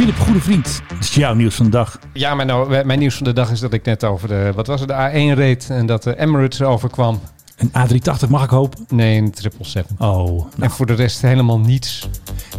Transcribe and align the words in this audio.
Philip, 0.00 0.18
goede 0.18 0.40
vriend. 0.40 0.82
Het 0.94 1.04
is 1.04 1.14
jouw 1.14 1.34
nieuws 1.34 1.54
van 1.54 1.64
de 1.64 1.70
dag. 1.70 1.98
Ja, 2.12 2.34
mijn, 2.34 2.48
nou, 2.48 2.84
mijn 2.84 2.98
nieuws 2.98 3.14
van 3.14 3.24
de 3.24 3.32
dag 3.32 3.50
is 3.50 3.60
dat 3.60 3.72
ik 3.72 3.84
net 3.84 4.04
over 4.04 4.28
de, 4.28 4.52
wat 4.54 4.66
was 4.66 4.80
het, 4.80 4.88
de 4.88 5.10
A1 5.34 5.36
reed 5.38 5.66
en 5.70 5.86
dat 5.86 6.02
de 6.02 6.18
Emirates 6.18 6.62
overkwam. 6.62 7.20
Een 7.56 7.68
A380 7.68 8.28
mag 8.28 8.44
ik 8.44 8.50
hopen? 8.50 8.86
Nee, 8.88 9.18
een 9.18 9.32
777. 9.34 9.96
Oh, 9.98 10.26
nou, 10.26 10.46
En 10.58 10.70
voor 10.70 10.86
de 10.86 10.94
rest 10.94 11.22
helemaal 11.22 11.58
niets. 11.58 12.08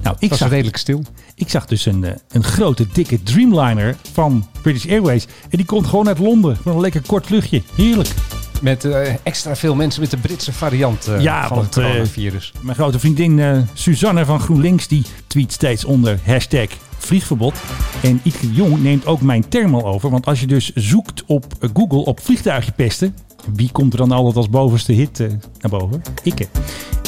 nou 0.03 0.15
ik, 0.15 0.21
Het 0.21 0.29
was 0.29 0.39
zag, 0.39 0.49
redelijk 0.49 0.77
stil. 0.77 1.03
ik 1.35 1.49
zag 1.49 1.65
dus 1.65 1.85
een, 1.85 2.03
eh, 2.03 2.11
een 2.31 2.43
grote, 2.43 2.87
dikke 2.93 3.23
Dreamliner 3.23 3.95
van 4.11 4.47
British 4.61 4.87
Airways. 4.87 5.25
En 5.25 5.57
die 5.57 5.65
komt 5.65 5.87
gewoon 5.87 6.07
uit 6.07 6.19
Londen. 6.19 6.57
Voor 6.57 6.73
een 6.73 6.81
lekker 6.81 7.01
kort 7.05 7.25
vluchtje. 7.25 7.61
Heerlijk. 7.75 8.09
Met 8.61 8.85
eh, 8.85 9.13
extra 9.23 9.55
veel 9.55 9.75
mensen 9.75 10.01
met 10.01 10.11
de 10.11 10.17
Britse 10.17 10.53
variant 10.53 11.07
eh, 11.07 11.21
Ja, 11.21 11.47
van 11.47 11.57
want, 11.57 11.75
het 11.75 11.83
coronavirus. 11.85 12.53
Mijn 12.59 12.75
grote 12.75 12.99
vriendin 12.99 13.67
Suzanne 13.73 14.25
van 14.25 14.39
GroenLinks 14.39 14.87
die 14.87 15.05
tweet 15.27 15.51
steeds 15.51 15.85
onder 15.85 16.19
hashtag 16.25 16.67
vliegverbod. 17.05 17.53
En 18.03 18.21
de 18.23 18.53
Jong 18.53 18.81
neemt 18.83 19.05
ook 19.05 19.21
mijn 19.21 19.47
term 19.47 19.75
al 19.75 19.85
over. 19.85 20.09
Want 20.09 20.25
als 20.25 20.39
je 20.39 20.47
dus 20.47 20.71
zoekt 20.75 21.23
op 21.25 21.45
Google 21.73 22.05
op 22.05 22.19
vliegtuigje 22.19 22.71
pesten. 22.71 23.15
Wie 23.53 23.71
komt 23.71 23.93
er 23.93 23.99
dan 23.99 24.11
altijd 24.11 24.35
als 24.35 24.49
bovenste 24.49 24.91
hit 24.91 25.19
eh, 25.19 25.27
naar 25.59 25.79
boven? 25.79 26.01
Ikke. 26.23 26.47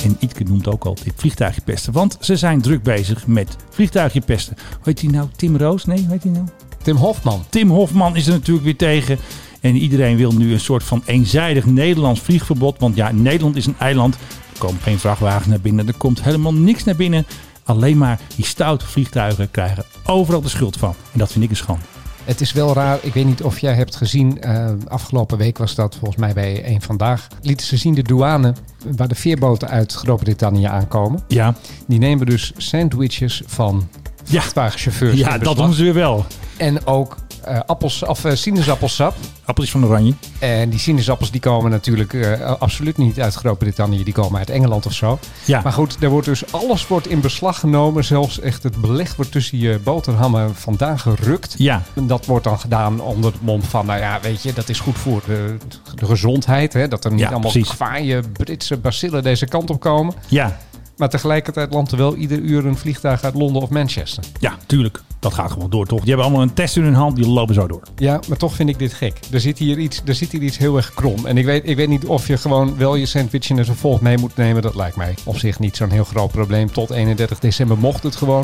En 0.04 0.18
Ietke 0.20 0.44
noemt 0.44 0.68
ook 0.68 0.86
altijd 0.86 1.14
vliegtuigje 1.16 1.62
pesten. 1.62 1.94
Want 1.94 2.18
ze 2.20 2.36
zijn 2.36 2.62
druk 2.62 2.84
bezig 2.84 3.28
met 3.28 3.56
vliegtuigje 3.70 4.22
pesten. 4.22 4.56
Hoe 4.58 4.84
heet 4.84 5.00
die 5.00 5.10
nou? 5.10 5.28
Tim 5.36 5.58
Roos? 5.58 5.86
Nee, 5.86 6.00
hoe 6.00 6.12
heet 6.12 6.22
die 6.22 6.32
nou? 6.32 6.46
Tim 6.84 6.96
Hofman. 6.96 7.44
Tim 7.50 7.70
Hofman 7.70 8.16
is 8.16 8.28
er 8.28 8.34
natuurlijk 8.34 8.66
weer 8.66 8.76
tegen. 8.76 9.18
En 9.62 9.76
iedereen 9.76 10.18
wil 10.18 10.32
nu 10.32 10.54
een 10.54 10.60
soort 10.60 10.84
van 10.84 11.04
eenzijdig 11.06 11.66
Nederlands 11.66 12.20
vliegverbod. 12.20 12.80
Want 12.80 12.96
ja, 12.96 13.12
Nederland 13.12 13.56
is 13.56 13.66
een 13.66 13.76
eiland. 13.80 14.16
Er 14.16 14.60
komen 14.60 14.82
geen 14.82 15.00
vrachtwagens 15.00 15.48
naar 15.48 15.62
binnen. 15.62 15.88
Er 15.88 15.98
komt 15.98 16.24
helemaal 16.24 16.54
niks 16.54 16.84
naar 16.84 16.96
binnen. 16.96 17.26
Alleen 17.64 17.98
maar 17.98 18.20
die 18.36 18.46
stoute 18.46 18.86
vliegtuigen 18.88 19.52
krijgen 19.52 19.84
overal 20.06 20.42
de 20.42 20.50
schuld 20.50 20.78
van. 20.78 20.96
En 21.12 21.20
dat 21.20 21.32
vind 21.32 21.44
ik 21.44 21.50
een 21.50 21.56
schande. 21.56 21.82
Het 22.24 22.42
is 22.42 22.52
wel 22.54 22.74
raar. 22.74 22.98
Ik 23.02 23.14
weet 23.14 23.26
niet 23.26 23.44
of 23.44 23.60
jij 23.60 23.74
hebt 23.74 23.96
gezien. 23.96 24.42
eh, 24.42 24.70
afgelopen 24.88 25.38
week 25.38 25.58
was 25.58 25.76
dat 25.76 25.96
volgens 26.00 26.20
mij 26.20 26.34
bij 26.34 26.64
één 26.64 26.82
vandaag. 26.82 27.28
Lieten 27.42 27.66
ze 27.66 27.78
zien 27.78 27.94
de 27.94 28.02
douane. 28.04 28.54
Waar 28.96 29.08
de 29.08 29.16
veerboten 29.16 29.68
uit 29.70 29.94
Groot-Brittannië 29.94 30.64
aankomen. 30.66 31.24
Ja, 31.28 31.56
Die 31.88 32.00
nemen 32.00 32.26
dus 32.26 32.52
sandwiches 32.58 33.42
van 33.46 33.88
ja, 34.26 34.40
vrachtwagenchauffeurs. 34.42 35.18
ja 35.18 35.38
dat 35.38 35.56
doen 35.58 35.74
ze 35.74 35.84
weer 35.84 35.94
wel. 35.94 36.26
En 36.58 36.86
ook 36.86 37.18
eh, 37.46 37.60
appels, 37.66 38.06
of, 38.06 38.26
eh, 38.26 38.36
sinaasappelsap. 38.36 39.16
Appeltjes 39.46 39.72
van 39.72 39.86
oranje. 39.90 40.14
En 40.40 40.70
die 40.70 40.80
sinaasappels 40.80 41.32
die 41.32 41.42
komen 41.42 41.72
natuurlijk 41.72 42.14
eh, 42.14 42.52
absoluut 42.60 42.98
niet 42.98 43.20
uit 43.20 43.34
Groot-Brittannië. 43.34 44.04
Die 44.04 44.14
komen 44.14 44.40
uit 44.40 44.50
Engeland 44.50 44.86
of 44.86 44.94
zo. 44.94 45.20
Ja, 45.46 45.62
Maar 45.64 45.74
goed, 45.74 45.98
er 46.00 46.10
wordt 46.10 46.28
dus 46.28 46.52
alles 46.52 46.88
wordt 46.88 47.08
in 47.08 47.22
beslag 47.22 47.60
genomen. 47.60 48.04
Zelfs 48.04 48.40
echt 48.40 48.64
het 48.64 48.82
beleg 48.82 49.16
wordt 49.16 49.32
tussen 49.32 49.58
je 49.58 49.80
boterhammen 49.84 50.56
vandaan 50.56 51.00
gerukt. 51.00 51.56
ja, 51.58 51.82
En 51.94 52.08
dat 52.08 52.26
wordt 52.26 52.44
dan 52.44 52.60
gedaan 52.60 53.00
onder 53.02 53.32
het 53.32 53.42
mom 53.42 53.64
van, 53.64 53.86
nou 53.86 54.00
ja, 54.00 54.20
weet 54.22 54.44
je, 54.44 54.54
dat 54.54 54.70
is 54.70 54.80
goed 54.80 54.98
voor 54.98 55.22
de, 55.26 55.58
de 55.96 56.06
gezondheid. 56.06 56.74
Hè? 56.74 56.88
Dat 56.88 57.06
er 57.06 57.12
niet 57.12 57.20
Ja, 57.20 57.30
allemaal 57.30 57.52
kwaaie 57.52 58.22
Britse 58.34 58.78
bacillen 58.78 59.24
deze 59.24 59.46
kant 59.48 59.70
op 59.70 59.80
komen. 59.80 60.14
ja, 60.28 60.58
Maar 60.98 61.10
tegelijkertijd 61.10 61.74
landt 61.74 61.92
er 61.92 61.98
wel 61.98 62.16
ieder 62.16 62.40
uur 62.40 62.66
een 62.66 62.78
vliegtuig 62.78 63.24
uit 63.24 63.34
Londen 63.34 63.62
of 63.62 63.70
Manchester. 63.70 64.24
ja, 64.40 64.58
tuurlijk. 64.66 65.02
Dat 65.20 65.34
gaat 65.34 65.52
gewoon 65.52 65.70
door, 65.70 65.86
toch? 65.86 66.00
Die 66.00 66.08
hebben 66.08 66.26
allemaal 66.26 66.44
een 66.44 66.54
test 66.54 66.78
in 66.78 66.84
hun 66.84 66.94
hand. 66.94 67.16
Die 67.16 67.28
lopen 67.28 67.56
zo 67.56 67.68
door. 67.68 67.82
Ja, 67.96 68.20
maar 68.28 68.38
toch 68.38 68.54
vind 68.56 68.70
ik 68.70 68.80
dit 68.80 68.94
gek. 68.94 69.20
Er 69.32 69.40
zit 69.40 69.58
hier 69.58 69.78
iets, 69.78 70.02
er 70.06 70.16
zit 70.16 70.32
hier 70.32 70.42
iets 70.42 70.58
heel 70.58 70.76
erg 70.78 70.94
krom. 70.94 71.26
En 71.26 71.38
ik 71.38 71.46
weet, 71.46 71.70
ik 71.70 71.76
weet 71.76 71.88
niet 71.88 72.06
of 72.06 72.28
je 72.28 72.38
gewoon 72.38 72.78
wel 72.78 72.96
je 72.96 73.06
sandwich 73.06 73.50
in 73.50 73.58
een 73.58 73.66
vervolg 73.66 74.02
mee 74.02 74.18
moet 74.18 74.36
nemen. 74.36 74.62
Dat 74.62 74.76
lijkt 74.76 74.96
mij 74.96 75.16
op 75.24 75.38
zich 75.38 75.60
niet 75.60 75.76
zo'n 75.76 75.90
heel 75.90 76.04
groot 76.04 76.32
probleem. 76.32 76.72
Tot 76.72 76.90
31 76.90 77.40
december 77.40 77.78
mocht 77.78 78.04
het 78.04 78.16
gewoon. 78.16 78.44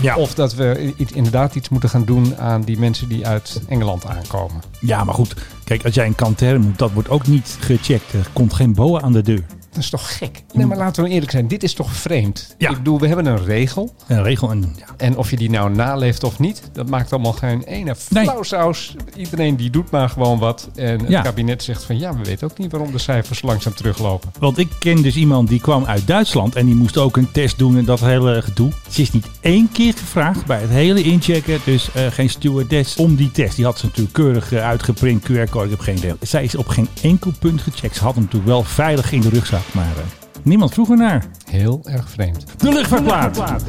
Ja, 0.00 0.16
Of 0.16 0.34
dat 0.34 0.54
we 0.54 0.92
i- 0.98 1.06
inderdaad 1.14 1.54
iets 1.54 1.68
moeten 1.68 1.88
gaan 1.88 2.04
doen 2.04 2.36
aan 2.38 2.62
die 2.62 2.78
mensen 2.78 3.08
die 3.08 3.26
uit 3.26 3.60
Engeland 3.68 4.06
aankomen. 4.06 4.60
ja, 4.80 5.04
maar 5.04 5.14
goed. 5.14 5.34
Kijk, 5.64 5.84
als 5.84 5.94
jij 5.94 6.06
een 6.06 6.14
kanter 6.14 6.60
moet, 6.60 6.78
dat 6.78 6.90
wordt 6.92 7.08
ook 7.10 7.26
niet 7.26 7.56
gecheckt. 7.60 8.12
Er 8.12 8.26
komt 8.32 8.54
geen 8.54 8.74
boa 8.74 9.00
aan 9.00 9.12
de 9.12 9.22
deur. 9.22 9.44
Is 9.80 9.90
toch 9.90 10.16
gek? 10.18 10.42
Nee, 10.52 10.66
maar 10.66 10.76
laten 10.76 11.02
we 11.04 11.10
eerlijk 11.10 11.30
zijn. 11.30 11.48
Dit 11.48 11.62
is 11.62 11.72
toch 11.74 11.92
vreemd? 11.92 12.54
Ja. 12.58 12.70
Ik 12.70 12.76
bedoel, 12.76 13.00
we 13.00 13.06
hebben 13.06 13.26
een 13.26 13.44
regel. 13.44 13.94
Een 14.06 14.22
regel 14.22 14.50
en 14.50 14.74
ja, 14.78 14.84
En 14.96 15.16
of 15.16 15.30
je 15.30 15.36
die 15.36 15.50
nou 15.50 15.70
naleeft 15.74 16.24
of 16.24 16.38
niet, 16.38 16.62
dat 16.72 16.88
maakt 16.88 17.12
allemaal 17.12 17.32
geen 17.32 17.62
ene 17.62 17.94
Nee. 18.10 18.24
flauwsaus. 18.24 18.96
Iedereen 19.16 19.56
die 19.56 19.70
doet 19.70 19.90
maar 19.90 20.08
gewoon 20.08 20.38
wat. 20.38 20.68
En 20.74 21.00
het 21.00 21.08
Ja. 21.08 21.20
kabinet 21.22 21.62
zegt 21.62 21.84
van 21.84 21.98
ja, 21.98 22.14
we 22.16 22.24
weten 22.24 22.50
ook 22.50 22.58
niet 22.58 22.70
waarom 22.72 22.92
de 22.92 22.98
cijfers 22.98 23.42
langzaam 23.42 23.74
teruglopen. 23.74 24.30
Want 24.38 24.58
ik 24.58 24.68
ken 24.78 25.02
dus 25.02 25.16
iemand 25.16 25.48
die 25.48 25.60
kwam 25.60 25.84
uit 25.84 26.06
Duitsland 26.06 26.54
en 26.56 26.66
die 26.66 26.74
moest 26.74 26.96
ook 26.98 27.16
een 27.16 27.30
test 27.32 27.58
doen 27.58 27.76
en 27.76 27.84
dat 27.84 28.00
hele 28.00 28.42
gedoe. 28.42 28.72
Ze 28.90 29.02
is 29.02 29.12
niet 29.12 29.26
één 29.40 29.68
keer 29.72 29.92
gevraagd 29.92 30.46
bij 30.46 30.60
het 30.60 30.70
hele 30.70 31.02
inchecken, 31.02 31.58
dus 31.64 31.92
eh, 31.92 32.06
geen 32.06 32.30
stewardess, 32.30 32.96
om 32.96 33.14
die 33.16 33.30
test. 33.30 33.56
Die 33.56 33.64
had 33.64 33.78
ze 33.78 33.86
natuurlijk 33.86 34.14
keurig 34.14 34.52
eh, 34.52 34.64
uitgeprint, 34.68 35.22
QR-code, 35.24 35.64
ik 35.64 35.70
heb 35.70 35.80
geen 35.80 35.96
idee. 35.96 36.14
Zij 36.20 36.44
is 36.44 36.54
op 36.54 36.68
geen 36.68 36.88
enkel 37.02 37.32
punt 37.38 37.60
gecheckt. 37.60 37.96
Ze 37.96 38.02
had 38.02 38.14
hem 38.14 38.22
natuurlijk 38.22 38.50
wel 38.50 38.62
veilig 38.62 39.12
in 39.12 39.20
de 39.20 39.28
rugzak, 39.28 39.60
maar 39.72 39.96
eh, 39.96 40.02
niemand 40.42 40.72
vroeg 40.72 40.90
ernaar. 40.90 41.24
Heel 41.50 41.80
erg 41.84 42.10
vreemd. 42.10 42.44
De 42.56 42.72
luchtvaartplaat. 42.72 43.64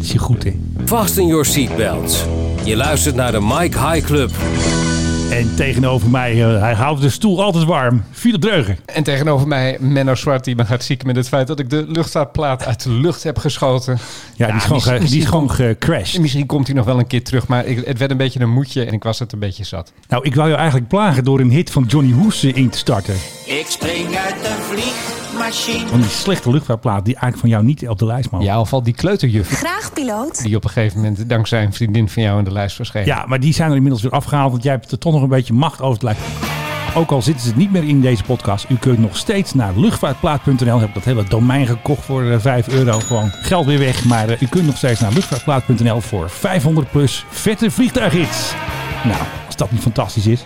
Is 0.00 0.12
je 0.12 0.18
goed, 0.18 0.44
hè? 0.44 0.60
Fasten 0.84 1.26
your 1.26 1.44
seatbelts. 1.44 2.24
Je 2.64 2.76
luistert 2.76 3.14
naar 3.14 3.32
de 3.32 3.40
Mike 3.40 3.78
High 3.78 4.06
Club. 4.06 4.30
En 5.30 5.54
tegenover 5.54 6.08
mij, 6.10 6.44
eh, 6.54 6.60
hij 6.60 6.74
houdt 6.74 7.00
de 7.00 7.10
stoel 7.10 7.42
altijd 7.42 7.64
warm. 7.64 8.04
Philip 8.12 8.40
Dreugen. 8.40 8.78
En 8.86 9.02
tegenover 9.02 9.48
mij 9.48 9.76
Menno 9.80 10.14
Zwart, 10.14 10.44
die 10.44 10.56
me 10.56 10.64
gaat 10.64 10.84
zieken 10.84 11.06
met 11.06 11.16
het 11.16 11.28
feit 11.28 11.46
dat 11.46 11.58
ik 11.58 11.70
de 11.70 11.84
luchtvaartplaat 11.88 12.66
uit 12.66 12.82
de 12.82 12.90
lucht 12.90 13.22
heb 13.22 13.38
geschoten. 13.38 13.98
Ja, 14.36 14.46
die 14.46 14.56
is 14.56 14.62
gewoon, 14.64 14.80
ge- 14.82 14.88
die 14.88 14.96
is 14.96 15.02
misschien 15.02 15.26
gewoon 15.26 15.46
komt- 15.46 15.52
gecrashed. 15.58 16.20
Misschien 16.20 16.46
komt 16.46 16.66
hij 16.66 16.76
nog 16.76 16.84
wel 16.84 16.98
een 16.98 17.06
keer 17.06 17.24
terug, 17.24 17.46
maar 17.46 17.66
ik, 17.66 17.86
het 17.86 17.98
werd 17.98 18.10
een 18.10 18.16
beetje 18.16 18.40
een 18.40 18.50
moedje 18.52 18.84
en 18.84 18.92
ik 18.92 19.02
was 19.02 19.18
het 19.18 19.32
een 19.32 19.38
beetje 19.38 19.64
zat. 19.64 19.92
Nou, 20.08 20.24
ik 20.24 20.34
wou 20.34 20.48
je 20.48 20.54
eigenlijk 20.54 20.88
plagen 20.88 21.24
door 21.24 21.40
een 21.40 21.50
hit 21.50 21.70
van 21.70 21.84
Johnny 21.88 22.12
Hoes 22.12 22.44
in 22.44 22.68
te 22.70 22.78
starten. 22.78 23.14
Ik 23.44 23.66
spring 23.68 24.16
uit 24.16 24.34
een 24.34 24.62
vliegmachine. 24.70 25.17
Want 25.90 26.02
die 26.02 26.10
slechte 26.10 26.50
luchtvaartplaat 26.50 27.04
die 27.04 27.14
eigenlijk 27.14 27.40
van 27.40 27.48
jou 27.48 27.64
niet 27.64 27.88
op 27.88 27.98
de 27.98 28.06
lijst 28.06 28.30
mag. 28.30 28.42
Ja, 28.42 28.60
of 28.60 28.72
al 28.72 28.82
die 28.82 28.94
kleuterjuf 28.94 29.48
Graag 29.48 29.92
piloot. 29.92 30.42
die 30.42 30.56
op 30.56 30.64
een 30.64 30.70
gegeven 30.70 31.00
moment 31.00 31.28
dankzij 31.28 31.62
een 31.64 31.72
vriendin 31.72 32.08
van 32.08 32.22
jou 32.22 32.38
in 32.38 32.44
de 32.44 32.52
lijst 32.52 32.76
verscheen. 32.76 33.04
Ja, 33.04 33.24
maar 33.26 33.40
die 33.40 33.52
zijn 33.54 33.68
er 33.70 33.76
inmiddels 33.76 34.02
weer 34.02 34.12
afgehaald, 34.12 34.50
want 34.50 34.62
jij 34.62 34.72
hebt 34.72 34.90
er 34.90 34.98
toch 34.98 35.12
nog 35.12 35.22
een 35.22 35.28
beetje 35.28 35.52
macht 35.52 35.80
over 35.80 35.92
het 35.92 36.02
lijf. 36.02 36.18
Ook 36.94 37.10
al 37.10 37.22
zitten 37.22 37.46
ze 37.46 37.52
niet 37.56 37.72
meer 37.72 37.84
in 37.88 38.00
deze 38.00 38.22
podcast, 38.22 38.66
u 38.68 38.76
kunt 38.76 38.98
nog 38.98 39.16
steeds 39.16 39.54
naar 39.54 39.72
luchtvaartplaat.nl. 39.76 40.78
Heb 40.80 40.94
dat 40.94 41.04
hele 41.04 41.24
domein 41.28 41.66
gekocht 41.66 42.04
voor 42.04 42.30
eh, 42.30 42.38
5 42.38 42.68
euro. 42.68 42.98
Gewoon 42.98 43.30
geld 43.30 43.66
weer 43.66 43.78
weg. 43.78 44.04
Maar 44.04 44.28
eh, 44.28 44.40
u 44.42 44.46
kunt 44.46 44.66
nog 44.66 44.76
steeds 44.76 45.00
naar 45.00 45.12
luchtvaartplaat.nl 45.12 46.00
voor 46.00 46.30
500 46.30 46.90
plus 46.90 47.24
vette 47.30 47.70
vliegtuighits. 47.70 48.52
Nou, 49.04 49.22
als 49.46 49.56
dat 49.56 49.70
niet 49.70 49.80
fantastisch 49.80 50.26
is. 50.26 50.42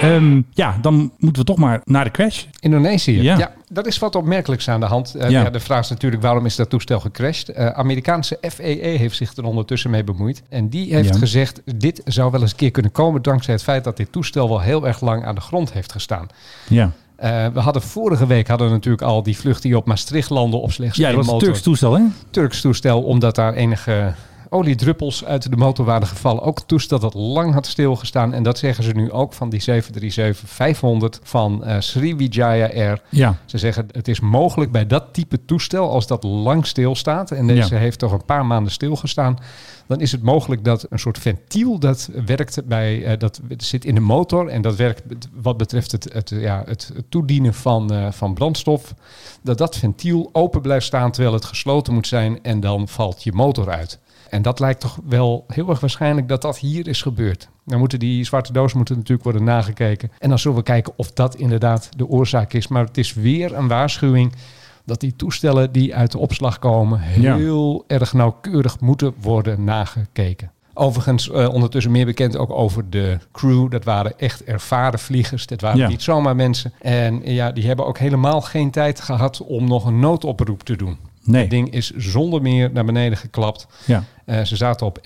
Ehm, 0.00 0.40
ja, 0.54 0.78
dan 0.80 1.12
moeten 1.18 1.42
we 1.42 1.48
toch 1.48 1.58
maar 1.58 1.80
naar 1.84 2.04
de 2.04 2.10
crash. 2.10 2.44
Indonesië. 2.60 3.22
Ja. 3.22 3.38
Ja. 3.38 3.52
dat 3.68 3.86
is 3.86 3.98
wat 3.98 4.14
opmerkelijks 4.14 4.68
aan 4.68 4.80
de 4.80 4.86
hand. 4.86 5.14
Eh, 5.14 5.30
Ja. 5.30 5.42
ja. 5.42 5.50
de 5.50 5.60
vraag 5.60 5.80
is 5.80 5.88
natuurlijk 5.88 6.22
waarom 6.22 6.46
is 6.46 6.56
dat 6.56 6.70
toestel 6.70 7.00
gecrashed? 7.00 7.48
Eh 7.48 7.66
Amerikaanse 7.68 8.38
FAA 8.40 8.62
heeft 8.98 9.16
zich 9.16 9.36
er 9.36 9.44
ondertussen 9.44 9.90
mee 9.90 10.04
bemoeid. 10.04 10.42
En 10.48 10.68
die 10.68 10.94
heeft 10.94 11.08
Ja. 11.12 11.18
gezegd, 11.18 11.62
dit 11.76 12.00
zou 12.04 12.30
wel 12.30 12.40
eens 12.40 12.50
een 12.50 12.56
keer 12.56 12.70
kunnen 12.70 12.92
komen 12.92 13.22
dankzij 13.22 13.54
het 13.54 13.62
feit 13.62 13.84
dat 13.84 13.96
dit 13.96 14.12
toestel 14.12 14.48
wel 14.48 14.60
heel 14.60 14.86
erg 14.86 15.00
lang 15.00 15.24
aan 15.24 15.34
de 15.34 15.40
grond 15.40 15.72
heeft 15.72 15.92
gestaan. 15.92 16.26
Ja, 16.68 16.90
Eh, 17.16 17.46
we 17.52 17.60
hadden 17.60 17.82
vorige 17.82 18.26
week 18.26 18.48
hadden 18.48 18.66
we 18.66 18.72
natuurlijk 18.72 19.02
al 19.02 19.22
die 19.22 19.36
vlucht 19.36 19.62
die 19.62 19.76
op 19.76 19.86
Maastricht 19.86 20.30
landde 20.30 20.56
op 20.56 20.72
slechts 20.72 20.96
ja 20.96 21.06
één 21.06 21.14
dat 21.16 21.24
was 21.24 21.26
een 21.26 21.32
motor. 21.32 21.48
Turks 21.48 21.62
toestel, 21.64 21.94
hè? 21.94 22.02
Turks 22.30 22.60
toestel, 22.60 23.02
omdat 23.02 23.34
daar 23.34 23.54
enige 23.54 24.12
oliedruppels 24.56 25.24
uit 25.24 25.50
de 25.50 25.56
motor 25.56 25.84
waren 25.84 26.06
gevallen. 26.06 26.42
Ook 26.42 26.60
toestel 26.60 26.98
dat 26.98 27.14
lang 27.14 27.52
had 27.52 27.66
stilgestaan. 27.66 28.32
En 28.32 28.42
dat 28.42 28.58
zeggen 28.58 28.84
ze 28.84 28.92
nu 28.92 29.12
ook 29.12 29.32
van 29.32 29.48
die 29.50 29.62
737-500 29.62 31.20
van 31.22 31.64
eh, 31.64 31.80
Sriwijaya 31.80 32.66
Air. 32.74 33.00
Ja, 33.08 33.36
Ze 33.44 33.58
zeggen 33.58 33.88
het 33.92 34.08
is 34.08 34.20
mogelijk 34.20 34.72
bij 34.72 34.86
dat 34.86 35.04
type 35.12 35.44
toestel, 35.44 35.90
als 35.90 36.06
dat 36.06 36.24
lang 36.24 36.66
stilstaat, 36.66 37.30
en 37.30 37.46
deze 37.46 37.74
Ja. 37.74 37.80
heeft 37.80 37.98
toch 37.98 38.12
een 38.12 38.24
paar 38.24 38.46
maanden 38.46 38.72
stilgestaan, 38.72 39.38
dan 39.86 40.00
is 40.00 40.12
het 40.12 40.22
mogelijk 40.22 40.64
dat 40.64 40.86
een 40.90 40.98
soort 40.98 41.18
ventiel 41.18 41.78
dat 41.78 42.10
werkt 42.26 42.66
bij, 42.66 43.04
eh, 43.04 43.18
dat 43.18 43.40
zit 43.56 43.84
in 43.84 43.94
de 43.94 44.00
motor 44.00 44.48
en 44.48 44.62
dat 44.62 44.76
werkt 44.76 45.02
wat 45.32 45.56
betreft 45.56 45.92
het, 45.92 46.12
het, 46.12 46.30
ja, 46.34 46.62
het, 46.66 46.90
het 46.94 47.04
toedienen 47.10 47.54
van, 47.54 47.92
eh, 47.92 48.12
van 48.12 48.34
brandstof, 48.34 48.94
dat 49.42 49.58
dat 49.58 49.76
ventiel 49.76 50.28
open 50.32 50.60
blijft 50.60 50.86
staan 50.86 51.10
terwijl 51.10 51.34
het 51.34 51.44
gesloten 51.44 51.94
moet 51.94 52.06
zijn 52.06 52.38
en 52.42 52.60
dan 52.60 52.88
valt 52.88 53.22
je 53.22 53.32
motor 53.32 53.70
uit. 53.70 53.98
En 54.30 54.42
dat 54.42 54.60
lijkt 54.60 54.80
toch 54.80 54.98
wel 55.04 55.44
heel 55.48 55.68
erg 55.68 55.80
waarschijnlijk 55.80 56.28
dat 56.28 56.42
dat 56.42 56.58
hier 56.58 56.88
is 56.88 57.02
gebeurd. 57.02 57.48
Dan 57.64 57.78
moeten 57.78 57.98
die 57.98 58.24
zwarte 58.24 58.52
dozen 58.52 58.76
moeten 58.76 58.94
natuurlijk 58.96 59.24
worden 59.24 59.44
nagekeken. 59.44 60.10
En 60.18 60.28
dan 60.28 60.38
zullen 60.38 60.56
we 60.56 60.62
kijken 60.62 60.92
of 60.96 61.12
dat 61.12 61.34
inderdaad 61.34 61.88
de 61.96 62.06
oorzaak 62.06 62.52
is. 62.52 62.68
Maar 62.68 62.84
het 62.84 62.98
is 62.98 63.14
weer 63.14 63.54
een 63.54 63.68
waarschuwing 63.68 64.32
dat 64.84 65.00
die 65.00 65.16
toestellen 65.16 65.72
die 65.72 65.94
uit 65.94 66.12
de 66.12 66.18
opslag 66.18 66.58
komen 66.58 67.00
heel 67.00 67.84
erg 67.86 68.12
nauwkeurig 68.12 68.80
moeten 68.80 69.14
worden 69.20 69.64
nagekeken. 69.64 70.50
Overigens, 70.74 71.30
eh, 71.30 71.48
ondertussen 71.52 71.92
meer 71.92 72.04
bekend 72.04 72.36
ook 72.36 72.50
over 72.50 72.90
de 72.90 73.18
crew. 73.32 73.70
Dat 73.70 73.84
waren 73.84 74.18
echt 74.18 74.44
ervaren 74.44 74.98
vliegers. 74.98 75.46
Dat 75.46 75.60
waren 75.60 75.78
Ja. 75.78 75.88
niet 75.88 76.02
zomaar 76.02 76.36
mensen. 76.36 76.72
En 76.80 77.20
ja, 77.24 77.52
die 77.52 77.66
hebben 77.66 77.86
ook 77.86 77.98
helemaal 77.98 78.40
geen 78.40 78.70
tijd 78.70 79.00
gehad 79.00 79.40
om 79.42 79.68
nog 79.68 79.84
een 79.84 79.98
noodoproep 79.98 80.62
te 80.62 80.76
doen. 80.76 80.98
Nee. 81.26 81.40
Het 81.40 81.50
ding 81.50 81.70
is 81.70 81.90
zonder 81.90 82.42
meer 82.42 82.70
naar 82.72 82.84
beneden 82.84 83.18
geklapt. 83.18 83.66
Ja. 83.84 84.04
Eh, 84.24 84.42
ze 84.42 84.56
zaten 84.56 84.86
op 84.86 84.98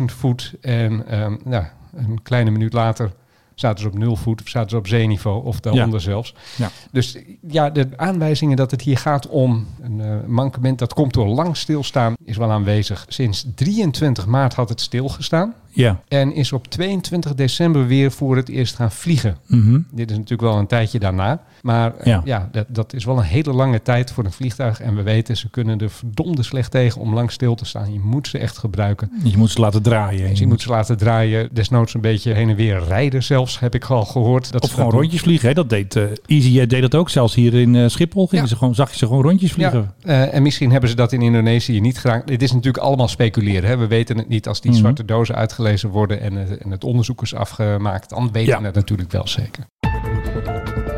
11.000 0.00 0.04
voet 0.04 0.54
en 0.60 1.06
ehm, 1.06 1.36
nou, 1.44 1.64
een 1.94 2.22
kleine 2.22 2.50
minuut 2.50 2.72
later 2.72 3.12
zaten 3.54 3.80
ze 3.80 3.86
op 3.86 3.98
nul 3.98 4.16
voet 4.16 4.40
of 4.40 4.48
zaten 4.48 4.70
ze 4.70 4.76
op 4.76 4.86
zeeniveau 4.86 5.44
of 5.44 5.60
daaronder 5.60 6.00
zelfs. 6.00 6.34
Ja. 6.56 6.70
Dus 6.92 7.16
ja, 7.48 7.70
de 7.70 7.88
aanwijzingen 7.96 8.56
dat 8.56 8.70
het 8.70 8.82
hier 8.82 8.98
gaat 8.98 9.28
om 9.28 9.66
een 9.80 10.00
eh, 10.00 10.16
mankement 10.26 10.78
dat 10.78 10.94
komt 10.94 11.14
door 11.14 11.26
lang 11.26 11.56
stilstaan 11.56 12.14
is 12.24 12.36
wel 12.36 12.50
aanwezig. 12.50 13.04
Sinds 13.08 13.46
23 13.54 14.26
maart 14.26 14.54
had 14.54 14.68
het 14.68 14.80
stilgestaan 14.80 15.54
Ja. 15.72 16.00
en 16.08 16.34
is 16.34 16.52
op 16.52 16.66
22 16.66 17.34
december 17.34 17.86
weer 17.86 18.12
voor 18.12 18.36
het 18.36 18.48
eerst 18.48 18.74
gaan 18.74 18.90
vliegen. 18.92 19.36
Mhm. 19.46 19.78
Dit 19.92 20.10
is 20.10 20.16
natuurlijk 20.16 20.42
wel 20.50 20.58
een 20.58 20.66
tijdje 20.66 20.98
daarna. 20.98 21.42
Maar 21.62 21.96
eh, 21.96 22.06
Ja. 22.06 22.22
ja, 22.24 22.48
dat, 22.52 22.66
dat 22.68 22.92
is 22.92 23.04
wel 23.04 23.16
een 23.18 23.24
hele 23.24 23.52
lange 23.52 23.82
tijd 23.82 24.12
voor 24.12 24.24
een 24.24 24.32
vliegtuig. 24.32 24.80
En 24.80 24.96
we 24.96 25.02
weten, 25.02 25.36
ze 25.36 25.48
kunnen 25.50 25.78
er 25.78 25.90
verdomde 25.90 26.42
slecht 26.42 26.70
tegen 26.70 27.00
om 27.00 27.14
lang 27.14 27.30
stil 27.32 27.54
te 27.54 27.64
staan. 27.64 27.92
Je 27.92 28.00
moet 28.00 28.28
ze 28.28 28.38
echt 28.38 28.58
gebruiken. 28.58 29.10
Je 29.24 29.36
moet 29.36 29.50
ze 29.50 29.60
laten 29.60 29.82
draaien. 29.82 30.28
Dus 30.30 30.38
je 30.38 30.46
moet 30.46 30.60
ze 30.62 30.68
laten 30.68 30.96
draaien. 30.96 31.48
Desnoods 31.52 31.94
een 31.94 32.00
beetje 32.00 32.32
heen 32.32 32.48
en 32.48 32.56
weer 32.56 32.82
rijden 32.88 33.22
zelfs, 33.22 33.58
heb 33.58 33.74
ik 33.74 33.84
al 33.84 34.04
gehoord. 34.04 34.52
Dat 34.52 34.62
Of 34.62 34.70
gewoon 34.72 34.90
dat 34.90 35.00
rondjes 35.00 35.20
vliegen. 35.20 35.48
Hè? 35.48 35.54
Dat 35.54 35.68
deed 35.70 35.96
uh, 35.96 36.04
EasyJet 36.26 36.70
deed 36.70 36.80
dat 36.80 36.94
ook. 36.94 37.10
Zelfs 37.10 37.34
hier 37.34 37.54
in 37.54 37.74
eh, 37.76 37.88
Schiphol 37.88 38.26
gingen 38.26 38.44
Ja. 38.44 38.50
ze 38.50 38.56
gewoon, 38.56 38.74
zag 38.74 38.90
je 38.90 38.96
ze 38.98 39.06
gewoon 39.06 39.22
rondjes 39.22 39.52
vliegen. 39.52 39.92
Ja, 40.04 40.24
en 40.26 40.42
misschien 40.42 40.70
hebben 40.70 40.90
ze 40.90 40.96
dat 40.96 41.12
in 41.12 41.22
Indonesië 41.22 41.80
niet 41.80 41.98
gedaan. 41.98 42.22
Dit 42.24 42.42
is 42.42 42.52
natuurlijk 42.52 42.84
allemaal 42.84 43.08
speculeren. 43.08 43.68
Hè? 43.68 43.76
We 43.76 43.86
weten 43.86 44.18
het 44.18 44.28
niet 44.28 44.48
als 44.48 44.60
die 44.60 44.70
Mhm. 44.70 44.80
zwarte 44.80 45.04
dozen 45.04 45.34
uitgelezen 45.60 45.90
worden 45.90 46.20
en, 46.20 46.34
het- 46.34 46.58
en 46.58 46.70
het 46.70 46.84
onderzoek 46.84 47.22
is 47.22 47.34
afgemaakt. 47.34 48.08
Dan 48.10 48.32
weten 48.32 48.52
Ja. 48.52 48.58
we 48.60 48.66
het 48.66 48.74
natuurlijk 48.74 49.12
wel 49.12 49.26
zeker. 49.28 49.64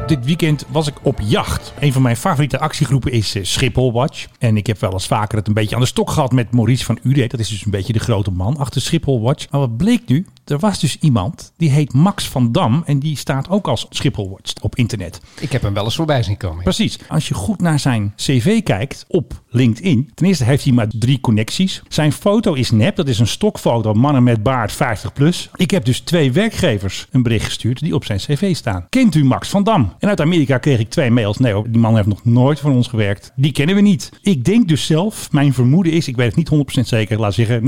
Dit 0.06 0.24
weekend 0.24 0.64
was 0.68 0.86
ik 0.86 0.94
op 1.02 1.18
jacht. 1.22 1.72
Een 1.80 1.92
van 1.92 2.02
mijn 2.02 2.16
favoriete 2.16 2.58
actiegroepen 2.58 3.12
is 3.12 3.34
eh, 3.34 3.44
Schiphol 3.44 3.92
Watch. 3.92 4.26
En 4.38 4.56
ik 4.56 4.66
heb 4.66 4.80
wel 4.80 4.92
eens 4.92 5.06
vaker 5.06 5.38
het 5.38 5.46
een 5.48 5.54
beetje 5.54 5.74
aan 5.74 5.80
de 5.80 5.86
stok 5.86 6.10
gehad 6.10 6.32
met 6.32 6.52
Maurice 6.52 6.84
van 6.84 6.98
Ude. 7.02 7.26
Dat 7.26 7.40
is 7.40 7.48
dus 7.48 7.64
een 7.64 7.70
beetje 7.70 7.92
de 7.92 7.98
grote 7.98 8.30
man 8.30 8.56
achter 8.56 8.80
Schiphol 8.80 9.20
Watch. 9.22 9.50
Maar 9.50 9.60
wat 9.60 9.76
bleek 9.76 10.02
nu? 10.08 10.26
Er 10.44 10.58
was 10.58 10.80
dus 10.80 10.96
iemand 11.00 11.52
die 11.56 11.70
heet 11.70 11.92
Max 11.92 12.28
van 12.28 12.52
Dam. 12.52 12.82
En 12.86 12.98
die 12.98 13.16
staat 13.16 13.48
ook 13.48 13.68
als 13.68 13.86
Schiphol 13.90 14.30
Watch 14.30 14.52
op 14.62 14.76
internet. 14.76 15.20
Ik 15.40 15.52
heb 15.52 15.62
hem 15.62 15.74
wel 15.74 15.84
eens 15.84 15.94
voorbij 15.94 16.22
zien 16.22 16.36
komen. 16.36 16.62
Precies. 16.62 16.98
Als 17.08 17.28
je 17.28 17.34
goed 17.34 17.60
naar 17.60 17.78
zijn 17.78 18.12
cv 18.16 18.62
kijkt 18.62 19.04
op 19.08 19.42
LinkedIn. 19.48 20.10
Ten 20.14 20.26
eerste 20.26 20.44
heeft 20.44 20.64
hij 20.64 20.72
maar 20.72 20.88
drie 20.88 21.20
connecties. 21.20 21.82
Zijn 21.88 22.12
foto 22.12 22.52
is 22.52 22.70
nep. 22.70 22.96
Dat 22.96 23.08
is 23.08 23.18
een 23.18 23.26
stokfoto. 23.26 23.94
Mannen 23.94 24.22
met 24.22 24.42
baard 24.42 24.72
50 24.72 25.12
plus. 25.12 25.50
Ik 25.54 25.70
heb 25.70 25.84
dus 25.84 26.00
twee 26.00 26.32
werkgevers 26.32 27.06
een 27.10 27.22
bericht 27.22 27.44
gestuurd 27.44 27.80
die 27.80 27.94
op 27.94 28.04
zijn 28.04 28.18
cv 28.18 28.56
staan. 28.56 28.86
Kent 28.88 29.14
u 29.14 29.24
Max 29.24 29.48
van 29.48 29.64
Dam? 29.64 29.92
En 29.98 30.08
uit 30.08 30.20
Amerika 30.20 30.58
kreeg 30.58 30.78
ik 30.78 30.90
twee 30.90 31.10
mails. 31.10 31.38
Nee 31.38 31.52
hoor, 31.52 31.70
die 31.70 31.80
man 31.80 31.94
heeft 31.96 32.06
nog 32.08 32.24
nooit 32.24 32.60
voor 32.60 32.70
ons 32.70 32.88
gewerkt. 32.88 33.32
Die 33.36 33.52
kennen 33.52 33.74
we 33.74 33.80
niet. 33.80 34.10
Ik 34.22 34.44
denk 34.44 34.68
dus 34.68 34.86
zelf, 34.86 35.32
mijn 35.32 35.54
vermoeden 35.54 35.92
is, 35.92 36.08
ik 36.08 36.16
weet 36.16 36.36
het 36.36 36.50
niet 36.50 36.78
100% 36.78 36.80
zeker, 36.86 37.20
laat 37.20 37.34
zeggen 37.34 37.62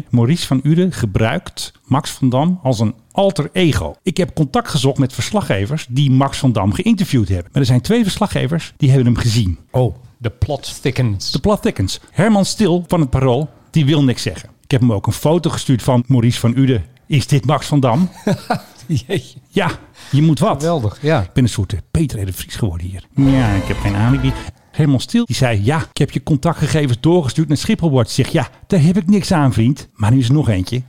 99,9. 0.00 0.08
Maurice 0.10 0.46
van 0.46 0.60
Uden 0.62 0.92
gebruikt 0.92 1.69
Max 1.84 2.10
van 2.10 2.28
Dam 2.28 2.60
als 2.62 2.80
een 2.80 2.94
alter 3.12 3.50
ego. 3.52 3.94
Ik 4.02 4.16
heb 4.16 4.34
contact 4.34 4.68
gezocht 4.68 4.98
met 4.98 5.12
verslaggevers 5.12 5.86
die 5.90 6.10
Max 6.10 6.38
van 6.38 6.52
Dam 6.52 6.72
geïnterviewd 6.72 7.28
hebben. 7.28 7.48
Maar 7.52 7.62
er 7.62 7.68
zijn 7.68 7.80
twee 7.80 8.02
verslaggevers 8.02 8.72
die 8.76 8.88
hebben 8.88 9.12
hem 9.12 9.22
gezien. 9.22 9.58
Oh, 9.70 9.94
de 10.18 10.30
plot 10.30 10.82
thickens. 10.82 11.30
De 11.30 11.38
plot 11.38 11.62
thickens. 11.62 12.00
Herman 12.10 12.44
Stil 12.44 12.84
van 12.86 13.00
het 13.00 13.10
Parool, 13.10 13.48
die 13.70 13.84
wil 13.84 14.04
niks 14.04 14.22
zeggen. 14.22 14.48
Ik 14.64 14.70
heb 14.70 14.80
hem 14.80 14.92
ook 14.92 15.06
een 15.06 15.12
foto 15.12 15.50
gestuurd 15.50 15.82
van 15.82 16.04
Maurice 16.06 16.40
van 16.40 16.56
Uden. 16.56 16.84
Is 17.06 17.26
dit 17.26 17.46
Max 17.46 17.66
van 17.66 17.80
Dam? 17.80 18.08
Jeetje. 18.86 19.38
Ja, 19.48 19.70
je 20.10 20.22
moet 20.22 20.38
wat. 20.38 20.60
Geweldig, 20.60 21.02
ja. 21.02 21.22
Ik 21.22 21.32
ben 21.32 21.42
een 21.42 21.48
soort 21.48 21.72
eh, 21.72 21.78
Peter 21.90 22.26
de 22.26 22.32
Vries 22.32 22.54
geworden 22.54 22.86
hier. 22.86 23.04
Ja, 23.14 23.48
ik 23.52 23.64
heb 23.64 23.78
geen 23.78 23.94
alibi. 23.94 24.32
Herman 24.70 25.00
Stil 25.00 25.24
die 25.24 25.36
zei, 25.36 25.64
ja, 25.64 25.78
ik 25.78 25.98
heb 25.98 26.10
je 26.10 26.22
contactgegevens 26.22 27.00
doorgestuurd 27.00 27.48
naar 27.48 27.56
Schiphol 27.56 27.90
Watch. 27.90 28.18
Ik 28.18 28.24
zeg, 28.24 28.32
ja, 28.32 28.48
daar 28.66 28.82
heb 28.82 28.96
ik 28.96 29.06
niks 29.06 29.32
aan, 29.32 29.52
vriend. 29.52 29.88
Maar 29.94 30.10
nu 30.10 30.18
is 30.18 30.28
er 30.28 30.34
nog 30.34 30.48
eentje. 30.48 30.82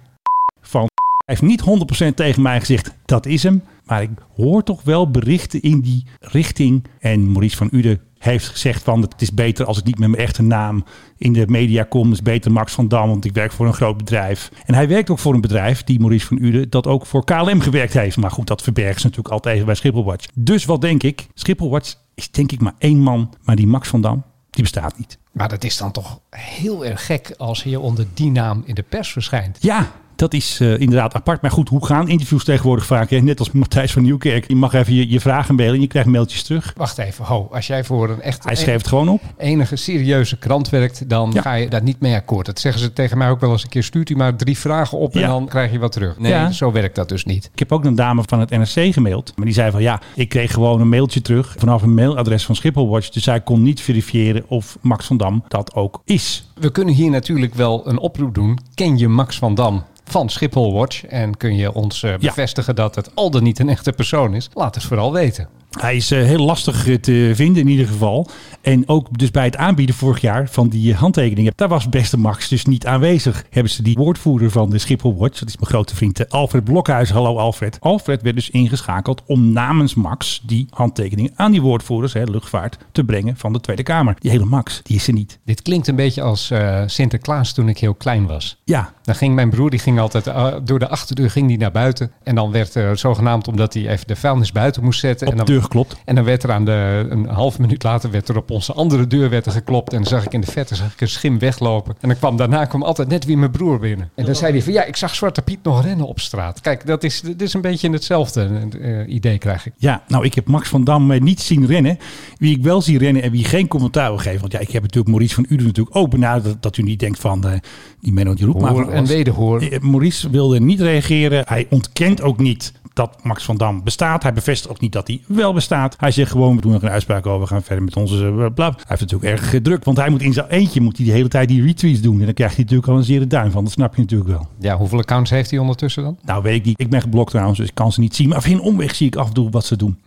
Heeft 1.31 1.41
niet 1.41 1.63
100% 2.11 2.13
tegen 2.15 2.41
mij 2.41 2.59
gezegd, 2.59 2.93
dat 3.05 3.25
is 3.25 3.43
hem. 3.43 3.63
Maar 3.85 4.01
ik 4.01 4.09
hoor 4.35 4.63
toch 4.63 4.83
wel 4.83 5.11
berichten 5.11 5.61
in 5.61 5.81
die 5.81 6.05
richting. 6.19 6.85
En 6.99 7.31
Maurice 7.31 7.57
van 7.57 7.69
Uden 7.71 8.01
heeft 8.17 8.47
gezegd 8.47 8.83
van, 8.83 9.01
het 9.01 9.21
is 9.21 9.33
beter 9.33 9.65
als 9.65 9.77
ik 9.77 9.85
niet 9.85 9.99
met 9.99 10.09
mijn 10.09 10.21
echte 10.21 10.41
naam 10.41 10.85
in 11.17 11.33
de 11.33 11.47
media 11.47 11.83
kom. 11.83 12.03
Het 12.03 12.13
is 12.13 12.21
beter 12.21 12.51
Max 12.51 12.73
van 12.73 12.87
Dam, 12.87 13.07
want 13.07 13.25
ik 13.25 13.33
werk 13.33 13.51
voor 13.51 13.67
een 13.67 13.73
groot 13.73 13.97
bedrijf. 13.97 14.51
En 14.65 14.73
hij 14.73 14.87
werkt 14.87 15.09
ook 15.09 15.19
voor 15.19 15.33
een 15.33 15.41
bedrijf, 15.41 15.83
die 15.83 15.99
Maurice 15.99 16.25
van 16.25 16.37
Uden, 16.41 16.69
dat 16.69 16.87
ook 16.87 17.05
voor 17.05 17.23
KLM 17.23 17.59
gewerkt 17.59 17.93
heeft. 17.93 18.17
Maar 18.17 18.31
goed, 18.31 18.47
dat 18.47 18.61
verbergen 18.61 18.99
ze 18.99 19.07
natuurlijk 19.07 19.33
altijd 19.33 19.53
even 19.53 19.65
bij 19.65 19.75
Schiphol 19.75 20.03
Watch. 20.03 20.25
Dus 20.33 20.65
wat 20.65 20.81
denk 20.81 21.03
ik? 21.03 21.27
Schiphol 21.33 21.69
Watch 21.69 21.95
is 22.15 22.31
denk 22.31 22.51
ik 22.51 22.61
maar 22.61 22.75
één 22.77 22.99
man, 22.99 23.33
maar 23.43 23.55
die 23.55 23.67
Max 23.67 23.87
van 23.87 24.01
Dam, 24.01 24.23
die 24.49 24.61
bestaat 24.61 24.97
niet. 24.97 25.17
Maar 25.31 25.49
dat 25.49 25.63
is 25.63 25.77
dan 25.77 25.91
toch 25.91 26.19
heel 26.29 26.85
erg 26.85 27.05
gek 27.05 27.33
als 27.37 27.63
je 27.63 27.79
onder 27.79 28.05
die 28.13 28.31
naam 28.31 28.63
in 28.65 28.75
de 28.75 28.83
pers 28.89 29.11
verschijnt. 29.11 29.57
Ja, 29.61 29.91
dat 30.21 30.33
is 30.33 30.57
eh, 30.59 30.79
inderdaad 30.79 31.13
apart. 31.13 31.41
Maar 31.41 31.51
goed, 31.51 31.69
hoe 31.69 31.85
gaan 31.85 32.07
interviews 32.09 32.43
tegenwoordig 32.43 32.85
vaak? 32.85 33.09
Hè? 33.09 33.17
Net 33.17 33.39
als 33.39 33.51
Matthijs 33.51 33.91
van 33.91 34.03
Nieuwkerk. 34.03 34.47
Je 34.47 34.55
mag 34.55 34.73
even 34.73 34.93
je, 34.93 35.09
je 35.09 35.19
vragen 35.19 35.55
mailen 35.55 35.75
en 35.75 35.81
je 35.81 35.87
krijgt 35.87 36.09
mailtjes 36.09 36.43
terug. 36.43 36.73
Wacht 36.75 36.97
even, 36.97 37.25
ho. 37.25 37.47
Als 37.51 37.67
jij 37.67 37.83
voor 37.83 38.09
een 38.09 38.21
echt 38.21 38.43
Hij 38.43 38.55
schreef 38.55 38.77
het 38.77 38.87
gewoon 38.87 39.09
op. 39.09 39.21
enige 39.37 39.75
serieuze 39.75 40.37
krant 40.37 40.69
werkt, 40.69 41.09
dan 41.09 41.31
Ja. 41.33 41.41
ga 41.41 41.53
je 41.53 41.69
daar 41.69 41.83
niet 41.83 41.99
mee 41.99 42.15
akkoord. 42.15 42.45
Dat 42.45 42.59
zeggen 42.59 42.81
ze 42.81 42.93
tegen 42.93 43.17
mij 43.17 43.29
ook 43.29 43.39
wel 43.39 43.51
eens 43.51 43.63
een 43.63 43.69
keer. 43.69 43.83
Stuurt 43.83 44.09
u 44.09 44.15
maar 44.15 44.35
drie 44.35 44.57
vragen 44.57 44.97
op 44.97 45.13
en 45.13 45.19
Ja. 45.19 45.27
dan 45.27 45.47
krijg 45.47 45.71
je 45.71 45.79
wat 45.79 45.91
terug. 45.91 46.19
Nee, 46.19 46.31
Ja. 46.31 46.51
zo 46.51 46.71
werkt 46.71 46.95
dat 46.95 47.09
dus 47.09 47.25
niet. 47.25 47.49
Ik 47.53 47.59
heb 47.59 47.71
ook 47.71 47.85
een 47.85 47.95
dame 47.95 48.23
van 48.25 48.39
het 48.39 48.49
NRC 48.49 48.93
gemaild. 48.93 49.33
Maar 49.35 49.45
die 49.45 49.53
zei 49.55 49.71
van 49.71 49.81
ja, 49.81 50.01
ik 50.15 50.29
kreeg 50.29 50.53
gewoon 50.53 50.81
een 50.81 50.89
mailtje 50.89 51.21
terug 51.21 51.55
vanaf 51.57 51.81
een 51.81 51.93
mailadres 51.93 52.45
van 52.45 52.55
Schiphol 52.55 52.89
Watch. 52.89 53.09
Dus 53.09 53.23
zij 53.23 53.41
kon 53.41 53.61
niet 53.63 53.81
verifiëren 53.81 54.43
of 54.47 54.77
Max 54.81 55.05
van 55.05 55.17
Dam 55.17 55.43
dat 55.47 55.73
ook 55.73 56.01
is. 56.05 56.45
We 56.61 56.71
kunnen 56.71 56.93
hier 56.93 57.09
natuurlijk 57.09 57.53
wel 57.53 57.87
een 57.87 57.97
oproep 57.97 58.33
doen. 58.33 58.59
Ken 58.73 58.97
je 58.97 59.07
Max 59.07 59.37
van 59.37 59.55
Dam 59.55 59.83
van 60.03 60.29
Schiphol 60.29 60.73
Watch? 60.73 61.05
En 61.05 61.37
kun 61.37 61.55
je 61.55 61.73
ons 61.73 62.03
eh, 62.03 62.17
bevestigen 62.17 62.75
dat 62.75 62.95
het 62.95 63.15
al 63.15 63.31
dan 63.31 63.43
niet 63.43 63.59
een 63.59 63.69
echte 63.69 63.91
persoon 63.91 64.33
is? 64.33 64.49
Laat 64.53 64.75
het 64.75 64.83
vooral 64.83 65.13
weten. 65.13 65.60
Hij 65.79 65.95
is 65.95 66.11
eh, 66.11 66.23
heel 66.23 66.45
lastig 66.45 66.99
te 67.01 67.31
vinden 67.35 67.61
in 67.61 67.67
ieder 67.67 67.87
geval. 67.87 68.29
En 68.61 68.87
ook 68.87 69.17
dus 69.17 69.31
bij 69.31 69.45
het 69.45 69.57
aanbieden 69.57 69.95
vorig 69.95 70.21
jaar 70.21 70.49
van 70.49 70.69
die 70.69 70.91
eh, 70.91 70.99
handtekeningen. 70.99 71.53
Daar 71.55 71.67
was 71.67 71.89
beste 71.89 72.17
Max 72.17 72.47
dus 72.47 72.65
niet 72.65 72.85
aanwezig. 72.85 73.45
Hebben 73.49 73.71
ze 73.71 73.83
die 73.83 73.95
woordvoerder 73.95 74.51
van 74.51 74.69
de 74.69 74.77
Schiphol 74.77 75.17
Watch. 75.17 75.39
Dat 75.39 75.49
is 75.49 75.57
mijn 75.57 75.71
grote 75.71 75.95
vriend 75.95 76.25
eh, 76.25 76.31
Alfred 76.31 76.63
Blokhuis. 76.63 77.09
Hallo 77.09 77.37
Alfred. 77.37 77.77
Alfred 77.79 78.21
werd 78.21 78.35
dus 78.35 78.49
ingeschakeld 78.49 79.21
om 79.25 79.51
namens 79.51 79.93
Max 79.93 80.41
die 80.45 80.67
handtekeningen 80.69 81.31
aan 81.35 81.51
die 81.51 81.61
woordvoerders, 81.61 82.13
hè, 82.13 82.23
luchtvaart, 82.23 82.77
te 82.91 83.03
brengen 83.03 83.37
van 83.37 83.53
de 83.53 83.59
Tweede 83.59 83.83
Kamer. 83.83 84.15
Die 84.19 84.31
hele 84.31 84.45
Max, 84.45 84.79
die 84.83 84.95
is 84.95 85.07
er 85.07 85.13
niet. 85.13 85.39
Dit 85.45 85.61
klinkt 85.61 85.87
een 85.87 85.95
beetje 85.95 86.21
als 86.21 86.53
Sinterklaas 86.85 87.53
toen 87.53 87.69
ik 87.69 87.77
heel 87.77 87.93
klein 87.93 88.27
was. 88.27 88.61
Ja, 88.63 88.93
Dan 89.03 89.15
ging 89.15 89.35
mijn 89.35 89.49
broer, 89.49 89.69
die 89.69 89.79
ging 89.79 89.99
altijd 89.99 90.25
door 90.67 90.79
de 90.79 90.87
achterdeur 90.87 91.29
ging 91.29 91.47
die 91.47 91.57
naar 91.57 91.71
buiten. 91.71 92.11
En 92.23 92.35
dan 92.35 92.51
werd 92.51 92.75
er 92.75 92.97
zogenaamd, 92.97 93.47
omdat 93.47 93.73
hij 93.73 93.87
even 93.87 94.07
de 94.07 94.15
vuilnis 94.15 94.51
buiten 94.51 94.83
moest 94.83 94.99
zetten. 94.99 95.27
op 95.27 95.33
en 95.33 95.45
dan, 95.45 95.60
deur 95.61 95.69
geklopt. 95.69 96.01
En 96.05 96.15
dan 96.15 96.23
werd 96.23 96.43
er 96.43 96.51
aan 96.51 96.65
de, 96.65 97.05
een 97.09 97.25
half 97.25 97.59
minuut 97.59 97.83
later 97.83 98.11
werd 98.11 98.29
er 98.29 98.37
op 98.37 98.51
onze 98.51 98.73
andere 98.73 99.07
deur 99.07 99.29
werd 99.29 99.45
er 99.45 99.51
geklopt. 99.51 99.93
En 99.93 99.97
dan 100.01 100.07
zag 100.07 100.25
ik 100.25 100.33
in 100.33 100.41
de 100.41 100.51
verte 100.51 100.75
zag 100.75 100.93
ik 100.93 101.01
een 101.01 101.07
schim 101.07 101.39
weglopen. 101.39 101.95
En 101.99 102.07
dan 102.07 102.17
kwam 102.17 102.37
daarna 102.37 102.65
kwam 102.65 102.83
altijd 102.83 103.07
net 103.07 103.25
weer 103.25 103.37
mijn 103.37 103.51
broer 103.51 103.79
binnen. 103.79 104.09
En 104.15 104.25
dan 104.25 104.35
zei 104.35 104.51
hij 104.51 104.61
van 104.61 104.73
ja, 104.73 104.83
ik 104.83 104.95
zag 104.95 105.15
Zwarte 105.15 105.41
Piet 105.41 105.63
nog 105.63 105.83
rennen 105.83 106.07
op 106.07 106.19
straat. 106.19 106.61
Kijk, 106.61 106.85
dat 106.85 107.03
is, 107.03 107.21
dat 107.21 107.41
is 107.41 107.53
een 107.53 107.61
beetje 107.61 107.89
hetzelfde 107.89 108.49
eh, 108.81 109.13
idee 109.13 109.37
krijg 109.37 109.65
ik. 109.65 109.73
Ja, 109.77 110.03
nou, 110.07 110.25
ik 110.25 110.33
heb 110.33 110.47
Max 110.47 110.69
van 110.69 110.83
Dam 110.83 111.11
eh, 111.11 111.21
niet 111.21 111.41
zien 111.41 111.65
rennen. 111.65 111.97
Wie 112.37 112.57
ik 112.57 112.63
wel 112.63 112.81
zie 112.81 112.97
rennen 112.97 113.21
en 113.21 113.31
wie 113.31 113.45
geen 113.45 113.67
commentaar 113.67 114.09
wil 114.09 114.17
geven. 114.17 114.39
Want 114.39 114.51
ja, 114.51 114.59
ik 114.59 114.71
heb 114.71 114.81
natuurlijk 114.81 115.09
Maurice 115.09 115.35
van 115.35 115.45
Uden 115.49 115.65
natuurlijk 115.65 115.95
ook 115.95 116.09
benaderd. 116.09 116.63
Dat 116.63 116.77
u 116.77 116.83
niet 116.83 116.99
denkt 116.99 117.19
van, 117.19 117.47
eh, 117.47 117.53
die 117.99 118.13
Menno 118.13 118.33
die 118.33 118.45
roept 118.45 118.61
maar 118.61 118.71
Hoor 118.71 118.89
en 118.89 119.05
wederhoor. 119.05 119.63
Maurice 119.81 120.29
wilde 120.29 120.59
niet 120.59 120.81
reageren. 120.81 121.43
Hij 121.47 121.67
ontkent 121.69 122.21
ook 122.21 122.37
niet 122.37 122.73
dat 122.93 123.23
Max 123.23 123.43
van 123.43 123.57
Dam 123.57 123.83
bestaat. 123.83 124.23
Hij 124.23 124.33
bevestigt 124.33 124.69
ook 124.71 124.79
niet 124.79 124.91
dat 124.91 125.07
hij 125.07 125.21
wel 125.27 125.53
bestaat. 125.53 125.95
Hij 125.99 126.11
zegt 126.11 126.31
gewoon, 126.31 126.55
we 126.55 126.61
doen 126.61 126.73
er 126.73 126.83
een 126.83 126.89
uitspraak 126.89 127.25
over. 127.25 127.41
We 127.41 127.47
gaan 127.47 127.63
verder 127.63 127.83
met 127.83 127.95
onze 127.95 128.25
eh, 128.25 128.45
bla. 128.53 128.69
Hij 128.69 128.83
heeft 128.87 129.01
natuurlijk 129.01 129.31
erg 129.31 129.49
gedrukt. 129.49 129.85
Want 129.85 129.97
hij 129.97 130.09
moet 130.09 130.21
in 130.21 130.33
zijn 130.33 130.47
eentje 130.47 130.81
moet 130.81 130.97
hij 130.97 131.05
de 131.05 131.11
hele 131.11 131.27
tijd 131.27 131.47
die 131.47 131.65
retweets 131.65 132.01
doen. 132.01 132.19
En 132.19 132.25
dan 132.25 132.33
krijgt 132.33 132.55
hij 132.55 132.63
natuurlijk 132.63 132.91
al 132.91 132.97
een 132.97 133.03
zere 133.03 133.27
duim 133.27 133.51
van. 133.51 133.63
Dat 133.63 133.73
snap 133.73 133.95
je 133.95 134.01
natuurlijk 134.01 134.29
wel. 134.29 134.47
Ja, 134.59 134.77
hoeveel 134.77 134.99
accounts 134.99 135.29
heeft 135.29 135.49
hij 135.51 135.59
ondertussen 135.59 136.03
dan? 136.03 136.17
Nou, 136.23 136.43
weet 136.43 136.55
ik 136.55 136.65
niet. 136.65 136.79
Ik 136.79 136.89
ben 136.89 137.01
geblokt 137.01 137.29
trouwens, 137.29 137.57
dus 137.57 137.67
ik 137.67 137.75
kan 137.75 137.91
ze 137.91 137.99
niet 137.99 138.15
zien. 138.15 138.29
Maar 138.29 138.41
via 138.41 138.53
een 138.53 138.61
omweg 138.61 138.95
zie 138.95 139.07
ik 139.07 139.15
af 139.15 139.27
en 139.27 139.33
toe 139.33 139.49
wat 139.49 139.65
ze 139.65 139.75
doen. 139.77 139.97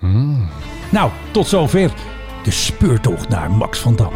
Nou, 0.90 1.10
tot 1.30 1.46
zover 1.46 1.92
de 2.44 2.50
speurtocht 2.50 3.28
naar 3.28 3.50
Max 3.50 3.78
van 3.78 3.96
Dam. 3.96 4.12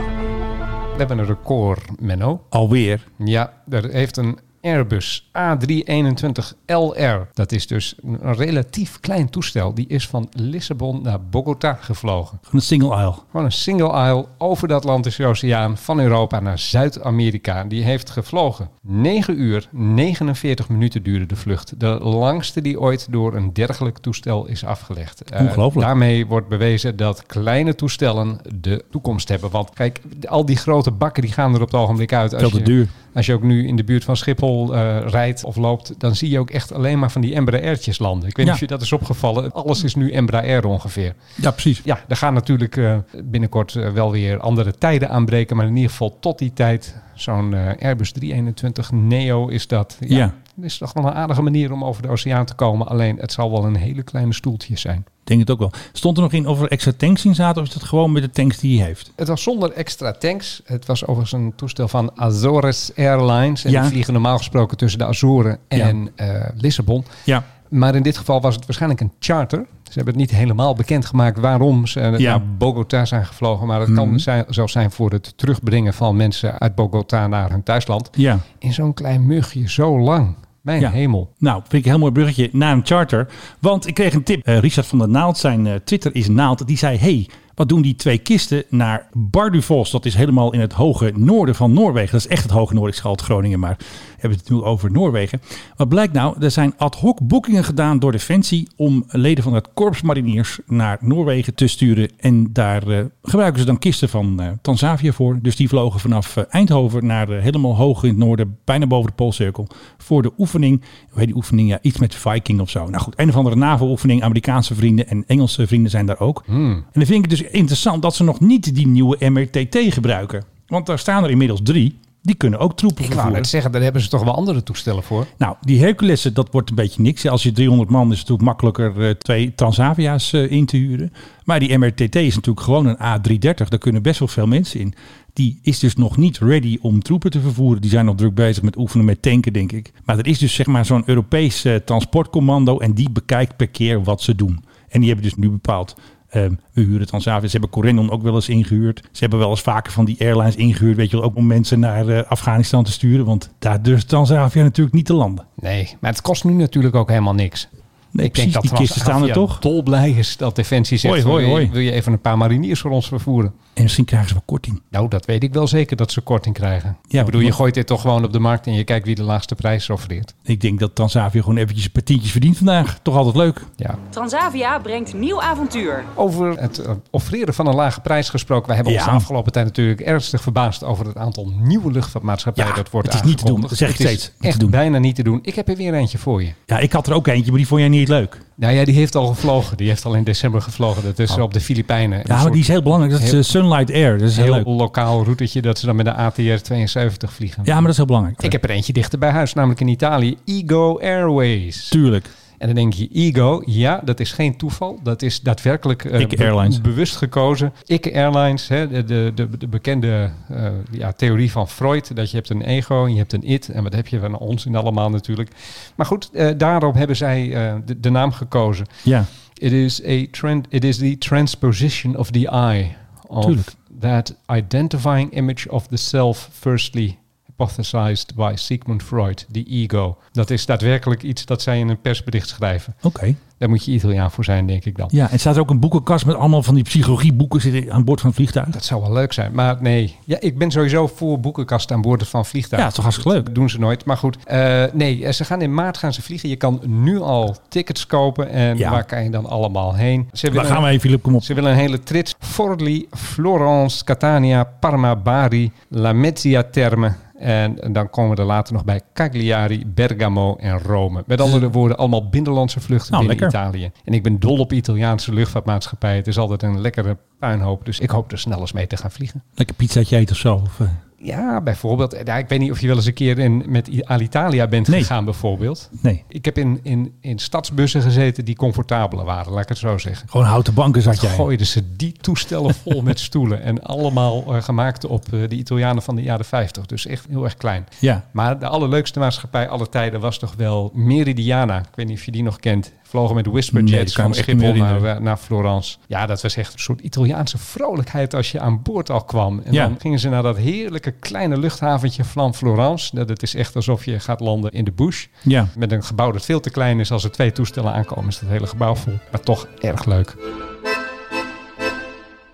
We 0.92 1.04
hebben 1.04 1.18
een 1.18 1.26
record, 1.26 2.00
Menno. 2.00 2.44
Alweer. 2.48 3.06
Ja, 3.16 3.52
er 3.68 3.90
heeft 3.90 4.16
een 4.16 4.38
Airbus 4.62 5.30
A321LR. 5.38 7.32
Dat 7.34 7.52
is 7.52 7.66
dus 7.66 7.94
een 8.02 8.34
relatief 8.34 9.00
klein 9.00 9.30
toestel. 9.30 9.74
Die 9.74 9.86
is 9.88 10.08
van 10.08 10.28
Lissabon 10.32 11.02
naar 11.02 11.20
Bogota 11.22 11.78
gevlogen. 11.80 12.38
Gewoon 12.42 12.60
een 12.60 12.66
single 12.66 12.94
aisle. 12.94 13.22
Gewoon 13.30 13.46
een 13.46 13.52
single 13.52 13.90
aisle 13.90 14.26
over 14.38 14.68
de 14.68 14.74
Atlantische 14.74 15.26
Oceaan 15.26 15.76
van 15.76 16.00
Europa 16.00 16.40
naar 16.40 16.58
Zuid-Amerika. 16.58 17.64
Die 17.64 17.82
heeft 17.82 18.10
gevlogen. 18.10 18.68
9 18.82 19.40
uur, 19.40 19.68
49 19.70 20.68
minuten 20.68 21.02
duurde 21.02 21.26
de 21.26 21.36
vlucht. 21.36 21.80
De 21.80 21.98
langste 22.00 22.60
die 22.60 22.80
ooit 22.80 23.06
door 23.10 23.34
een 23.34 23.52
dergelijk 23.52 23.98
toestel 23.98 24.46
is 24.46 24.64
afgelegd. 24.64 25.22
Eh, 25.22 25.40
Ongelooflijk. 25.40 25.86
daarmee 25.86 26.26
wordt 26.26 26.48
bewezen 26.48 26.96
dat 26.96 27.26
kleine 27.26 27.74
toestellen 27.74 28.38
de 28.54 28.84
toekomst 28.90 29.28
hebben. 29.28 29.50
Want 29.50 29.70
kijk, 29.74 30.00
al 30.28 30.44
die 30.44 30.56
grote 30.56 30.90
bakken 30.90 31.22
die 31.22 31.32
gaan 31.32 31.54
er 31.54 31.60
op 31.60 31.70
het 31.70 31.80
ogenblik 31.80 32.12
uit. 32.12 32.34
Veel 32.38 32.50
te 32.50 32.62
duur. 32.62 32.88
Als 33.18 33.26
je 33.26 33.32
ook 33.32 33.42
nu 33.42 33.66
in 33.66 33.76
de 33.76 33.84
buurt 33.84 34.04
van 34.04 34.16
Schiphol 34.16 34.74
eh, 34.74 34.98
rijdt 35.06 35.44
of 35.44 35.56
loopt, 35.56 35.94
dan 36.00 36.16
zie 36.16 36.30
je 36.30 36.38
ook 36.38 36.50
echt 36.50 36.72
alleen 36.72 36.98
maar 36.98 37.10
van 37.10 37.20
die 37.20 37.34
Embraertjes 37.34 37.98
landen. 37.98 38.28
Ik 38.28 38.36
weet 38.36 38.46
niet 38.46 38.46
Ja. 38.46 38.52
of 38.52 38.60
je 38.60 38.66
dat 38.66 38.82
is 38.82 38.92
opgevallen. 38.92 39.52
Alles 39.52 39.82
is 39.84 39.94
nu 39.94 40.10
Embraer 40.12 40.64
ongeveer. 40.66 41.14
Ja, 41.34 41.50
precies. 41.50 41.80
Ja, 41.84 42.00
er 42.08 42.16
gaan 42.16 42.34
natuurlijk 42.34 42.76
eh, 42.76 42.96
binnenkort 43.24 43.74
eh, 43.74 43.90
wel 43.92 44.10
weer 44.10 44.38
andere 44.40 44.72
tijden 44.78 45.08
aanbreken. 45.10 45.56
Maar 45.56 45.66
in 45.66 45.76
ieder 45.76 45.90
geval 45.90 46.16
tot 46.20 46.38
die 46.38 46.52
tijd, 46.52 46.96
zo'n 47.14 47.54
Airbus 47.80 48.12
321 48.12 48.92
Neo 48.92 49.48
is 49.48 49.66
dat. 49.66 49.96
Ja, 50.00 50.16
Ja. 50.16 50.34
Is 50.62 50.78
toch 50.78 50.92
wel 50.92 51.04
een 51.06 51.12
aardige 51.14 51.42
manier 51.42 51.72
om 51.72 51.84
over 51.84 52.02
de 52.02 52.08
oceaan 52.08 52.44
te 52.44 52.54
komen. 52.54 52.86
Alleen 52.88 53.16
het 53.18 53.32
zal 53.32 53.50
wel 53.50 53.64
een 53.64 53.76
hele 53.76 54.02
kleine 54.02 54.34
stoeltje 54.34 54.78
zijn. 54.78 55.04
Denk 55.24 55.40
het 55.40 55.50
ook 55.50 55.58
wel. 55.58 55.70
Stond 55.92 56.16
er 56.16 56.22
nog 56.22 56.32
in 56.32 56.46
of 56.46 56.60
er 56.62 56.68
extra 56.70 56.92
tanks 56.96 57.24
in 57.24 57.34
zaten 57.34 57.62
of 57.62 57.68
is 57.68 57.74
het 57.74 57.82
gewoon 57.84 58.12
met 58.12 58.22
de 58.22 58.30
tanks 58.30 58.58
die 58.58 58.78
hij 58.78 58.86
heeft? 58.86 59.12
Het 59.16 59.28
was 59.28 59.42
zonder 59.42 59.72
extra 59.72 60.12
tanks. 60.12 60.60
Het 60.64 60.86
was 60.86 61.02
overigens 61.06 61.32
een 61.42 61.52
toestel 61.56 61.88
van 61.88 62.10
Azores 62.20 62.90
Airlines. 62.96 63.64
En 63.64 63.70
Ja. 63.70 63.80
die 63.80 63.90
vliegen 63.90 64.12
normaal 64.12 64.36
gesproken 64.36 64.76
tussen 64.76 64.98
de 64.98 65.04
Azoren 65.06 65.58
en 65.68 66.08
eh, 66.16 66.28
Lissabon. 66.54 67.04
Ja. 67.24 67.44
Maar 67.68 67.94
in 67.94 68.02
dit 68.02 68.16
geval 68.16 68.40
was 68.40 68.54
het 68.54 68.64
waarschijnlijk 68.66 69.00
een 69.00 69.12
charter. 69.18 69.66
Ze 69.82 69.94
hebben 69.94 70.12
het 70.14 70.22
niet 70.22 70.38
helemaal 70.40 70.74
bekendgemaakt 70.74 71.38
waarom 71.38 71.86
ze 71.86 72.00
Ja. 72.00 72.30
naar 72.30 72.42
Bogota 72.58 73.04
zijn 73.04 73.26
gevlogen. 73.26 73.66
Maar 73.66 73.80
het 73.80 73.88
Mhm. 73.88 73.98
kan 73.98 74.20
zijn, 74.20 74.44
zelfs 74.48 74.72
zijn 74.72 74.90
voor 74.90 75.10
het 75.10 75.32
terugbrengen 75.36 75.94
van 75.94 76.16
mensen 76.16 76.58
uit 76.58 76.74
Bogota 76.74 77.26
naar 77.26 77.50
hun 77.50 77.62
thuisland. 77.62 78.08
Ja. 78.12 78.38
In 78.58 78.72
zo'n 78.72 78.94
klein 78.94 79.26
mugje, 79.26 79.68
zo 79.70 79.98
lang. 80.00 80.34
Mijn 80.62 80.80
Ja. 80.80 80.90
hemel. 80.90 81.34
Nou, 81.38 81.60
vind 81.60 81.72
ik 81.72 81.84
een 81.84 81.90
heel 81.90 81.98
mooi 81.98 82.12
bruggetje 82.12 82.48
naar 82.52 82.72
een 82.72 82.86
charter. 82.86 83.28
Want 83.60 83.86
ik 83.86 83.94
kreeg 83.94 84.14
een 84.14 84.22
tip. 84.22 84.46
Eh, 84.46 84.58
Richard 84.58 84.86
van 84.86 84.98
der 84.98 85.08
Naald, 85.08 85.38
zijn 85.38 85.66
eh, 85.66 85.74
Twitter 85.74 86.14
is 86.14 86.28
Naald. 86.28 86.66
Die 86.66 86.76
zei, 86.76 86.98
hey, 86.98 87.28
wat 87.58 87.68
doen 87.68 87.82
die 87.82 87.94
twee 87.94 88.18
kisten 88.18 88.64
naar 88.68 89.08
Bardufoss? 89.12 89.90
Dat 89.90 90.04
is 90.04 90.14
helemaal 90.14 90.52
in 90.52 90.60
het 90.60 90.72
hoge 90.72 91.12
noorden 91.16 91.54
van 91.54 91.72
Noorwegen. 91.72 92.12
Dat 92.12 92.20
is 92.20 92.26
echt 92.26 92.42
het 92.42 92.52
hoge 92.52 92.74
noorden. 92.74 92.92
Ik 92.92 92.98
schat 92.98 93.12
het 93.12 93.20
Groningen, 93.20 93.58
maar 93.58 93.76
we 93.78 93.84
hebben 94.18 94.38
het 94.38 94.50
nu 94.50 94.62
over 94.62 94.90
Noorwegen. 94.90 95.40
Wat 95.76 95.88
blijkt 95.88 96.12
nou? 96.12 96.36
Er 96.40 96.50
zijn 96.50 96.74
ad 96.76 96.94
hoc 96.94 97.20
boekingen 97.26 97.64
gedaan 97.64 97.98
door 97.98 98.12
Defensie... 98.12 98.68
om 98.76 99.04
leden 99.08 99.44
van 99.44 99.54
het 99.54 99.68
Korps 99.74 100.02
Mariniers 100.02 100.58
naar 100.66 100.98
Noorwegen 101.00 101.54
te 101.54 101.66
sturen. 101.66 102.10
En 102.16 102.52
daar 102.52 102.88
eh, 102.88 103.04
gebruiken 103.22 103.60
ze 103.60 103.66
dan 103.66 103.78
kisten 103.78 104.08
van 104.08 104.58
Tanzavia 104.62 105.12
voor. 105.12 105.38
Dus 105.42 105.56
die 105.56 105.68
vlogen 105.68 106.00
vanaf 106.00 106.36
eh, 106.36 106.44
Eindhoven 106.48 107.06
naar 107.06 107.28
helemaal 107.28 107.76
hoog 107.76 108.02
in 108.02 108.08
het 108.08 108.18
noorden... 108.18 108.58
bijna 108.64 108.86
boven 108.86 109.10
de 109.10 109.16
Poolcirkel, 109.16 109.66
voor 109.96 110.22
de 110.22 110.32
oefening. 110.38 110.82
Hoe 111.08 111.18
heet 111.18 111.26
die 111.26 111.36
oefening? 111.36 111.68
Ja, 111.68 111.78
iets 111.82 111.98
met 111.98 112.14
Viking 112.14 112.60
of 112.60 112.70
zo. 112.70 112.88
Nou 112.88 113.02
goed, 113.02 113.14
een 113.16 113.28
of 113.28 113.36
andere 113.36 113.56
NAVO-oefening. 113.56 114.22
Amerikaanse 114.22 114.74
vrienden 114.74 115.08
en 115.08 115.24
Engelse 115.26 115.66
vrienden 115.66 115.90
zijn 115.90 116.06
daar 116.06 116.20
ook. 116.20 116.42
En 116.46 116.84
dan 116.92 117.06
vind 117.06 117.24
ik 117.24 117.30
het 117.30 117.40
dus 117.40 117.47
interessant 117.50 118.02
dat 118.02 118.14
ze 118.14 118.24
nog 118.24 118.40
niet 118.40 118.74
die 118.74 118.86
nieuwe 118.86 119.28
MRTT 119.30 119.76
gebruiken. 119.78 120.44
Want 120.66 120.86
daar 120.86 120.98
staan 120.98 121.24
er 121.24 121.30
inmiddels 121.30 121.60
drie. 121.62 121.98
Die 122.22 122.34
kunnen 122.34 122.58
ook 122.58 122.76
troepen 122.76 123.04
Ik 123.04 123.12
wou 123.12 123.30
net 123.30 123.46
zeggen, 123.46 123.72
daar 123.72 123.82
hebben 123.82 124.02
ze 124.02 124.08
toch 124.08 124.24
wel 124.24 124.34
andere 124.34 124.62
toestellen 124.62 125.02
voor. 125.02 125.26
Nou, 125.38 125.56
die 125.60 125.80
Herculessen, 125.80 126.34
dat 126.34 126.48
wordt 126.50 126.70
een 126.70 126.76
beetje 126.76 127.02
niks. 127.02 127.26
Als 127.26 127.42
je 127.42 127.52
300 127.52 127.90
man 127.90 128.12
is 128.12 128.18
het 128.18 128.28
natuurlijk 128.28 128.48
makkelijker 128.48 129.08
eh, 129.08 129.14
twee 129.14 129.54
Transavia's 129.54 130.32
eh, 130.32 130.50
in 130.50 130.66
te 130.66 130.76
huren. 130.76 131.12
Maar 131.44 131.60
die 131.60 131.78
MRTT 131.78 132.14
is 132.14 132.34
natuurlijk 132.34 132.64
gewoon 132.64 132.86
een 132.86 132.96
A330. 132.96 133.68
Daar 133.68 133.78
kunnen 133.78 134.02
best 134.02 134.18
wel 134.18 134.28
veel 134.28 134.46
mensen 134.46 134.80
in. 134.80 134.94
Die 135.32 135.58
is 135.62 135.78
dus 135.78 135.94
nog 135.94 136.16
niet 136.16 136.38
ready 136.38 136.78
om 136.80 137.02
troepen 137.02 137.30
te 137.30 137.40
vervoeren. 137.40 137.80
Die 137.80 137.90
zijn 137.90 138.04
nog 138.04 138.16
druk 138.16 138.34
bezig 138.34 138.62
met 138.62 138.76
oefenen 138.76 139.04
met 139.04 139.22
tanken, 139.22 139.52
denk 139.52 139.72
ik. 139.72 139.92
Maar 140.04 140.18
er 140.18 140.26
is 140.26 140.38
dus 140.38 140.54
zeg 140.54 140.66
maar 140.66 140.84
zo'n 140.84 141.02
Europees 141.06 141.64
eh, 141.64 141.74
transportcommando. 141.74 142.78
En 142.78 142.92
die 142.92 143.10
bekijkt 143.10 143.56
per 143.56 143.68
keer 143.68 144.02
wat 144.02 144.22
ze 144.22 144.34
doen. 144.34 144.64
En 144.88 145.00
die 145.00 145.08
hebben 145.08 145.26
dus 145.26 145.36
nu 145.36 145.50
bepaald. 145.50 145.94
Ehm, 146.28 146.52
we 146.72 146.80
huren 146.80 147.06
Transavia. 147.06 147.46
Ze 147.46 147.52
hebben 147.52 147.70
Corendon 147.70 148.10
ook 148.10 148.22
wel 148.22 148.34
eens 148.34 148.48
ingehuurd. 148.48 149.02
Ze 149.12 149.20
hebben 149.20 149.38
wel 149.38 149.50
eens 149.50 149.60
vaker 149.60 149.92
van 149.92 150.04
die 150.04 150.20
airlines 150.20 150.56
ingehuurd. 150.56 150.96
Weet 150.96 151.10
je 151.10 151.16
wel, 151.16 151.24
ook 151.24 151.36
om 151.36 151.46
mensen 151.46 151.80
naar 151.80 152.08
eh, 152.08 152.30
Afghanistan 152.30 152.84
te 152.84 152.92
sturen. 152.92 153.24
Want 153.24 153.50
daar 153.58 153.82
durft 153.82 154.08
Transavia 154.08 154.62
natuurlijk 154.62 154.96
niet 154.96 155.06
te 155.06 155.14
landen. 155.14 155.46
Nee, 155.54 155.96
maar 156.00 156.10
het 156.10 156.22
kost 156.22 156.44
nu 156.44 156.52
natuurlijk 156.52 156.94
ook 156.94 157.08
helemaal 157.08 157.34
niks. 157.34 157.68
Nee, 158.10 158.26
ik 158.26 158.32
precies, 158.32 158.52
denk 158.52 158.62
die 158.62 158.70
dat 158.72 158.80
kisten 158.80 159.00
staan 159.00 159.28
er 159.28 159.32
toch? 159.32 159.58
dolblij 159.58 160.10
is 160.10 160.36
dat 160.36 160.56
Defensie 160.56 160.98
zegt, 160.98 161.14
Hoi, 161.14 161.26
hoi, 161.26 161.44
wil, 161.44 161.54
je, 161.56 161.60
hoi. 161.60 161.70
wil 161.72 161.80
je 161.80 161.92
even 161.92 162.12
een 162.12 162.20
paar 162.20 162.38
mariniers 162.38 162.80
voor 162.80 162.90
ons 162.90 163.08
vervoeren? 163.08 163.52
En 163.74 163.82
misschien 163.82 164.04
krijgen 164.04 164.28
ze 164.28 164.34
wel 164.34 164.42
korting. 164.46 164.82
Nou, 164.90 165.08
dat 165.08 165.24
weet 165.24 165.42
ik 165.42 165.52
wel 165.52 165.66
zeker 165.66 165.96
dat 165.96 166.12
ze 166.12 166.20
korting 166.20 166.54
krijgen. 166.54 166.96
Ja, 167.08 167.20
ik 167.20 167.26
bedoel, 167.26 167.40
je 167.40 167.52
gooit 167.52 167.74
dit 167.74 167.86
toch 167.86 168.00
gewoon 168.00 168.24
op 168.24 168.32
de 168.32 168.38
markt 168.38 168.66
en 168.66 168.72
je 168.72 168.84
kijkt 168.84 169.06
wie 169.06 169.14
de 169.14 169.22
laagste 169.22 169.54
prijs 169.54 169.90
offreert. 169.90 170.34
Ik 170.42 170.60
denk 170.60 170.78
dat 170.80 170.94
Transavia 170.94 171.40
gewoon 171.40 171.56
eventjes 171.56 171.84
een 171.84 171.90
paar 171.92 172.02
tientjes 172.02 172.30
verdient 172.30 172.56
vandaag. 172.56 172.98
Toch 173.02 173.16
altijd 173.16 173.36
leuk. 173.36 173.64
Ja. 173.76 173.94
Transavia 174.10 174.78
brengt 174.78 175.14
nieuw 175.14 175.42
avontuur. 175.42 176.04
Over 176.14 176.60
het 176.60 176.78
eh, 176.78 176.92
offreren 177.10 177.54
van 177.54 177.66
een 177.66 177.74
lage 177.74 178.00
prijs 178.00 178.28
gesproken. 178.28 178.66
Wij 178.66 178.76
hebben 178.76 178.94
ons 178.94 179.04
de 179.04 179.10
afgelopen 179.10 179.52
tijd 179.52 179.64
natuurlijk 179.66 180.00
ernstig 180.00 180.42
verbaasd 180.42 180.84
over 180.84 181.06
het 181.06 181.16
aantal 181.16 181.52
nieuwe 181.60 181.90
luchtvaartmaatschappijen 181.92 182.70
Ja, 182.70 182.76
dat 182.76 182.90
wordt 182.90 183.12
het 183.12 183.16
is 183.22 183.28
niet 183.28 183.38
te 183.38 183.44
doen. 183.44 183.60
Dat 183.60 183.76
zeg 183.76 183.88
ik 183.88 183.94
steeds. 183.94 184.24
Niet 184.24 184.34
te 184.40 184.46
Echt 184.46 184.60
doen. 184.60 184.70
bijna 184.70 184.98
niet 184.98 185.14
te 185.14 185.22
doen. 185.22 185.38
Ik 185.42 185.54
heb 185.54 185.68
er 185.68 185.76
weer 185.76 185.94
eentje 185.94 186.18
voor 186.18 186.42
je. 186.42 186.52
Ja, 186.66 186.78
ik 186.78 186.92
had 186.92 187.06
er 187.06 187.12
ook 187.14 187.26
eentje, 187.26 187.48
maar 187.48 187.58
die 187.58 187.66
vond 187.66 187.80
jij 187.80 187.88
niet 187.88 188.07
leuk. 188.08 188.38
Nou 188.54 188.74
ja, 188.74 188.84
die 188.84 188.94
heeft 188.94 189.14
al 189.14 189.26
gevlogen. 189.26 189.76
Die 189.76 189.88
heeft 189.88 190.04
al 190.04 190.14
in 190.14 190.24
december 190.24 190.62
gevlogen. 190.62 191.02
Dat 191.02 191.18
is 191.18 191.38
op 191.38 191.52
de 191.52 191.60
Filipijnen. 191.60 192.18
Oh. 192.18 192.24
Ja, 192.26 192.42
maar 192.42 192.50
die 192.52 192.60
is 192.60 192.68
heel 192.68 192.82
belangrijk. 192.82 193.12
Dat 193.12 193.22
is 193.22 193.30
heel- 193.30 193.38
eh, 193.38 193.44
Sunlight 193.46 193.92
Air. 193.92 194.18
Dat 194.18 194.28
is 194.28 194.36
heel, 194.36 194.44
heel 194.44 194.54
leuk. 194.54 194.64
lokaal 194.66 195.22
routetje 195.24 195.62
dat 195.62 195.78
ze 195.78 195.86
dan 195.86 195.96
met 195.96 196.04
de 196.04 196.14
ATR 196.14 196.62
72 196.62 197.32
vliegen. 197.32 197.62
Ja, 197.64 197.72
maar 197.72 197.82
dat 197.82 197.90
is 197.90 197.96
heel 197.96 198.06
belangrijk. 198.06 198.42
Ik 198.42 198.52
heb 198.52 198.64
er 198.64 198.70
eentje 198.70 198.92
dichter 198.92 199.18
bij 199.18 199.30
huis, 199.30 199.52
namelijk 199.54 199.80
in 199.80 199.88
Italië. 199.88 200.36
Ego 200.44 200.98
Airways. 201.00 201.88
Tuurlijk. 201.88 202.28
En 202.58 202.66
dan 202.66 202.74
denk 202.74 202.92
je, 202.92 203.08
Ego, 203.12 203.62
ja, 203.64 204.00
dat 204.04 204.20
is 204.20 204.32
geen 204.32 204.56
toeval. 204.56 205.00
Dat 205.02 205.22
is 205.22 205.40
daadwerkelijk 205.40 206.04
eh, 206.04 206.40
Airlines. 206.40 206.80
bewust 206.80 207.16
gekozen. 207.16 207.72
Ikke 207.86 208.14
Airlines, 208.14 208.68
hè, 208.68 208.88
de, 208.88 209.04
de, 209.04 209.32
de, 209.34 209.58
de 209.58 209.68
bekende 209.68 210.30
eh, 210.48 210.70
ja, 210.90 211.12
theorie 211.12 211.50
van 211.50 211.68
Freud. 211.68 212.16
Dat 212.16 212.30
je 212.30 212.36
hebt 212.36 212.50
een 212.50 212.62
ego 212.62 213.04
en 213.04 213.12
je 213.12 213.18
hebt 213.18 213.32
een 213.32 213.50
it. 213.50 213.68
En 213.68 213.82
wat 213.82 213.94
heb 213.94 214.06
je 214.06 214.20
van 214.20 214.38
ons 214.38 214.66
in 214.66 214.76
allemaal 214.76 215.10
natuurlijk. 215.10 215.50
Maar 215.94 216.06
goed, 216.06 216.30
eh, 216.32 216.50
daarop 216.56 216.94
hebben 216.94 217.16
zij 217.16 217.48
de, 217.84 218.00
de 218.00 218.10
naam 218.10 218.32
gekozen. 218.32 218.86
Ja, 219.02 219.24
It 219.58 219.72
is, 219.72 220.04
a 220.04 220.26
trend, 220.30 220.66
it 220.70 220.84
is 220.84 220.98
the 220.98 221.18
transposition 221.18 222.16
of 222.16 222.30
the 222.30 222.48
eye. 222.48 222.96
Of 223.26 223.44
Tuurlijk. 223.44 223.74
that 224.00 224.34
identifying 224.46 225.32
image 225.32 225.70
of 225.70 225.86
the 225.86 225.96
self 225.96 226.48
firstly 226.52 227.18
hypothesized 227.58 228.34
by 228.34 228.52
Sigmund 228.54 229.02
Freud, 229.02 229.46
the 229.52 229.64
ego. 229.64 230.16
Dat 230.32 230.50
is 230.50 230.66
daadwerkelijk 230.66 231.22
iets 231.22 231.44
dat 231.44 231.62
zij 231.62 231.78
in 231.78 231.88
een 231.88 232.00
persbericht 232.00 232.48
schrijven. 232.48 232.94
oké. 233.02 233.34
Daar 233.58 233.68
moet 233.68 233.84
je 233.84 233.92
Italiaan 233.92 234.30
voor 234.30 234.44
zijn, 234.44 234.66
denk 234.66 234.84
ik 234.84 234.96
dan. 234.96 235.08
Ja, 235.10 235.26
en 235.26 235.32
er 235.32 235.38
staat 235.38 235.58
ook 235.58 235.70
een 235.70 235.80
boekenkast 235.80 236.26
met 236.26 236.36
allemaal 236.36 236.62
van 236.62 236.74
die 236.74 236.82
psychologieboeken 236.84 237.60
zitten 237.60 237.92
aan 237.92 238.04
boord 238.04 238.20
van 238.20 238.28
het 238.28 238.38
vliegtuig. 238.38 238.68
Dat 238.68 238.84
zou 238.84 239.00
wel 239.02 239.12
leuk 239.12 239.32
zijn. 239.32 239.52
Maar 239.54 239.76
nee, 239.80 240.16
ja, 240.24 240.40
ik 240.40 240.58
ben 240.58 240.70
sowieso 240.70 241.06
voor 241.06 241.40
boekenkasten 241.40 241.96
aan 241.96 242.02
boord 242.02 242.28
van 242.28 242.44
vliegtuigen. 242.46 242.88
Ja, 242.90 242.94
toch 242.94 243.04
hartstikke 243.04 243.32
leuk. 243.36 243.44
Dat 243.46 243.54
doen 243.54 243.70
ze 243.70 243.78
nooit. 243.78 244.04
Maar 244.04 244.16
goed, 244.16 244.36
eh, 244.44 244.84
nee, 244.92 245.24
eh, 245.24 245.32
ze 245.32 245.44
gaan 245.44 245.62
in 245.62 245.74
maart 245.74 245.96
gaan 245.96 246.12
ze 246.12 246.22
vliegen. 246.22 246.48
Je 246.48 246.56
kan 246.56 246.80
nu 246.86 247.20
al 247.20 247.56
tickets 247.68 248.06
kopen. 248.06 248.48
En 248.50 248.76
Ja. 248.76 248.90
waar 248.90 249.04
kan 249.04 249.22
je 249.24 249.30
dan 249.30 249.46
allemaal 249.46 249.94
heen? 249.94 250.28
Ze 250.32 250.46
Waar 250.46 250.54
willen- 250.56 250.70
gaan 250.70 250.82
we 250.82 250.88
even, 250.88 251.00
Philip? 251.00 251.22
Kom 251.22 251.34
op. 251.34 251.42
Ze 251.42 251.54
willen 251.54 251.70
een 251.70 251.76
hele 251.78 252.02
trits. 252.02 252.34
Forli, 252.38 253.06
Florence, 253.16 254.04
Catania, 254.04 254.64
Parma, 254.80 255.16
Bari, 255.16 255.72
Lamezia 255.88 256.62
Terme. 256.70 257.12
En, 257.38 257.92
dan 257.92 258.10
komen 258.10 258.36
we 258.36 258.42
er 258.42 258.48
later 258.48 258.72
nog 258.74 258.84
bij 258.84 259.00
Cagliari, 259.14 259.86
Bergamo 259.86 260.56
en 260.56 260.78
Rome. 260.78 261.22
Met 261.26 261.40
andere 261.40 261.70
woorden, 261.70 261.96
allemaal 261.96 262.28
binnenlandse 262.28 262.80
vluchten 262.80 263.12
Nou, 263.12 263.26
binnen 263.26 263.42
lekker. 263.50 263.60
Italië. 263.60 263.90
En 264.04 264.12
ik 264.12 264.22
ben 264.22 264.40
dol 264.40 264.58
op 264.58 264.72
Italiaanse 264.72 265.32
luchtvaartmaatschappijen. 265.32 266.16
Het 266.16 266.26
is 266.26 266.38
altijd 266.38 266.62
een 266.62 266.80
lekkere 266.80 267.16
puinhoop. 267.38 267.84
Dus 267.84 268.00
ik 268.00 268.10
hoop 268.10 268.32
er 268.32 268.38
snel 268.38 268.60
eens 268.60 268.72
mee 268.72 268.86
te 268.86 268.96
gaan 268.96 269.10
vliegen. 269.10 269.42
Lekker 269.54 269.76
pizzaatje 269.76 270.16
eten 270.16 270.34
of 270.34 270.40
zo. 270.40 270.54
Of, 270.54 270.80
eh, 270.80 270.86
Ja, 271.20 271.60
bijvoorbeeld. 271.60 272.16
Ja, 272.24 272.36
ik 272.36 272.48
weet 272.48 272.58
niet 272.58 272.70
of 272.70 272.80
je 272.80 272.86
wel 272.86 272.96
eens 272.96 273.06
een 273.06 273.12
keer 273.14 273.38
in, 273.38 273.64
met 273.66 273.90
Alitalia 274.04 274.66
bent 274.66 274.88
Nee. 274.88 275.00
gegaan 275.00 275.24
bijvoorbeeld. 275.24 275.88
nee, 276.02 276.24
Ik 276.28 276.44
heb 276.44 276.58
in, 276.58 276.80
in, 276.82 277.12
in 277.20 277.38
stadsbussen 277.38 278.02
gezeten 278.02 278.44
die 278.44 278.56
comfortabeler 278.56 279.24
waren, 279.24 279.52
laat 279.52 279.62
ik 279.62 279.68
het 279.68 279.78
zo 279.78 279.98
zeggen. 279.98 280.28
gewoon 280.28 280.46
houten 280.46 280.74
banken 280.74 281.02
zat 281.02 281.20
jij. 281.20 281.30
gooiden 281.30 281.66
ze 281.66 281.82
die 281.96 282.12
toestellen 282.12 282.74
vol 282.74 283.02
met 283.02 283.20
stoelen. 283.20 283.62
En 283.62 283.82
allemaal 283.82 284.54
eh, 284.54 284.62
gemaakt 284.62 285.06
op 285.06 285.24
eh, 285.32 285.48
de 285.48 285.56
Italianen 285.56 286.02
van 286.02 286.14
de 286.16 286.22
jaren 286.22 286.44
50. 286.44 286.86
Dus 286.86 287.06
echt 287.06 287.26
heel 287.28 287.44
erg 287.44 287.54
klein. 287.56 287.86
Ja, 287.98 288.24
Maar 288.30 288.58
de 288.58 288.66
allerleukste 288.66 289.18
maatschappij 289.18 289.68
aller 289.68 289.88
tijden 289.88 290.20
was 290.20 290.38
toch 290.38 290.54
wel 290.56 290.90
Meridiana. 290.94 291.78
Ik 291.78 291.84
weet 291.94 292.06
niet 292.06 292.18
of 292.18 292.24
je 292.24 292.30
die 292.32 292.42
nog 292.42 292.58
kent. 292.58 292.92
Vlogen 293.08 293.34
met 293.34 293.44
Nee, 293.44 293.52
Whisperjets 293.52 294.04
dat 294.04 294.12
kan 294.24 294.34
van 294.34 294.34
Schiphol 294.42 294.74
naar, 294.74 295.22
naar 295.22 295.36
Florence. 295.36 295.96
Ja, 296.06 296.26
dat 296.26 296.42
was 296.42 296.56
echt 296.56 296.72
een 296.72 296.78
soort 296.78 297.00
Italiaanse 297.00 297.58
vrolijkheid 297.58 298.34
als 298.34 298.52
je 298.52 298.60
aan 298.60 298.82
boord 298.82 299.10
al 299.10 299.24
kwam. 299.24 299.60
En 299.64 299.72
Ja. 299.72 299.86
dan 299.86 299.96
gingen 300.00 300.18
ze 300.18 300.28
naar 300.28 300.42
dat 300.42 300.56
heerlijke 300.56 301.10
kleine 301.10 301.58
luchthaventje 301.58 302.24
van 302.24 302.54
Florence. 302.54 303.14
Dat 303.14 303.28
het 303.28 303.42
is 303.42 303.54
echt 303.54 303.76
alsof 303.76 304.04
je 304.04 304.20
gaat 304.20 304.40
landen 304.40 304.70
in 304.72 304.84
de 304.84 304.92
bush. 304.92 305.26
Ja. 305.42 305.68
Met 305.76 305.92
een 305.92 306.04
gebouw 306.04 306.32
dat 306.32 306.44
veel 306.44 306.60
te 306.60 306.70
klein 306.70 307.00
is. 307.00 307.12
Als 307.12 307.24
er 307.24 307.30
twee 307.30 307.52
toestellen 307.52 307.92
aankomen, 307.92 308.28
is 308.28 308.40
het 308.40 308.48
hele 308.48 308.66
gebouw 308.66 308.94
vol. 308.94 309.14
Maar 309.30 309.40
toch 309.40 309.66
erg 309.80 310.04
leuk. 310.04 310.36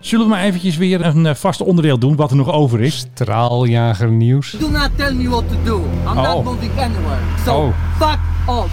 Zullen 0.05 0.25
we 0.25 0.31
maar 0.31 0.43
eventjes 0.43 0.77
weer 0.77 1.05
een 1.05 1.25
eh, 1.25 1.35
vast 1.35 1.61
onderdeel 1.61 1.97
doen, 1.99 2.15
wat 2.15 2.29
er 2.31 2.35
nog 2.37 2.51
over 2.51 2.81
is? 2.81 2.97
Straaljager 3.13 4.11
nieuws. 4.11 4.51
Do 4.59 4.69
not 4.69 4.89
tell 4.95 5.13
me 5.13 5.29
what 5.29 5.43
to 5.49 5.55
do. 5.63 5.75
I'm 6.07 6.17
Oh. 6.17 6.23
not 6.33 6.43
moving 6.43 6.71
anywhere. 6.71 7.19
So 7.45 7.51
Oh. 7.55 7.73
fuck 7.99 8.19
off. 8.45 8.67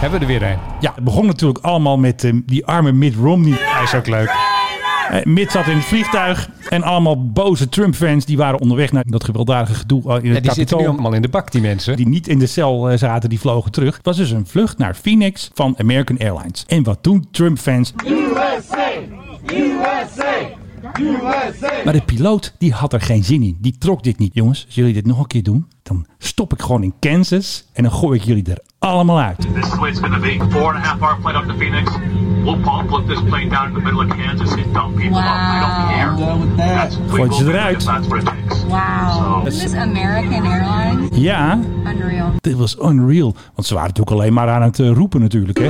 Hebben 0.00 0.18
we 0.18 0.24
er 0.24 0.30
weer 0.40 0.50
een. 0.50 0.58
Ja, 0.80 0.92
het 0.94 1.04
begon 1.04 1.26
natuurlijk 1.26 1.64
allemaal 1.64 1.98
met 1.98 2.24
eh, 2.24 2.32
die 2.46 2.66
arme 2.66 2.92
Mitt 2.92 3.14
Romney. 3.14 3.52
Hij 3.60 3.82
is 3.82 3.94
ook 3.94 4.06
leuk. 4.06 4.34
Eh, 5.10 5.24
Mitt 5.24 5.50
zat 5.52 5.66
in 5.66 5.76
het 5.76 5.84
vliegtuig 5.84 6.48
en 6.68 6.82
allemaal 6.82 7.30
boze 7.32 7.68
Trump-fans 7.68 8.24
die 8.24 8.36
waren 8.36 8.60
onderweg 8.60 8.92
naar 8.92 9.04
dat 9.06 9.24
gewelddadige 9.24 9.74
gedoe 9.78 10.02
in 10.22 10.28
Ja, 10.28 10.34
het 10.34 10.42
die 10.42 10.52
zitten 10.52 10.78
nu 10.78 10.86
allemaal 10.86 11.12
in 11.12 11.22
de 11.22 11.28
bak, 11.28 11.52
die 11.52 11.60
mensen. 11.60 11.96
Die 11.96 12.08
niet 12.08 12.28
in 12.28 12.38
de 12.38 12.46
cel 12.46 12.98
zaten, 12.98 13.28
die 13.28 13.40
vlogen 13.40 13.72
terug. 13.72 13.96
Het 13.96 14.04
was 14.04 14.16
dus 14.16 14.30
een 14.30 14.46
vlucht 14.46 14.78
naar 14.78 14.94
Phoenix 14.94 15.50
van 15.54 15.74
American 15.78 16.18
Airlines. 16.18 16.64
En 16.66 16.82
wat 16.82 17.04
doen 17.04 17.26
Trump-fans? 17.30 17.92
Maar 21.84 21.92
de 21.92 22.02
piloot 22.04 22.54
die 22.58 22.72
had 22.72 22.92
er 22.92 23.00
geen 23.00 23.24
zin 23.24 23.42
in. 23.42 23.56
Die 23.60 23.78
trok 23.78 24.02
dit 24.02 24.18
niet. 24.18 24.34
Jongens, 24.34 24.64
als 24.66 24.74
jullie 24.74 24.92
dit 24.94 25.06
nog 25.06 25.18
een 25.18 25.26
keer 25.26 25.42
doen, 25.42 25.68
dan 25.82 26.06
stop 26.18 26.52
ik 26.52 26.62
gewoon 26.62 26.82
in 26.82 26.94
Kansas 27.00 27.68
en 27.72 27.82
dan 27.82 27.92
gooi 27.92 28.18
ik 28.18 28.24
jullie 28.24 28.44
er 28.50 28.58
allemaal 28.78 29.20
uit. 29.20 29.36
This 29.40 29.48
is 29.64 29.70
the 29.70 29.76
way 29.78 29.90
it's 29.90 29.98
going 30.00 30.14
to 30.14 30.20
be. 30.20 30.50
Four 30.58 30.74
and 30.74 30.84
a 30.84 30.88
half 30.88 31.00
hour 31.00 31.16
flight 31.20 31.36
up 31.36 31.48
to 31.48 31.54
Phoenix. 31.58 31.90
We'll 32.44 32.60
pop, 32.60 32.86
put 32.86 33.06
this 33.06 33.20
plane 33.22 33.48
down 33.48 33.66
in 33.68 33.74
the 33.74 33.80
middle 33.80 34.04
of 34.04 34.08
Kansas 34.16 34.50
and 34.52 34.74
dump 34.74 34.96
people 34.96 35.16
off. 35.16 35.24
I 35.26 36.04
don't 36.18 36.56
care. 36.56 36.76
That's, 36.76 36.96
Gooit 37.08 37.34
ze 37.34 37.44
eruit. 37.44 37.74
this. 37.74 37.84
That's 37.84 38.06
what 38.06 38.20
it 38.22 38.26
takes. 38.26 38.64
Wow. 38.64 39.44
This 39.44 39.64
is 39.64 39.74
American 39.74 40.44
Airlines. 40.46 41.16
Ja, 41.16 41.58
Unreal. 41.84 42.32
dit 42.40 42.54
was 42.56 42.76
unreal. 42.82 43.34
Want 43.54 43.66
ze 43.66 43.74
waren 43.74 43.88
natuurlijk 43.88 44.16
alleen 44.16 44.32
maar 44.32 44.48
aan 44.48 44.62
het 44.62 44.78
eh, 44.80 44.90
roepen 44.92 45.20
natuurlijk. 45.20 45.58
Hè? 45.58 45.68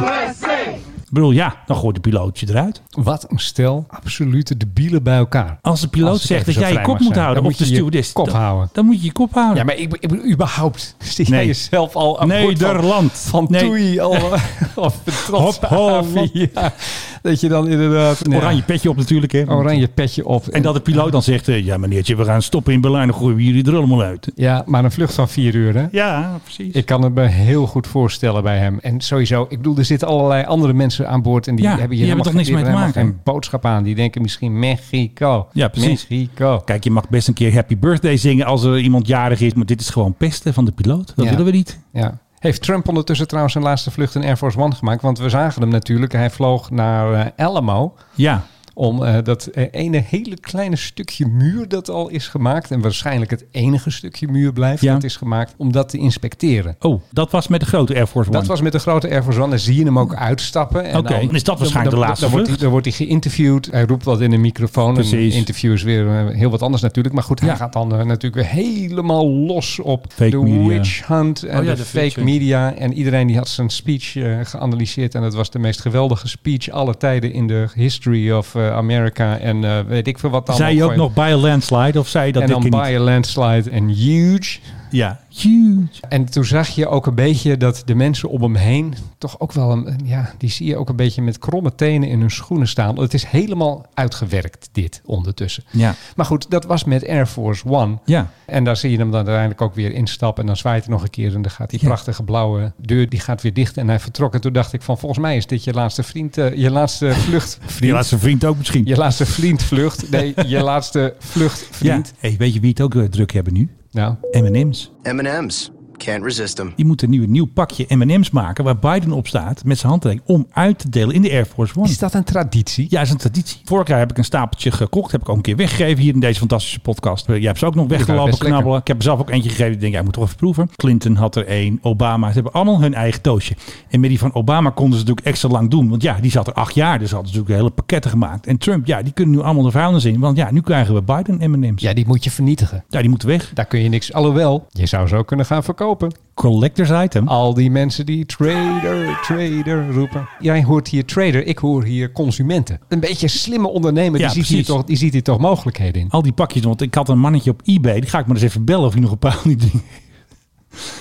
Ik 1.09 1.15
bedoel, 1.15 1.31
ja, 1.31 1.57
dan 1.67 1.77
gooit 1.77 1.95
de 1.95 2.01
piloot 2.01 2.39
je 2.39 2.49
eruit. 2.49 2.83
Wat 2.91 3.27
een 3.31 3.39
stel 3.39 3.85
absolute 3.89 4.57
debielen 4.57 5.03
bij 5.03 5.17
elkaar. 5.17 5.59
Als 5.63 5.81
de 5.81 5.89
piloot 5.89 6.11
Als 6.11 6.27
zegt 6.27 6.47
dat 6.47 6.55
jij 6.55 6.73
je 6.73 6.81
kop 6.81 6.99
moet 6.99 7.07
zijn, 7.07 7.19
houden, 7.19 7.43
dan 7.43 7.53
of 7.53 7.57
de 7.57 7.59
moet 7.59 7.69
je 7.69 7.75
je 7.75 7.81
stewardess, 7.81 8.13
kop 8.13 8.29
houden. 8.31 8.69
dan 8.73 8.85
moet 8.85 8.97
je 8.97 9.05
je 9.05 9.13
kop 9.13 9.35
houden. 9.35 9.57
Ja, 9.57 9.65
maar 9.65 9.77
ik, 9.77 9.97
ik 10.01 10.33
überhaupt. 10.33 10.97
Zie 11.15 11.29
jij 11.29 11.47
jezelf 11.47 11.97
al 11.97 12.21
aan 12.21 12.29
Nederland. 12.29 13.13
Van, 13.13 13.31
van 13.31 13.47
Nee. 13.51 13.63
Toei 13.63 14.01
al 14.01 14.17
of 14.87 14.97
trots 15.27 15.59
Hop, 15.59 15.69
Holland. 15.69 16.31
ja, 16.33 16.75
Dat 17.23 17.41
je 17.41 17.49
dan 17.49 17.69
inderdaad... 17.69 18.29
Oranje 18.35 18.63
petje 18.63 18.91
op 18.91 18.97
natuurlijk. 18.97 19.33
Hè? 19.33 19.51
Oranje 19.51 19.89
petje 19.89 20.27
op. 20.27 20.47
En 20.49 20.63
dat 20.63 20.75
de 20.75 20.81
piloot 20.81 21.13
dan 21.13 21.23
zegt, 21.23 21.49
eh, 21.49 21.65
ja 21.65 21.77
meneertje, 21.77 22.17
we 22.17 22.25
gaan 22.25 22.43
stoppen 22.43 22.73
in 22.73 22.81
Berlijn, 22.81 23.07
dan 23.09 23.17
gooien 23.17 23.37
we 23.37 23.45
jullie 23.45 23.67
er 23.67 23.77
allemaal 23.77 24.03
uit. 24.03 24.33
Ja, 24.35 24.63
maar 24.67 24.85
een 24.85 24.91
vlucht 24.93 25.15
van 25.15 25.29
vier 25.29 25.55
uur, 25.55 25.75
hè? 25.75 25.87
Ja, 25.91 26.39
precies. 26.43 26.73
Ik 26.75 26.87
kan 26.87 27.03
het 27.03 27.15
me 27.15 27.23
heel 27.27 27.67
goed 27.67 27.87
voorstellen 27.87 28.43
bij 28.43 28.59
hem. 28.59 28.79
En 28.83 29.01
sowieso, 29.01 29.43
ik 29.49 29.57
bedoel, 29.57 29.77
er 29.77 29.85
zitten 29.85 30.09
allerlei 30.09 30.45
andere 30.45 30.73
mensen 30.73 31.09
aan 31.09 31.23
boord. 31.23 31.47
En 31.49 31.55
die 31.57 31.65
Ja, 31.65 31.71
hebben 31.77 31.97
hier 31.97 32.07
hebben 32.07 32.25
helemaal 32.25 32.45
toch 32.47 32.55
niks 32.57 32.65
mee 32.65 32.73
te 32.75 32.79
maken? 32.87 33.03
geen 33.03 33.21
boodschap 33.25 33.65
aan. 33.65 33.83
Die 33.83 33.95
denken 33.95 34.23
misschien 34.23 34.59
Mexico. 34.59 35.49
Ja, 35.53 35.69
precies. 35.69 36.07
Mexico. 36.09 36.59
Kijk, 36.65 36.85
je 36.85 36.91
mag 36.91 37.09
best 37.09 37.29
een 37.29 37.35
keer 37.35 37.55
Happy 37.55 37.79
Birthday 37.79 38.17
zingen 38.17 38.47
als 38.47 38.65
er 38.65 38.79
iemand 38.79 39.07
jarig 39.07 39.41
is, 39.41 39.55
maar 39.55 39.67
dit 39.67 39.81
is 39.81 39.91
gewoon 39.91 40.15
pesten 40.15 40.55
van 40.55 40.65
de 40.65 40.73
piloot. 40.73 41.13
Dat 41.17 41.25
Ja. 41.25 41.31
willen 41.31 41.45
we 41.47 41.51
niet. 41.53 41.79
Ja. 41.93 42.19
Heeft 42.39 42.63
Trump 42.63 42.89
ondertussen 42.89 43.27
trouwens 43.27 43.53
zijn 43.53 43.65
laatste 43.65 43.91
vlucht 43.91 44.15
in 44.15 44.25
Air 44.25 44.37
Force 44.37 44.59
One 44.59 44.75
gemaakt? 44.75 45.03
Want 45.03 45.19
we 45.19 45.29
zagen 45.29 45.63
hem 45.63 45.71
natuurlijk. 45.71 46.13
Hij 46.13 46.31
vloog 46.31 46.71
naar 46.71 47.13
eh, 47.13 47.47
Alamo. 47.47 47.95
Ja, 48.15 48.43
Om 48.79 49.05
eh, 49.05 49.17
dat 49.23 49.47
eh, 49.47 49.65
ene 49.71 50.03
hele 50.07 50.37
kleine 50.41 50.77
stukje 50.77 51.27
muur 51.27 51.69
dat 51.69 51.91
al 51.91 52.09
is 52.09 52.29
gemaakt. 52.29 52.71
En 52.71 52.81
waarschijnlijk 52.81 53.31
het 53.31 53.45
enige 53.51 53.91
stukje 53.91 54.29
muur 54.29 54.53
blijft 54.53 54.83
Ja. 54.83 54.93
dat 54.93 55.05
is 55.05 55.17
gemaakt. 55.17 55.55
Om 55.57 55.73
dat 55.73 55.89
te 55.89 55.99
inspecteren. 55.99 56.77
oh, 56.81 57.01
dat 57.13 57.31
was 57.31 57.49
met 57.49 57.61
de 57.61 57.67
grote 57.67 57.95
Air 57.95 58.07
Force 58.07 58.29
One. 58.31 58.39
Dat 58.39 58.49
was 58.49 58.61
met 58.61 58.73
de 58.73 58.79
grote 58.79 59.11
Air 59.11 59.23
Force 59.23 59.41
One. 59.41 59.51
Dan 59.51 59.59
zie 59.59 59.77
je 59.79 59.85
hem 59.85 59.99
ook 59.99 60.15
uitstappen. 60.15 60.85
En 60.85 60.97
Oké, 60.99 61.09
dan 61.09 61.35
is 61.35 61.45
dat 61.45 61.59
waarschijnlijk 61.59 61.95
dan- 61.97 62.01
de 62.05 62.07
laatste 62.07 62.25
dan, 62.25 62.31
wordt 62.35 62.47
hij, 62.49 62.57
vlucht. 62.57 62.61
dan 62.61 62.71
wordt 62.71 62.87
hij 62.87 63.07
geïnterviewd. 63.07 63.69
Hij 63.71 63.83
roept 63.85 64.05
wat 64.05 64.21
in 64.21 64.33
een 64.33 64.41
microfoon. 64.41 64.95
Precies. 64.95 65.33
Een 65.33 65.39
interview 65.39 65.73
is 65.73 65.83
weer 65.83 66.09
eh, 66.09 66.35
heel 66.37 66.51
wat 66.51 66.63
anders 66.63 66.83
natuurlijk. 66.83 67.15
Maar 67.15 67.25
goed, 67.25 67.41
hij 67.41 67.49
Ja. 67.49 67.55
gaat 67.57 67.73
dan 67.73 67.89
natuurlijk 67.89 68.35
weer 68.35 68.47
helemaal 68.65 69.29
los 69.31 69.79
op 69.81 70.05
Fake 70.13 70.31
de 70.31 70.37
media. 70.43 70.67
witch 70.69 71.07
hunt. 71.07 71.43
En 71.43 71.59
Oh 71.59 71.65
ja, 71.65 71.71
de, 71.71 71.77
de 71.77 71.85
fake 71.85 72.25
media. 72.25 72.75
En 72.75 72.93
iedereen 72.93 73.27
die 73.27 73.37
had 73.37 73.49
zijn 73.49 73.71
speech 73.71 74.13
geanalyseerd. 74.43 75.15
En 75.15 75.23
het 75.23 75.35
was 75.35 75.51
de 75.51 75.59
meest 75.59 75.81
geweldige 75.81 76.29
speech 76.29 76.69
aller 76.71 76.97
tijden 76.97 77.33
in 77.33 77.47
de 77.47 77.67
history 77.75 78.31
of 78.33 78.55
eh, 78.69 78.77
America. 78.77 79.39
En 79.39 79.65
eh, 79.65 79.79
weet 79.87 80.07
ik 80.07 80.19
veel 80.19 80.31
wat 80.31 80.47
dan. 80.47 80.57
Zei 80.57 80.77
je 80.77 80.85
ook 80.85 80.97
nog 80.97 81.15
by 81.15 81.31
a 81.33 81.37
landslide 81.37 81.99
of 81.99 82.09
zei 82.09 82.27
je 82.27 82.33
dat 82.33 82.43
en 82.43 82.49
dan 82.49 82.71
by 82.71 82.95
a 82.97 83.01
landslide 83.01 83.71
en 83.71 83.89
huge. 83.89 84.59
Ja, 84.91 85.21
huge. 85.29 85.87
En 86.09 86.25
toen 86.31 86.45
zag 86.45 86.69
je 86.69 86.89
ook 86.89 87.07
een 87.07 87.15
beetje 87.15 87.57
dat 87.57 87.83
de 87.85 87.95
mensen 87.95 88.29
om 88.29 88.43
hem 88.43 88.55
heen 88.55 88.95
toch 89.19 89.41
ook 89.41 89.53
wel 89.53 89.71
een, 89.71 90.01
ja, 90.05 90.33
die 90.39 90.51
zie 90.51 90.67
je 90.67 90.77
ook 90.77 90.89
een 90.89 90.97
beetje 90.97 91.23
met 91.23 91.39
kromme 91.39 91.75
tenen 91.75 92.09
in 92.09 92.21
hun 92.21 92.31
schoenen 92.31 92.69
staan. 92.69 92.99
Het 93.01 93.15
is 93.15 93.25
helemaal 93.25 93.87
uitgewerkt, 93.95 94.69
dit 94.73 95.03
ondertussen. 95.05 95.65
Ja, 95.71 95.95
Maar 96.17 96.27
goed, 96.27 96.51
dat 96.51 96.65
was 96.65 96.85
met 96.85 97.09
Air 97.09 97.27
Force 97.27 97.69
One. 97.69 97.99
ja. 98.05 98.31
En 98.47 98.65
daar 98.65 98.77
zie 98.77 98.91
je 98.91 98.97
hem 98.97 99.07
dan 99.11 99.17
uiteindelijk 99.21 99.61
ook 99.61 99.75
weer 99.75 99.93
instappen. 99.93 100.41
En 100.41 100.47
dan 100.47 100.57
zwaait 100.57 100.85
hij 100.85 100.93
nog 100.93 101.03
een 101.03 101.11
keer. 101.11 101.35
En 101.35 101.43
dan 101.43 101.51
gaat 101.51 101.71
die 101.71 101.79
Ja. 101.83 101.87
prachtige 101.87 102.23
blauwe 102.23 102.73
deur 102.77 103.09
die 103.09 103.21
gaat 103.21 103.43
weer 103.43 103.55
dicht. 103.55 103.77
En 103.77 103.89
hij 103.89 104.01
vertrok. 104.01 104.35
En 104.35 104.41
toen 104.41 104.53
dacht 104.53 104.73
ik 104.73 104.83
van 104.83 104.99
volgens 104.99 105.21
mij 105.21 105.37
is 105.37 105.47
dit 105.47 105.65
je 105.65 105.73
laatste 105.73 106.03
vriend. 106.03 106.39
eh, 106.39 106.55
je 106.55 106.71
laatste 106.71 107.13
vlucht. 107.27 107.59
Die 107.61 107.69
Vriend. 107.71 107.93
laatste 107.93 108.19
vriend 108.19 108.45
ook 108.45 108.57
misschien. 108.59 108.85
Je 108.87 108.97
laatste 108.97 109.27
vriendvlucht. 109.27 110.11
Nee, 110.11 110.35
je 110.47 110.61
laatste 110.63 111.15
vlucht 111.19 111.61
Ja. 111.61 111.67
vriend. 111.71 112.13
Hey, 112.19 112.35
weet 112.39 112.55
je 112.55 112.61
wie 112.61 112.71
het 112.71 112.81
ook 112.81 112.95
eh, 112.95 113.03
druk 113.05 113.33
hebben 113.33 113.53
nu? 113.53 113.69
Nou, 113.95 114.17
M&M's. 114.35 114.91
M&M's. 115.05 115.71
Can't 115.99 116.25
resist 116.25 116.57
them. 116.57 116.73
Die 116.77 116.85
moeten 116.85 117.11
nu 117.11 117.23
een 117.23 117.31
nieuw 117.31 117.47
pakje 117.47 117.85
M&M's 117.89 118.31
maken 118.31 118.65
waar 118.65 118.79
Biden 118.79 119.13
op 119.13 119.27
staat 119.27 119.65
met 119.65 119.79
zijn 119.79 119.91
handtekening 119.91 120.29
om 120.29 120.47
uit 120.53 120.79
te 120.79 120.89
delen 120.89 121.15
in 121.15 121.23
de 121.23 121.31
Air 121.31 121.45
Force 121.45 121.77
One. 121.79 121.89
is 121.89 121.99
dat 121.99 122.15
een 122.15 122.25
traditie? 122.25 122.87
Ja, 122.91 123.01
is 123.01 123.11
een 123.11 123.17
traditie. 123.17 123.61
Vorig 123.65 123.89
jaar 123.89 123.99
heb 123.99 124.11
ik 124.11 124.19
een 124.19 124.25
stapeltje 124.25 124.71
gekocht. 124.71 125.13
Heb 125.13 125.21
ik 125.21 125.29
ook 125.29 125.37
een 125.37 125.43
keer 125.43 125.57
weggegeven 125.57 126.03
hier 126.03 126.15
in 126.15 126.21
deze 126.21 126.39
fantastische 126.39 126.81
podcast. 126.81 127.29
Eh, 127.29 127.37
Jij 127.37 127.47
hebt 127.47 127.59
ze 127.59 127.67
ook 127.67 127.75
nog 127.75 127.89
weggelopen, 127.89 128.31
lekker. 128.31 128.49
knabbelen. 128.49 128.79
Ik 128.81 128.87
heb 128.87 128.97
er 128.97 129.03
zelf 129.03 129.21
ook 129.21 129.31
eentje 129.31 129.51
gegeven. 129.51 129.73
Ik 129.73 129.81
denk, 129.81 129.93
jij 129.93 130.03
moet 130.03 130.13
toch 130.13 130.25
even 130.25 130.37
proeven. 130.37 130.71
Clinton 130.77 131.15
had 131.15 131.37
er 131.37 131.47
één. 131.47 131.79
Obama. 131.83 132.27
Ze 132.29 132.35
hebben 132.35 132.53
allemaal 132.53 132.81
hun 132.81 132.95
eigen 132.95 133.23
doosje. 133.23 133.57
En 133.89 134.01
met 134.01 134.09
die 134.11 134.19
van 134.19 134.35
Obama 134.35 134.71
konden 134.71 134.99
ze 134.99 135.05
natuurlijk 135.05 135.27
extra 135.27 135.49
lang 135.49 135.71
doen. 135.71 135.89
Want 135.89 136.03
ja, 136.03 136.19
die 136.21 136.31
zat 136.31 136.47
er 136.47 136.53
acht 136.53 136.75
jaar. 136.75 136.99
Dus 136.99 137.11
hadden 137.11 137.29
ze 137.31 137.35
natuurlijk 137.37 137.61
hele 137.61 137.75
pakketten 137.75 138.11
gemaakt. 138.11 138.47
En 138.47 138.59
Trump, 138.59 138.87
ja, 138.87 139.03
die 139.03 139.13
kunnen 139.13 139.35
nu 139.35 139.41
allemaal 139.43 139.65
de 139.65 139.71
vuilnis 139.71 140.05
in. 140.05 140.21
Want 140.21 140.37
ja, 140.37 140.51
nu 140.51 140.61
krijgen 140.61 140.95
we 140.95 141.03
Biden 141.03 141.51
M&M's. 141.51 141.83
Ja. 141.83 141.89
Ja, 141.89 141.95
die 141.95 142.07
moet 142.07 142.25
je 142.25 142.31
vernietigen. 142.31 142.85
die 142.89 143.09
moeten 143.09 143.29
weg. 143.29 143.51
Daar 143.55 143.65
kun 143.65 143.83
je 143.83 143.89
niks. 143.89 144.13
Alhoewel, 144.13 144.67
je 144.71 144.87
zou 144.87 145.07
zo 145.09 145.23
kunnen 145.23 145.47
gaan 145.47 145.63
verkopen. 145.65 145.87
Collectors 146.35 146.91
item. 146.91 147.29
Al 147.29 147.55
die 147.55 147.71
mensen 147.71 148.07
die 148.07 148.27
trader, 148.27 149.19
trader 149.23 149.93
roepen. 149.93 150.29
Jij 150.41 150.65
hoort 150.65 150.89
hier 150.89 151.05
trader, 151.05 151.47
ik 151.47 151.59
hoor 151.59 151.85
hier 151.85 152.13
consumenten. 152.13 152.81
Een 152.89 153.01
beetje 153.01 153.29
slimme 153.29 153.69
ondernemer, 153.69 154.21
Ja, 154.21 154.33
die, 154.33 154.45
ziet 154.45 154.55
hier 154.57 154.65
toch, 154.65 154.85
die 154.85 154.97
ziet 154.97 155.13
hier 155.13 155.23
toch 155.23 155.39
mogelijkheden 155.39 156.01
in. 156.01 156.11
Al 156.11 156.23
die 156.23 156.33
pakjes. 156.33 156.65
Want 156.65 156.81
ik 156.83 156.95
had 156.95 157.09
een 157.09 157.19
mannetje 157.19 157.51
op 157.51 157.61
eBay. 157.65 158.01
Die 158.01 158.11
ga 158.11 158.19
ik 158.19 158.27
maar 158.27 158.37
eens 158.37 158.45
even 158.45 158.65
bellen 158.65 158.87
of 158.87 158.93
hij 158.93 159.03
nog 159.03 159.11
een 159.11 159.19
paar 159.19 159.41
die 159.45 159.57
dingen... 159.57 159.83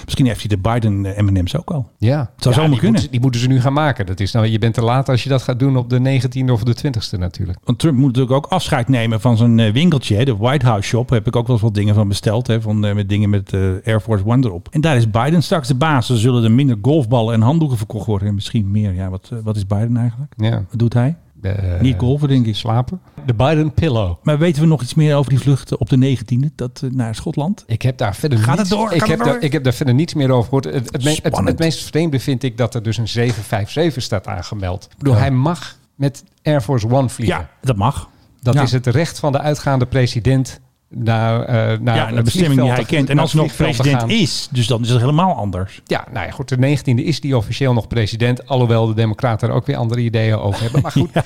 Misschien 0.04 0.26
heeft 0.26 0.40
hij 0.40 0.48
de 0.48 0.58
Biden 0.58 1.16
eh, 1.16 1.24
M&M's 1.24 1.56
ook 1.56 1.70
al. 1.70 1.92
Ja, 1.98 2.32
zou 2.38 2.56
zomaar 2.56 2.70
die 2.70 2.80
kunnen. 2.80 3.12
Die 3.12 3.20
moeten 3.20 3.42
ze 3.42 3.48
nu 3.48 3.62
gaan 3.62 3.74
maken. 3.74 4.06
Dat 4.06 4.20
is 4.20 4.32
nou, 4.32 4.48
je 4.48 4.60
bent 4.60 4.74
te 4.74 4.82
laat 4.82 5.10
als 5.10 5.24
je 5.24 5.30
dat 5.30 5.42
gaat 5.42 5.60
doen 5.60 5.78
op 5.78 5.90
de 5.90 6.00
19e 6.00 6.52
of 6.52 6.64
de 6.64 6.76
20e 6.76 7.20
natuurlijk. 7.20 7.60
Want 7.64 7.80
Trump 7.80 7.98
moet 7.98 8.08
natuurlijk 8.08 8.36
ook 8.36 8.46
afscheid 8.46 8.88
nemen 8.88 9.22
van 9.22 9.38
zijn 9.38 9.60
eh, 9.60 9.72
winkeltje. 9.72 10.26
De 10.26 10.38
White 10.38 10.66
House 10.66 10.88
Shop. 10.88 11.08
Daar 11.08 11.18
heb 11.18 11.28
ik 11.28 11.36
ook 11.36 11.48
wel 11.48 11.56
eens 11.56 11.66
wat 11.66 11.74
dingen 11.74 11.96
van 11.96 12.08
besteld. 12.08 12.48
Hè, 12.48 12.62
van, 12.62 12.86
eh, 12.86 12.96
met 12.96 13.10
dingen 13.10 13.30
met 13.30 13.54
eh, 13.54 13.62
Air 13.86 14.00
Force 14.00 14.26
One 14.26 14.46
erop. 14.46 14.68
En 14.72 14.82
daar 14.82 14.96
is 14.96 15.10
Biden 15.10 15.44
straks 15.44 15.68
de 15.68 15.76
baas. 15.76 16.10
Er 16.10 16.18
zullen 16.18 16.44
er 16.44 16.52
minder 16.52 16.78
golfballen 16.82 17.34
en 17.34 17.42
handdoeken 17.42 17.78
verkocht 17.78 18.06
worden. 18.06 18.28
En 18.28 18.34
misschien 18.34 18.72
meer. 18.72 18.94
Ja, 18.94 19.10
wat, 19.10 19.32
wat 19.44 19.56
is 19.56 19.68
Biden 19.68 19.98
eigenlijk? 19.98 20.34
Ja. 20.38 20.52
Wat 20.70 20.80
doet 20.80 20.94
hij? 20.94 21.16
Eh, 21.42 21.82
Niet 21.82 21.96
golven, 22.00 22.28
denk 22.28 22.46
ik. 22.46 22.56
Slapen. 22.56 23.02
De 23.26 23.34
Biden 23.34 23.74
Pillow. 23.74 24.16
Maar 24.24 24.38
weten 24.38 24.62
we 24.62 24.68
nog 24.68 24.82
iets 24.82 24.94
meer 24.94 25.16
over 25.16 25.30
die 25.30 25.40
vlucht 25.40 25.78
op 25.78 25.90
de 25.90 25.98
19e 25.98 26.50
dat, 26.56 26.82
eh, 26.84 26.90
naar 26.90 27.16
Schotland? 27.16 27.64
Ik 27.68 27.82
heb 27.82 27.98
daar 27.98 28.16
verder 28.16 28.38
Gaat 28.40 28.58
niets, 28.58 28.70
het 28.70 28.80
door? 28.80 28.94
Ik 28.94 29.00
heb, 29.00 29.10
het 29.10 29.18
door? 29.18 29.28
daar, 29.28 29.44
ik 29.44 29.52
heb 29.52 29.64
daar 29.64 29.74
verder 29.74 29.94
niets 29.96 30.14
meer 30.14 30.30
over 30.32 30.44
gehoord. 30.44 30.64
Het, 30.66 30.74
het, 30.74 31.04
me- 31.04 31.10
het, 31.10 31.18
Spannend. 31.18 31.48
het 31.48 31.60
meest 31.60 31.84
vreemde 31.84 32.20
vind 32.20 32.44
ik 32.44 32.58
dat 32.58 32.76
er 32.76 32.84
dus 32.84 32.98
een 32.98 33.08
757 33.08 34.04
staat 34.04 34.28
aangemeld. 34.28 34.88
Ik 34.92 34.98
bedoel, 34.98 35.16
hij 35.16 35.32
mag 35.32 35.78
met 35.96 36.24
Air 36.44 36.62
Force 36.62 36.90
One 36.90 37.10
vliegen. 37.10 37.38
Ja, 37.40 37.50
dat 37.62 37.76
mag. 37.76 38.10
Dat 38.42 38.54
Ja. 38.54 38.62
is 38.62 38.72
het 38.72 38.88
recht 38.88 39.20
van 39.20 39.32
de 39.32 39.40
uitgaande 39.40 39.86
president 39.86 40.60
naar, 40.90 41.42
eh, 41.42 41.80
naar 41.80 42.14
ja, 42.14 42.22
bestemming 42.22 42.62
die 42.62 42.72
hij 42.72 42.84
kent. 42.86 43.10
En 43.10 43.20
als 43.20 43.34
hij 43.34 43.42
nog 43.42 43.56
president 43.56 44.10
is, 44.12 44.48
dus 44.52 44.68
dan 44.68 44.82
is 44.82 44.90
het 44.90 45.00
helemaal 45.00 45.36
anders. 45.36 45.82
Ja, 45.86 46.06
nou 46.12 46.26
ja, 46.26 46.32
goed. 46.32 46.50
De 46.50 46.58
19e 46.58 47.04
is 47.04 47.20
die 47.22 47.38
officieel 47.38 47.74
nog 47.74 47.88
president. 47.88 48.48
Alhoewel 48.48 48.88
de 48.88 48.94
Democraten 48.94 49.50
er 49.50 49.54
ook 49.54 49.66
weer 49.66 49.76
andere 49.76 50.02
ideeën 50.02 50.38
over 50.38 50.62
hebben. 50.62 50.82
Maar 50.82 50.92
goed. 51.02 51.10
Ja, 51.14 51.24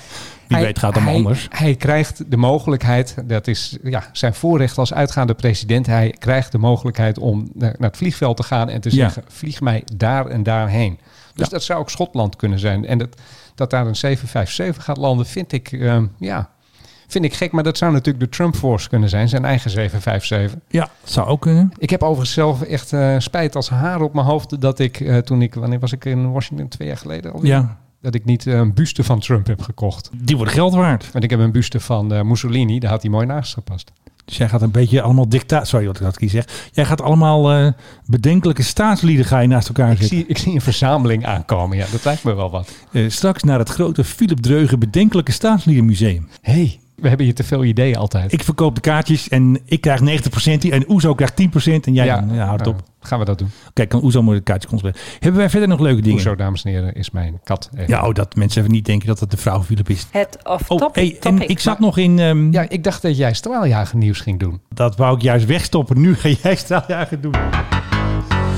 wie 0.48 0.58
weet 0.58 0.80
gaat 0.80 0.96
hij, 0.96 1.14
anders. 1.14 1.48
Hij 1.50 1.76
krijgt 1.76 2.32
de 2.32 2.38
mogelijkheid, 2.38 3.16
dat 3.26 3.48
is 3.48 3.78
ja, 3.84 4.04
zijn 4.12 4.34
voorrecht 4.34 4.78
als 4.78 4.94
uitgaande 4.94 5.34
president. 5.34 5.86
Hij 5.86 6.16
krijgt 6.20 6.52
de 6.52 6.58
mogelijkheid 6.58 7.20
om 7.20 7.50
naar, 7.54 7.76
naar 7.78 7.90
het 7.90 7.98
vliegveld 7.98 8.38
te 8.38 8.44
gaan 8.44 8.70
en 8.70 8.82
te 8.82 8.90
Ja. 8.90 8.96
zeggen: 8.96 9.24
vlieg 9.28 9.62
mij 9.62 9.84
daar 9.96 10.26
en 10.26 10.44
daarheen. 10.44 11.00
Dus 11.36 11.50
dat 11.50 11.64
zou 11.64 11.80
ook 11.80 11.90
Schotland 11.90 12.36
kunnen 12.36 12.60
zijn. 12.60 12.86
En 12.86 12.98
dat, 12.98 13.22
dat 13.56 13.70
daar 13.70 13.88
een 13.88 13.96
757 13.96 14.84
gaat 14.84 14.98
landen, 14.98 15.26
vind 15.26 15.52
ik, 15.52 15.72
ehm, 15.72 16.06
ja, 16.20 16.50
vind 17.12 17.26
ik 17.26 17.34
gek. 17.34 17.52
Maar 17.52 17.64
dat 17.64 17.78
zou 17.78 17.92
natuurlijk 17.92 18.24
de 18.24 18.30
Trump 18.38 18.56
Force 18.56 18.90
kunnen 18.90 19.10
zijn, 19.10 19.30
zijn 19.30 19.46
eigen 19.46 19.70
757. 19.70 20.60
Ja, 20.68 20.90
zou 21.04 21.28
ook 21.28 21.42
kunnen. 21.42 21.72
Ik 21.78 21.90
heb 21.90 22.02
overigens 22.04 22.34
zelf 22.34 22.62
echt 22.62 22.94
eh, 22.94 23.16
spijt 23.18 23.56
als 23.56 23.70
haar 23.70 24.02
op 24.02 24.14
mijn 24.14 24.26
hoofd 24.26 24.62
dat 24.62 24.80
ik 24.80 25.00
eh, 25.00 25.18
toen 25.18 25.42
ik, 25.42 25.54
wanneer 25.54 25.80
was 25.80 25.92
ik 25.92 26.06
in 26.06 26.32
Washington, 26.32 26.68
twee 26.68 26.88
jaar 26.88 26.98
geleden 26.98 27.34
alweer? 27.34 27.50
Ja, 27.50 27.78
Dat 28.02 28.16
ik 28.16 28.26
niet 28.26 28.48
eh, 28.48 28.54
een 28.54 28.74
buste 28.74 29.04
van 29.04 29.20
Trump 29.20 29.48
heb 29.48 29.62
gekocht. 29.62 30.10
die 30.16 30.36
worden 30.36 30.54
geld 30.54 30.74
waard. 30.74 31.12
Want 31.12 31.24
ik 31.24 31.30
heb 31.30 31.40
een 31.40 31.52
buste 31.52 31.80
van 31.80 32.28
Mussolini, 32.28 32.80
daar 32.80 32.92
had 32.92 33.02
hij 33.02 33.12
mooi 33.12 33.26
naast 33.26 33.54
gepast. 33.54 33.92
Dus 34.26 34.38
jij 34.38 34.50
gaat 34.50 34.62
een 34.62 34.72
beetje 34.72 35.02
allemaal 35.02 35.30
dictaat. 35.30 35.68
Sorry 35.68 35.86
wat 35.86 35.96
ik 35.98 36.02
dat 36.04 36.18
kies 36.18 36.32
zeg. 36.32 36.70
Jij 36.72 36.86
gaat 36.86 37.02
allemaal 37.02 37.74
bedenkelijke 38.06 38.64
staatslieden 38.64 39.26
ga 39.26 39.40
je 39.40 39.48
naast 39.48 39.68
elkaar 39.68 39.92
Ik 39.92 39.98
zitten. 39.98 40.18
zie, 40.18 40.26
ik 40.28 40.38
zie 40.38 40.54
een 40.54 40.62
verzameling 40.62 41.26
aankomen, 41.26 41.78
ja, 41.78 41.86
dat 41.92 42.06
lijkt 42.06 42.24
me 42.24 42.34
wel 42.34 42.50
wat. 42.52 42.72
Straks 43.08 43.44
naar 43.44 43.60
het 43.60 43.70
grote 43.70 44.04
Philip 44.04 44.40
Dreugen 44.40 44.80
Bedenkelijke 44.80 45.32
Staatsliedenmuseum. 45.32 46.28
hey, 46.42 46.80
we 47.02 47.08
hebben 47.08 47.26
hier 47.26 47.36
te 47.36 47.44
veel 47.44 47.64
ideeën 47.64 47.96
altijd. 47.96 48.34
Ik 48.34 48.44
verkoop 48.44 48.76
de 48.76 48.82
kaartjes 48.82 49.28
en 49.30 49.60
ik 49.66 49.82
krijg 49.82 50.00
90% 50.02 50.04
en 50.70 50.84
Oezo 50.90 51.16
krijgt 51.16 51.42
10% 51.42 51.46
en 51.86 51.94
jij 51.94 52.06
ja, 52.06 52.26
ja, 52.32 52.46
houd 52.46 52.60
het 52.60 52.68
nou, 52.70 52.76
op. 52.80 52.84
gaan 53.00 53.20
we 53.20 53.26
dat 53.26 53.40
doen. 53.40 53.50
Kijk, 53.74 53.90
kan 53.90 54.04
Oezo 54.04 54.22
maar 54.22 54.36
de 54.36 54.42
kaartjes 54.42 54.70
controleren. 54.72 55.02
Hebben 55.20 55.40
wij 55.40 55.50
verder 55.50 55.70
nog 55.70 55.80
leuke 55.80 56.02
dingen? 56.02 56.12
Hoezo, 56.12 56.36
dames 56.36 56.64
en 56.64 56.72
heren, 56.72 56.94
is 56.94 57.12
mijn 57.12 57.40
kat. 57.44 57.70
even. 57.74 57.88
Ja, 57.88 58.08
oh, 58.08 58.14
dat 58.14 58.36
mensen 58.36 58.62
even 58.62 58.74
niet 58.74 58.86
denken 58.86 59.08
dat 59.08 59.20
het 59.20 59.32
de 59.32 59.38
vrouw 59.38 59.64
Philip 59.64 59.90
is. 59.90 60.08
Het 60.12 60.38
of 60.44 60.70
Oh, 60.70 60.78
top, 60.78 60.96
hey, 60.96 61.18
en 61.20 61.50
ik 61.50 61.60
zat 61.60 61.80
nog 61.80 61.98
in... 61.98 62.20
ehm, 62.20 62.52
Ja, 62.52 62.66
ik 62.70 62.84
dacht 62.84 63.02
dat 63.02 63.18
jij 63.18 63.34
straaljager 63.34 63.98
nieuws 63.98 64.20
ging 64.20 64.40
doen. 64.40 64.62
Dat 64.70 64.96
wou 64.98 65.16
ik 65.16 65.22
juist 65.22 65.46
wegstoppen. 65.46 66.02
Nu 66.02 66.16
ga 66.16 66.30
jij 66.44 66.56
straaljager 66.56 67.22
doen. 67.22 67.34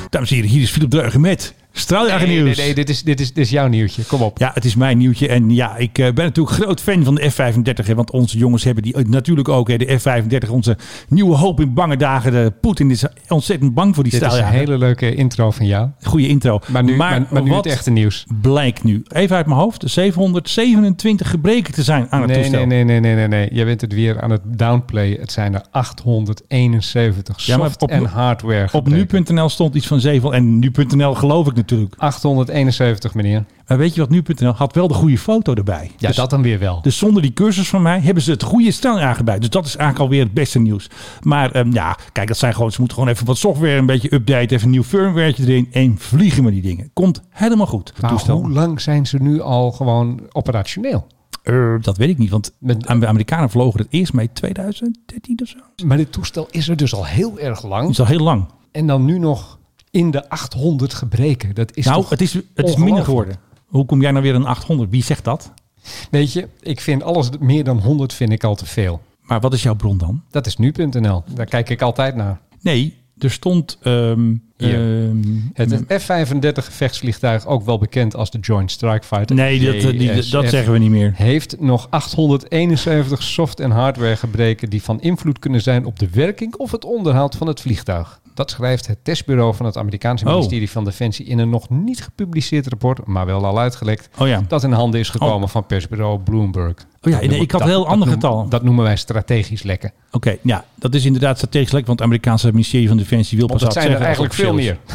Dames 0.09 0.29
en 0.29 0.35
heren, 0.35 0.49
hier 0.51 0.61
is 0.61 0.71
Philip 0.71 0.89
Dreugen 0.89 1.21
met 1.21 1.53
straaljager 1.75 2.27
Nee, 2.27 2.35
nee, 2.35 2.43
nieuws. 2.45 2.57
nee, 2.57 2.73
dit 2.73 2.89
is, 2.89 3.03
dit, 3.03 3.19
is, 3.19 3.27
dit 3.33 3.43
is 3.45 3.49
jouw 3.51 3.67
nieuwtje. 3.67 4.03
Kom 4.03 4.21
op. 4.21 4.37
Ja, 4.37 4.51
het 4.53 4.65
is 4.65 4.75
mijn 4.75 4.97
nieuwtje. 4.97 5.27
En 5.27 5.49
ja, 5.49 5.77
ik 5.77 5.97
eh, 5.97 6.13
ben 6.13 6.25
natuurlijk 6.25 6.55
groot 6.55 6.81
fan 6.81 7.03
van 7.03 7.15
de 7.15 7.29
F-35. 7.29 7.85
Hè, 7.85 7.95
want 7.95 8.11
onze 8.11 8.37
jongens 8.37 8.63
hebben 8.63 8.83
die 8.83 8.93
eh, 8.93 9.05
natuurlijk 9.05 9.49
ook. 9.49 9.67
Hè, 9.67 9.77
de 9.77 9.97
F-35, 9.99 10.49
onze 10.49 10.77
nieuwe 11.07 11.35
hoop 11.35 11.59
in 11.59 11.73
bange 11.73 11.97
dagen. 11.97 12.31
De 12.31 12.53
Poetin 12.61 12.91
is 12.91 13.03
ontzettend 13.27 13.73
bang 13.73 13.95
voor 13.95 14.03
die 14.03 14.11
Dit 14.13 14.21
is 14.21 14.27
een 14.27 14.33
straaljager. 14.33 14.65
hele 14.65 14.77
leuke 14.77 15.15
intro 15.15 15.51
van 15.51 15.65
jou. 15.65 15.89
Goede 16.01 16.27
intro. 16.27 16.59
Maar 16.67 16.83
nu, 16.83 16.95
maar, 16.95 17.25
maar 17.29 17.43
nu 17.43 17.49
wat 17.49 17.63
het 17.63 17.73
echte 17.73 17.91
nieuws. 17.91 18.25
blijkt 18.41 18.83
nu? 18.83 19.03
Even 19.07 19.35
uit 19.35 19.45
mijn 19.45 19.59
hoofd. 19.59 19.83
727 19.85 21.29
gebreken 21.29 21.73
te 21.73 21.83
zijn 21.83 22.07
aan 22.09 22.21
het 22.21 22.29
Nee, 22.29 22.39
toestel. 22.39 22.65
nee, 22.65 22.83
nee, 22.83 22.99
nee, 22.99 23.15
nee, 23.15 23.27
nee, 23.27 23.27
nee. 23.47 23.49
Je 23.51 23.65
bent 23.65 23.81
het 23.81 23.93
weer 23.93 24.21
aan 24.21 24.31
het 24.31 24.41
downplayen. 24.45 25.19
Het 25.19 25.31
zijn 25.31 25.53
er 25.53 25.61
871 25.71 27.45
Ja, 27.45 27.57
maar 27.57 27.65
soft 27.67 27.81
op- 27.81 27.89
en 27.89 28.05
hardware 28.05 28.63
Op 28.63 28.69
gebreken. 28.85 29.23
nu.nl 29.27 29.49
stond 29.49 29.75
iets 29.75 29.87
van 29.87 29.99
7. 29.99 30.31
En 30.33 30.59
nu.nl 30.59 31.13
geloof 31.13 31.47
ik 31.47 31.55
natuurlijk. 31.67 31.95
871, 31.97 33.13
meneer. 33.13 33.45
Maar 33.67 33.77
weet 33.77 33.93
je 33.95 34.01
wat 34.01 34.09
nu.nl 34.09 34.51
had 34.51 34.73
wel 34.75 34.87
de 34.87 34.93
goede 34.93 35.17
foto 35.17 35.53
erbij. 35.53 35.91
Ja, 35.97 36.07
Dus- 36.07 36.15
dat 36.15 36.29
dan 36.29 36.41
weer 36.41 36.59
wel. 36.59 36.81
Dus 36.81 36.97
zonder 36.97 37.21
die 37.21 37.33
cursus 37.33 37.69
van 37.69 37.81
mij 37.81 37.99
hebben 37.99 38.23
ze 38.23 38.31
het 38.31 38.43
goede 38.43 38.71
straaljager 38.71 39.23
bij. 39.23 39.39
Dus 39.39 39.49
dat 39.49 39.65
is 39.65 39.75
eigenlijk 39.75 40.09
alweer 40.09 40.23
het 40.25 40.33
beste 40.33 40.59
nieuws. 40.59 40.89
Maar 41.21 41.51
ehm, 41.51 41.71
ja, 41.73 41.97
kijk, 42.11 42.27
dat 42.27 42.37
zijn 42.37 42.53
gewoon, 42.53 42.71
ze 42.71 42.79
moeten 42.79 42.97
gewoon 42.97 43.13
even 43.13 43.25
wat 43.25 43.37
software 43.37 43.75
een 43.77 43.85
beetje 43.85 44.13
updaten. 44.13 44.49
Even 44.55 44.63
een 44.65 44.69
nieuw 44.71 44.83
firmware 44.83 45.33
erin. 45.37 45.67
En 45.71 45.97
vliegen 45.97 46.43
met 46.43 46.53
die 46.53 46.61
dingen. 46.61 46.89
Komt 46.93 47.21
helemaal 47.29 47.67
goed. 47.67 47.87
Het 47.93 48.01
maar 48.01 48.35
hoe 48.35 48.51
lang 48.51 48.81
zijn 48.81 49.05
ze 49.07 49.17
nu 49.17 49.41
al 49.41 49.71
gewoon 49.71 50.19
operationeel? 50.31 51.07
Eh, 51.43 51.73
dat 51.81 51.97
weet 51.97 52.09
ik 52.09 52.17
niet, 52.17 52.29
want 52.29 52.51
Met- 52.59 52.81
de 52.81 53.07
Amerikanen 53.07 53.49
vlogen 53.49 53.79
het 53.79 53.87
eerst 53.89 54.13
mee 54.13 54.29
2013 54.33 55.39
of 55.41 55.47
zo. 55.47 55.57
Maar 55.85 55.97
dit 55.97 56.11
toestel 56.11 56.47
is 56.51 56.69
er 56.69 56.75
dus 56.77 56.93
al 56.95 57.05
heel 57.05 57.39
erg 57.39 57.63
lang. 57.63 57.89
is 57.89 57.99
al 57.99 58.05
heel 58.05 58.19
lang. 58.19 58.45
En 58.71 58.87
dan 58.87 59.05
nu 59.05 59.19
nog 59.19 59.59
in 59.93 60.11
de 60.11 60.29
800 60.29 60.93
gebreken. 60.93 61.55
Dat 61.55 61.75
is 61.75 61.85
nou, 61.85 62.05
het 62.09 62.21
is, 62.21 62.33
het 62.33 62.67
is 62.69 62.75
minder 62.75 63.03
geworden. 63.03 63.35
Hoe 63.65 63.85
kom 63.85 64.01
jij 64.01 64.11
nou 64.11 64.23
weer 64.23 64.35
een 64.35 64.45
800? 64.45 64.89
Wie 64.89 65.03
zegt 65.03 65.23
dat? 65.23 65.51
Weet 66.11 66.33
je, 66.33 66.47
ik 66.61 66.81
vind 66.81 67.03
alles 67.03 67.29
meer 67.39 67.63
dan 67.63 67.79
100 67.79 68.13
vind 68.13 68.31
ik 68.31 68.43
al 68.43 68.55
te 68.55 68.65
veel. 68.65 69.01
Maar 69.21 69.39
wat 69.39 69.53
is 69.53 69.63
jouw 69.63 69.75
bron 69.75 69.97
dan? 69.97 70.23
Dat 70.29 70.45
is 70.45 70.57
nu.nl. 70.57 71.23
Daar 71.35 71.45
kijk 71.45 71.69
ik 71.69 71.81
altijd 71.81 72.15
naar. 72.15 72.39
Nee, 72.61 72.97
er 73.17 73.31
stond... 73.31 73.77
ehm, 73.81 74.33
Hier. 74.57 75.03
ehm, 75.07 75.17
Het 75.53 75.83
F-35 76.01 76.63
gevechtsvliegtuig, 76.65 77.45
ook 77.45 77.65
wel 77.65 77.77
bekend 77.77 78.15
als 78.15 78.31
de 78.31 78.39
Joint 78.39 78.71
Strike 78.71 79.05
Fighter. 79.07 79.35
nee, 79.35 79.59
dat, 79.59 79.73
eh, 79.75 79.81
die, 79.99 80.13
JSF, 80.13 80.29
dat 80.31 80.49
zeggen 80.49 80.73
we 80.73 80.79
niet 80.79 80.89
meer. 80.89 81.13
Heeft 81.15 81.59
nog 81.59 81.87
871 81.89 83.23
soft- 83.23 83.59
en 83.59 83.71
hardware 83.71 84.15
gebreken 84.15 84.69
die 84.69 84.83
van 84.83 85.01
invloed 85.01 85.39
kunnen 85.39 85.61
zijn 85.61 85.85
op 85.85 85.99
de 85.99 86.09
werking 86.09 86.55
of 86.55 86.71
het 86.71 86.85
onderhoud 86.85 87.35
van 87.35 87.47
het 87.47 87.61
vliegtuig. 87.61 88.21
Dat 88.33 88.51
schrijft 88.51 88.87
het 88.87 88.97
testbureau 89.03 89.55
van 89.55 89.65
het 89.65 89.77
Amerikaanse 89.77 90.25
Oh. 90.25 90.31
ministerie 90.31 90.69
van 90.71 90.83
Defensie 90.83 91.25
in 91.25 91.39
een 91.39 91.49
nog 91.49 91.69
niet 91.69 92.03
gepubliceerd 92.03 92.67
rapport, 92.67 93.05
maar 93.05 93.25
wel 93.25 93.45
al 93.45 93.59
uitgelekt, 93.59 94.09
Oh 94.19 94.27
ja. 94.27 94.41
dat 94.47 94.63
in 94.63 94.71
handen 94.71 94.99
is 94.99 95.09
gekomen 95.09 95.49
van 95.49 95.65
persbureau 95.65 96.19
Bloomberg. 96.19 96.73
Oh 97.01 97.11
ja, 97.11 97.19
nee, 97.19 97.39
ik 97.39 97.51
had 97.51 97.61
een 97.61 97.67
heel 97.67 97.87
ander 97.87 97.97
noemen- 98.07 98.13
getal. 98.13 98.49
Dat 98.49 98.63
noemen 98.63 98.83
wij 98.83 98.95
strategisch 98.95 99.63
lekken. 99.63 99.91
Oké, 100.11 100.35
ja, 100.41 100.65
dat 100.75 100.93
is 100.95 101.05
inderdaad 101.05 101.37
strategisch 101.37 101.71
lekker, 101.71 101.87
want 101.87 101.99
het 101.99 102.07
Amerikaanse 102.09 102.51
ministerie 102.51 102.87
van 102.87 102.97
Defensie 102.97 103.37
wil 103.37 103.47
pas 103.47 103.61
dat 103.61 103.73
zijn 103.73 103.91
er 103.91 104.01
eigenlijk 104.01 104.33
veel 104.33 104.53
meer. 104.53 104.77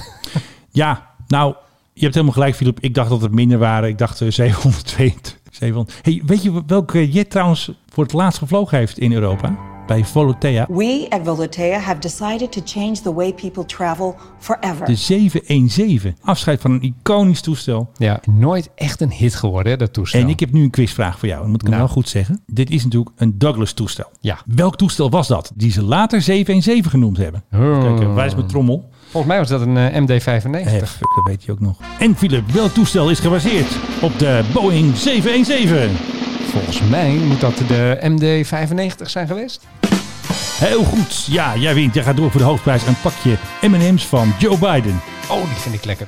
Ja, 0.71 1.07
nou, 1.27 1.55
je 1.93 2.01
hebt 2.03 2.15
helemaal 2.15 2.35
gelijk, 2.35 2.55
Philip. 2.55 2.81
Ik 2.81 2.95
dacht 2.95 3.11
dat 3.11 3.21
het 3.21 3.33
minder 3.33 3.59
waren. 3.59 3.89
Ik 3.89 3.99
dacht 3.99 4.21
eh, 4.21 4.31
722. 4.41 5.37
700. 5.51 5.99
Hey, 6.03 6.23
weet 6.27 6.43
je 6.43 6.63
welke 6.67 7.11
jet 7.11 7.31
trouwens 7.31 7.71
voor 7.89 8.05
het 8.05 8.13
laatst 8.13 8.39
gevlogen 8.39 8.79
heeft 8.79 8.99
in 8.99 9.13
Europa? 9.13 9.57
Bij 9.89 10.05
Volotea. 10.05 10.67
We 10.71 11.07
at 11.09 11.21
Volotea 11.25 11.79
have 11.79 11.99
decided 12.01 12.53
to 12.53 12.61
change 12.65 12.93
the 13.03 13.15
way 13.15 13.33
people 13.33 13.65
travel 13.65 14.17
forever. 14.39 14.87
De 14.87 14.95
717. 14.95 16.17
Afscheid 16.23 16.61
van 16.61 16.71
een 16.71 16.83
iconisch 16.83 17.41
toestel. 17.41 17.91
Ja, 17.97 18.21
nooit 18.31 18.71
echt 18.75 19.01
een 19.01 19.11
hit 19.13 19.35
geworden, 19.35 19.73
hè, 19.73 19.79
dat 19.79 19.93
toestel. 19.93 20.21
En 20.21 20.29
ik 20.29 20.41
heb 20.41 20.53
nu 20.53 20.63
een 20.63 20.71
quizvraag 20.71 21.19
voor 21.19 21.29
jou. 21.29 21.41
Dan 21.41 21.51
moet 21.51 21.61
ik 21.61 21.67
hem 21.67 21.77
Nou. 21.77 21.85
wel 21.85 21.95
goed 21.95 22.09
zeggen. 22.09 22.41
Dit 22.47 22.71
is 22.71 22.85
natuurlijk 22.85 23.11
een 23.17 23.39
Douglas 23.39 23.73
toestel. 23.73 24.07
Ja. 24.21 24.39
Welk 24.47 24.77
toestel 24.77 25.11
was 25.11 25.29
dat? 25.29 25.53
Die 25.55 25.71
ze 25.73 25.83
later 25.83 26.23
717 26.23 26.91
genoemd 26.91 27.17
hebben. 27.17 27.45
Oh. 27.53 27.81
Kijk, 27.83 28.01
eh, 28.01 28.15
waar 28.15 28.27
is 28.27 28.35
mijn 28.35 28.47
trommel? 28.47 28.89
Volgens 29.03 29.33
mij 29.33 29.39
was 29.39 29.49
dat 29.49 29.61
een 29.61 29.77
eh, 29.77 30.01
MD-95. 30.01 30.67
Eh, 30.67 30.83
fuck, 30.83 31.15
dat 31.15 31.25
weet 31.27 31.45
je 31.45 31.53
ook 31.53 31.61
nog. 31.61 31.77
En 31.99 32.17
Philip, 32.17 32.51
welk 32.51 32.73
toestel 32.73 33.11
is 33.11 33.21
gebaseerd 33.21 33.77
op 34.03 34.19
de 34.19 34.45
Boeing 34.53 34.97
717? 34.97 35.97
Volgens 36.49 36.81
mij 36.81 37.11
moet 37.15 37.41
dat 37.41 37.57
de 37.57 37.99
MD-95 38.01 39.03
zijn 39.03 39.27
geweest. 39.27 39.67
Heel 40.59 40.85
goed. 40.85 41.25
Ja, 41.25 41.57
jij 41.57 41.75
wint. 41.75 41.95
Jij 41.95 42.03
gaat 42.03 42.17
door 42.17 42.31
voor 42.31 42.41
de 42.41 42.47
hoofdprijs 42.47 42.87
een 42.87 43.01
pakje 43.03 43.39
M&M's 43.61 44.07
van 44.07 44.33
Joe 44.39 44.59
Biden. 44.59 45.01
Oh, 45.31 45.45
die 45.45 45.55
vind 45.55 45.75
ik 45.75 45.85
lekker. 45.85 46.07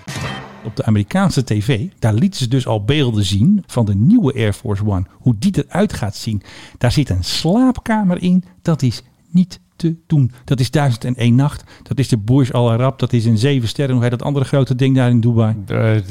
Op 0.65 0.77
de 0.77 0.85
Amerikaanse 0.85 1.45
tv, 1.45 1.87
daar 1.99 2.15
lieten 2.15 2.41
ze 2.41 2.49
dus 2.49 2.67
al 2.67 2.85
beelden 2.85 3.25
zien 3.25 3.65
van 3.67 3.85
de 3.85 3.95
nieuwe 3.95 4.35
Air 4.35 4.53
Force 4.53 4.87
One. 4.87 5.07
Hoe 5.11 5.35
die 5.39 5.65
eruit 5.67 5.93
gaat 5.93 6.17
zien. 6.17 6.43
Daar 6.79 6.93
zit 6.93 7.11
een 7.11 7.25
slaapkamer 7.25 8.23
in. 8.23 8.45
Dat 8.63 8.83
is 8.83 9.03
niet 9.31 9.61
te 9.81 9.97
doen. 10.07 10.31
Dat 10.45 10.61
is 10.61 10.71
1001 10.71 11.35
nacht. 11.35 11.65
Dat 11.83 11.99
is 11.99 12.09
de 12.09 12.19
Burj 12.19 12.51
Al 12.51 12.71
Arab. 12.71 12.99
Dat 12.99 13.13
is 13.13 13.25
een 13.25 13.39
zeven 13.39 13.69
sterren. 13.69 13.95
Hoe 13.95 14.03
heet 14.03 14.13
dat 14.13 14.23
andere 14.23 14.45
grote 14.45 14.75
ding 14.75 14.97
daar 14.97 15.11
in 15.11 15.21
Dubai? 15.21 15.57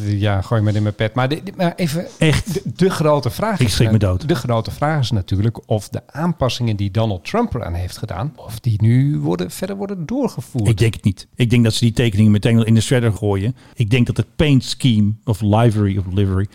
Ja, 0.06 0.42
gooi 0.42 0.62
me 0.62 0.72
in 0.72 0.84
mijn 0.84 0.96
pet. 0.96 1.14
Maar, 1.14 1.30
de- 1.30 1.42
maar 1.58 1.74
even, 1.76 2.06
Echt. 2.18 2.54
de, 2.54 2.62
de 2.76 2.90
grote 2.90 3.30
vraag 3.30 3.60
Ik 3.60 3.70
schrik 3.70 3.92
me 3.92 3.98
dood. 3.98 4.28
De 4.28 4.36
grote 4.36 4.72
vraag 4.72 5.00
is 5.00 5.12
natuurlijk 5.12 5.70
of 5.70 5.90
de 5.90 6.02
aanpassingen 6.08 6.76
die 6.76 6.92
Donald 6.92 7.26
Trump 7.26 7.54
eraan 7.54 7.74
heeft 7.74 7.98
gedaan... 7.98 8.34
of 8.36 8.60
die 8.60 8.82
nu 8.82 9.20
worden, 9.20 9.52
verder 9.52 9.76
worden 9.76 10.06
doorgevoerd. 10.06 10.68
Ik 10.68 10.78
denk 10.78 10.94
het 10.94 11.04
niet. 11.04 11.28
Ik 11.36 11.50
denk 11.50 11.64
dat 11.64 11.74
ze 11.74 11.84
die 11.84 11.94
tekeningen 11.94 12.32
meteen 12.32 12.58
al 12.58 12.66
in 12.66 12.74
de 12.74 12.82
shredder 12.82 13.14
gooien. 13.14 13.56
Ik 13.74 13.90
denk 13.90 14.08
dat 14.08 14.18
het 14.18 14.36
paint 14.36 14.64
scheme 14.64 15.14
of 15.24 15.42
livery 15.42 15.98
of 15.98 16.04
livery 16.14 16.48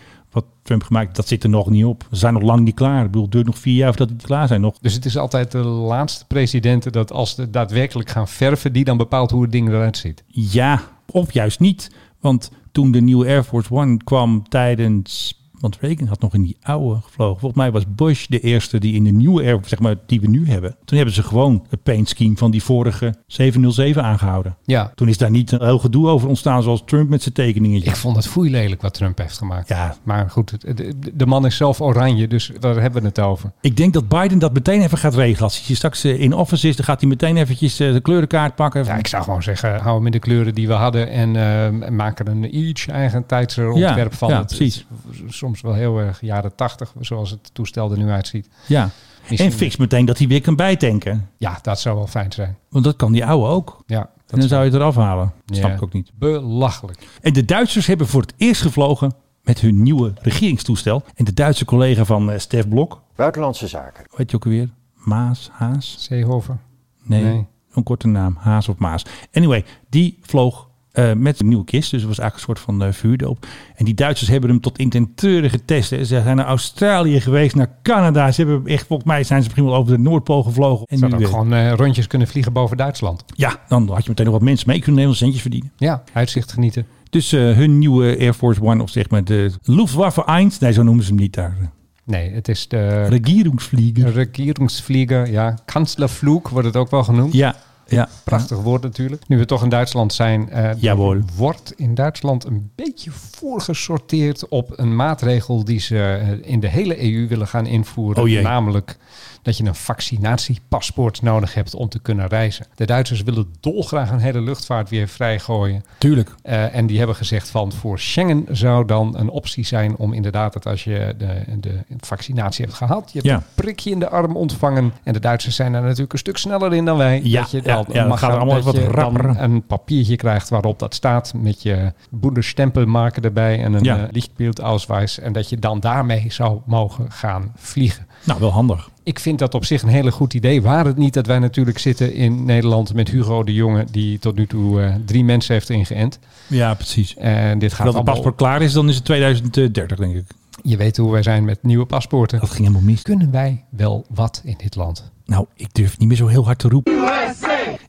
Trump 0.65 0.83
gemaakt 0.83 1.15
dat 1.15 1.27
zit 1.27 1.43
er 1.43 1.49
nog 1.49 1.69
niet 1.69 1.85
op. 1.85 2.07
Ze 2.11 2.17
zijn 2.17 2.33
nog 2.33 2.43
lang 2.43 2.63
niet 2.63 2.75
klaar. 2.75 2.99
Ik 2.99 3.05
bedoel, 3.05 3.23
het 3.23 3.31
duurt 3.31 3.45
nog 3.45 3.57
vier 3.57 3.75
jaar 3.75 3.87
voordat 3.87 4.09
die 4.09 4.27
klaar 4.27 4.47
zijn 4.47 4.61
nog. 4.61 4.77
Dus 4.81 4.93
het 4.93 5.05
is 5.05 5.17
altijd 5.17 5.51
de 5.51 5.57
laatste 5.63 6.25
presidenten 6.25 6.91
dat 6.91 7.11
als 7.11 7.35
ze 7.35 7.49
daadwerkelijk 7.49 8.09
gaan 8.09 8.27
verven... 8.27 8.73
die 8.73 8.83
dan 8.83 8.97
bepaalt 8.97 9.31
hoe 9.31 9.41
het 9.41 9.51
ding 9.51 9.67
eruit 9.67 9.97
ziet. 9.97 10.23
Ja, 10.27 10.81
of 11.05 11.33
juist 11.33 11.59
niet. 11.59 11.91
Want 12.19 12.51
toen 12.71 12.91
de 12.91 13.01
nieuwe 13.01 13.25
Air 13.25 13.43
Force 13.43 13.73
One 13.73 13.97
kwam 14.03 14.49
tijdens 14.49 15.39
Want 15.65 15.77
Reagan 15.81 16.07
had 16.07 16.19
nog 16.21 16.33
in 16.33 16.41
die 16.43 16.57
oude 16.61 17.01
gevlogen. 17.01 17.39
Volgens 17.39 17.61
mij 17.61 17.71
was 17.71 17.83
Bush 17.87 18.25
de 18.25 18.39
eerste 18.39 18.79
die 18.79 18.93
in 18.93 19.03
de 19.03 19.11
nieuwe 19.11 19.43
Air, 19.43 19.59
zeg 19.65 19.79
maar, 19.79 19.95
die 20.05 20.21
we 20.21 20.27
nu 20.27 20.47
hebben. 20.49 20.75
Toen 20.85 20.97
hebben 20.97 21.15
ze 21.15 21.23
gewoon 21.23 21.65
het 21.69 21.83
paint 21.83 22.09
scheme 22.09 22.37
van 22.37 22.51
die 22.51 22.63
vorige 22.63 23.13
707 23.27 24.03
aangehouden. 24.03 24.55
Ja. 24.63 24.91
Toen 24.95 25.07
is 25.07 25.17
daar 25.17 25.29
niet 25.29 25.51
een 25.51 25.63
heel 25.63 25.79
gedoe 25.79 26.07
over 26.07 26.27
ontstaan 26.27 26.63
zoals 26.63 26.81
Trump 26.85 27.09
met 27.09 27.21
zijn 27.21 27.33
tekeningetje. 27.33 27.89
Ik 27.89 27.95
vond 27.95 28.15
het 28.15 28.27
foeilelijk 28.27 28.81
wat 28.81 28.93
Trump 28.93 29.17
heeft 29.17 29.37
gemaakt. 29.37 29.67
Ja. 29.69 29.95
Maar 30.03 30.29
goed, 30.29 30.77
de, 30.77 30.93
de 31.13 31.25
man 31.25 31.45
is 31.45 31.55
zelf 31.57 31.81
oranje, 31.81 32.27
dus 32.27 32.51
daar 32.59 32.81
hebben 32.81 33.01
we 33.01 33.07
het 33.07 33.19
over. 33.19 33.51
Ik 33.61 33.77
denk 33.77 33.93
dat 33.93 34.07
Biden 34.07 34.39
dat 34.39 34.53
meteen 34.53 34.81
even 34.81 34.97
gaat 34.97 35.15
regelen. 35.15 35.43
Als 35.43 35.65
hij 35.67 35.75
straks 35.75 36.03
eh, 36.03 36.19
in 36.21 36.33
office 36.33 36.67
is, 36.67 36.75
dan 36.75 36.85
gaat 36.85 36.99
hij 36.99 37.09
meteen 37.09 37.37
eventjes 37.37 37.79
eh, 37.79 37.93
de 37.93 37.99
kleurenkaart 38.01 38.55
pakken. 38.55 38.83
Ja, 38.85 38.95
ik 38.97 39.07
zou 39.07 39.23
gewoon 39.23 39.43
zeggen, 39.43 39.79
hou 39.79 39.95
hem 39.95 40.05
in 40.05 40.11
de 40.11 40.19
kleuren 40.19 40.55
die 40.55 40.67
we 40.67 40.73
hadden 40.73 41.09
en 41.09 41.35
eh, 41.35 41.89
maak 41.89 42.19
er 42.19 42.27
een 42.27 42.57
iets 42.57 42.87
eigen 42.87 43.25
tijdsontwerp 43.25 44.11
Ja, 44.11 44.17
van. 44.17 44.29
ja, 44.29 44.37
Het- 44.37 44.47
precies. 44.47 44.85
is 45.27 45.41
soms 45.57 45.73
wel 45.75 45.81
heel 45.81 45.99
erg 46.07 46.21
jaren 46.21 46.55
tachtig, 46.55 46.93
zoals 46.99 47.29
het 47.31 47.53
toestel 47.53 47.91
er 47.91 47.97
nu 47.97 48.09
uitziet. 48.09 48.49
Ja. 48.67 48.89
Misschien- 49.29 49.51
En 49.51 49.57
fix 49.57 49.75
meteen 49.75 50.05
dat 50.05 50.17
hij 50.17 50.27
weer 50.27 50.41
kan 50.41 50.55
bijtanken. 50.55 51.29
Ja, 51.37 51.59
dat 51.61 51.79
zou 51.79 51.95
wel 51.95 52.07
fijn 52.07 52.31
zijn. 52.31 52.57
Want 52.69 52.83
dat 52.83 52.95
kan 52.95 53.11
die 53.11 53.25
oude 53.25 53.47
ook. 53.47 53.83
Ja, 53.85 54.09
En 54.27 54.39
dan 54.39 54.47
zou 54.47 54.63
je 54.63 54.69
het 54.71 54.79
eraf 54.79 54.95
halen. 54.95 55.33
Dat 55.45 55.57
snap 55.57 55.69
Ja. 55.69 55.75
ik 55.75 55.83
ook 55.83 55.93
niet. 55.93 56.11
belachelijk. 56.19 57.07
En 57.21 57.33
de 57.33 57.45
Duitsers 57.45 57.85
hebben 57.87 58.07
voor 58.07 58.21
het 58.21 58.33
eerst 58.37 58.61
gevlogen 58.61 59.13
met 59.43 59.59
hun 59.59 59.83
nieuwe 59.83 60.13
regeringstoestel. 60.21 61.03
En 61.15 61.25
de 61.25 61.33
Duitse 61.33 61.65
collega 61.65 62.05
van 62.05 62.31
eh, 62.31 62.39
Stef 62.39 62.67
Blok, 62.69 63.01
Buitenlandse 63.15 63.67
zaken. 63.67 64.05
heet 64.15 64.29
je 64.31 64.35
ook 64.35 64.43
alweer? 64.45 64.69
Maas, 64.95 65.49
Haas? 65.53 65.95
Seehofer. 65.99 66.57
Nee, 67.03 67.23
Nee. 67.23 67.45
een 67.71 67.83
korte 67.83 68.07
naam. 68.07 68.35
Haas 68.39 68.69
of 68.69 68.77
Maas. 68.77 69.05
Anyway, 69.33 69.65
die 69.89 70.17
vloog 70.21 70.69
eh, 70.95 71.13
met 71.13 71.39
een 71.39 71.47
nieuwe 71.47 71.63
kist. 71.63 71.91
Dus 71.91 71.99
het 71.99 72.09
was 72.09 72.19
eigenlijk 72.19 72.49
een 72.49 72.55
soort 72.55 72.77
van 72.79 72.87
eh, 72.87 72.93
vuurdoop. 72.93 73.45
En 73.75 73.85
die 73.85 73.93
Duitsers 73.93 74.29
hebben 74.29 74.49
hem 74.49 74.59
tot 74.61 74.77
in 74.77 74.89
ten 74.89 75.11
treuren 75.15 75.49
getest. 75.49 75.89
hè. 75.89 75.97
Ze 75.97 76.05
zijn 76.05 76.35
naar 76.35 76.45
Australië 76.45 77.21
geweest, 77.21 77.55
naar 77.55 77.71
Canada. 77.81 78.31
Ze 78.31 78.41
hebben 78.45 78.65
echt, 78.71 78.87
volgens 78.87 79.07
mij 79.09 79.23
zijn 79.23 79.39
ze 79.41 79.45
misschien 79.45 79.65
wel 79.69 79.75
over 79.75 79.95
de 79.97 80.01
Noordpool 80.01 80.43
gevlogen. 80.43 80.85
En 80.87 80.97
Zou 80.97 81.11
ook 81.13 81.19
weer- 81.19 81.27
gewoon 81.27 81.53
eh, 81.53 81.71
rondjes 81.73 82.07
kunnen 82.07 82.27
vliegen 82.27 82.53
boven 82.53 82.77
Duitsland. 82.77 83.23
Ja, 83.35 83.55
dan 83.67 83.89
had 83.89 84.03
je 84.03 84.09
meteen 84.09 84.25
nog 84.25 84.33
wat 84.33 84.43
mensen 84.43 84.69
mee 84.69 84.79
kunnen 84.81 85.01
nemen, 85.01 85.15
centjes 85.17 85.41
verdienen. 85.41 85.71
Ja, 85.77 86.03
uitzicht 86.13 86.51
genieten. 86.51 86.85
Dus 87.09 87.31
eh, 87.31 87.41
hun 87.41 87.77
nieuwe 87.79 88.17
Air 88.19 88.33
Force 88.33 88.61
One, 88.61 88.83
of 88.83 88.89
zeg 88.89 89.09
maar 89.09 89.23
de 89.23 89.51
Luftwaffe 89.63 90.23
1, 90.25 90.51
nee, 90.59 90.73
zo 90.73 90.83
noemen 90.83 91.03
ze 91.03 91.09
hem 91.09 91.19
niet 91.19 91.33
daar. 91.33 91.57
Nee, 92.03 92.31
het 92.31 92.47
is 92.47 92.67
de 92.67 93.03
Regierungsvlieger. 93.03 94.11
regeringsvlieger. 94.11 95.31
Ja, 95.31 95.57
kanslervloek 95.65 96.49
wordt 96.49 96.67
het 96.67 96.75
ook 96.75 96.89
wel 96.91 97.03
genoemd. 97.03 97.33
Ja, 97.33 97.55
ja. 97.87 98.09
Prachtig 98.23 98.57
woord 98.57 98.81
natuurlijk. 98.81 99.27
Nu 99.27 99.37
we 99.37 99.45
toch 99.45 99.63
in 99.63 99.69
Duitsland 99.69 100.13
zijn, 100.13 100.49
Jawohl. 100.77 101.21
wordt 101.35 101.73
in 101.75 101.95
Duitsland 101.95 102.45
een 102.45 102.71
beetje 102.75 103.11
voorgesorteerd 103.11 104.47
op 104.47 104.73
een 104.75 104.95
maatregel 104.95 105.63
die 105.63 105.79
ze 105.79 105.97
eh, 105.97 106.51
in 106.51 106.59
de 106.59 106.67
hele 106.67 107.13
EU 107.13 107.27
willen 107.27 107.47
gaan 107.47 107.65
invoeren. 107.65 108.23
Oh. 108.23 108.41
Namelijk 108.41 108.97
dat 109.45 109.57
je 109.57 109.63
een 109.65 109.75
vaccinatiepaspoort 109.75 111.21
nodig 111.21 111.53
hebt 111.53 111.75
om 111.75 111.89
te 111.89 111.99
kunnen 111.99 112.27
reizen. 112.27 112.65
De 112.75 112.85
Duitsers 112.85 113.23
willen 113.23 113.47
dolgraag 113.59 114.11
een 114.11 114.19
hele 114.19 114.41
luchtvaart 114.41 114.89
weer 114.89 115.07
vrijgooien. 115.07 115.83
Tuurlijk. 115.97 116.35
Eh, 116.43 116.75
en 116.75 116.87
die 116.87 116.97
hebben 116.97 117.15
gezegd 117.15 117.49
van 117.49 117.71
voor 117.71 117.99
Schengen 117.99 118.45
zou 118.51 118.85
dan 118.85 119.17
een 119.17 119.29
optie 119.29 119.65
zijn 119.65 119.97
om 119.97 120.13
inderdaad 120.13 120.53
dat 120.53 120.65
als 120.65 120.83
je 120.83 121.15
de, 121.17 121.43
de 121.59 121.79
vaccinatie 121.99 122.65
hebt 122.65 122.77
gehad, 122.77 123.11
je 123.11 123.19
hebt 123.19 123.25
Ja. 123.31 123.35
een 123.35 123.43
prikje 123.55 123.89
in 123.91 123.99
de 123.99 124.09
arm 124.09 124.35
ontvangen. 124.35 124.93
En 125.03 125.13
de 125.13 125.19
Duitsers 125.19 125.55
zijn 125.55 125.71
daar 125.71 125.81
natuurlijk 125.81 126.13
een 126.13 126.19
stuk 126.19 126.37
sneller 126.37 126.73
in 126.73 126.85
dan 126.85 126.97
wij. 126.97 127.21
Ja, 127.23 127.41
dat 127.41 127.51
je 127.51 127.61
dan 127.61 127.85
ja, 127.87 127.93
dat 127.99 128.07
mag 128.07 128.19
gaat 128.19 128.31
allemaal 128.35 128.61
wat 128.61 128.77
rapper. 128.77 129.35
een 129.39 129.65
papiertje 129.65 130.15
krijgt 130.15 130.49
waarop 130.49 130.79
dat 130.79 130.93
staat 130.93 131.33
met 131.35 131.61
je 131.61 131.93
boenderstempelmarker 132.09 133.23
erbij 133.23 133.63
en 133.63 133.73
een 133.73 133.83
Ja. 133.83 134.07
lichtbeeldauswijs. 134.11 135.19
En 135.19 135.33
dat 135.33 135.49
je 135.49 135.57
dan 135.59 135.79
daarmee 135.79 136.25
zou 136.31 136.59
mogen 136.65 137.11
gaan 137.11 137.51
vliegen. 137.55 138.07
Nou, 138.25 138.39
wel 138.39 138.51
handig. 138.51 138.89
Ik 139.03 139.19
vind 139.19 139.39
dat 139.39 139.53
op 139.53 139.65
zich 139.65 139.81
een 139.81 139.89
hele 139.89 140.11
goed 140.11 140.33
idee. 140.33 140.61
Waar 140.61 140.85
het 140.85 140.97
niet 140.97 141.13
dat 141.13 141.25
wij 141.25 141.39
natuurlijk 141.39 141.77
zitten 141.77 142.13
in 142.13 142.45
Nederland 142.45 142.93
met 142.93 143.09
Hugo 143.09 143.43
de 143.43 143.53
Jonge, 143.53 143.85
die 143.91 144.19
tot 144.19 144.35
nu 144.35 144.47
toe 144.47 144.81
eh, 144.81 144.95
drie 145.05 145.23
mensen 145.23 145.53
heeft 145.53 145.69
ingeënt. 145.69 146.19
Ja, 146.47 146.73
precies. 146.73 147.15
En 147.15 147.59
dit 147.59 147.73
gaat 147.73 147.87
Als 147.87 147.95
het 147.95 148.03
paspoort 148.03 148.35
klaar 148.35 148.61
is, 148.61 148.73
dan 148.73 148.89
is 148.89 148.95
het 148.95 149.05
2030, 149.05 149.97
denk 149.97 150.15
ik. 150.15 150.25
Je 150.61 150.77
weet 150.77 150.97
hoe 150.97 151.11
wij 151.11 151.23
zijn 151.23 151.45
met 151.45 151.63
nieuwe 151.63 151.85
paspoorten. 151.85 152.39
Dat 152.39 152.49
ging 152.49 152.67
helemaal 152.67 152.89
mis. 152.89 153.01
Kunnen 153.01 153.31
wij 153.31 153.63
wel 153.69 154.05
wat 154.09 154.41
in 154.43 154.55
dit 154.57 154.75
land? 154.75 155.11
Nou, 155.25 155.45
ik 155.55 155.73
durf 155.73 155.97
niet 155.97 156.07
meer 156.07 156.17
zo 156.17 156.27
heel 156.27 156.45
hard 156.45 156.59
te 156.59 156.67
roepen. 156.67 156.93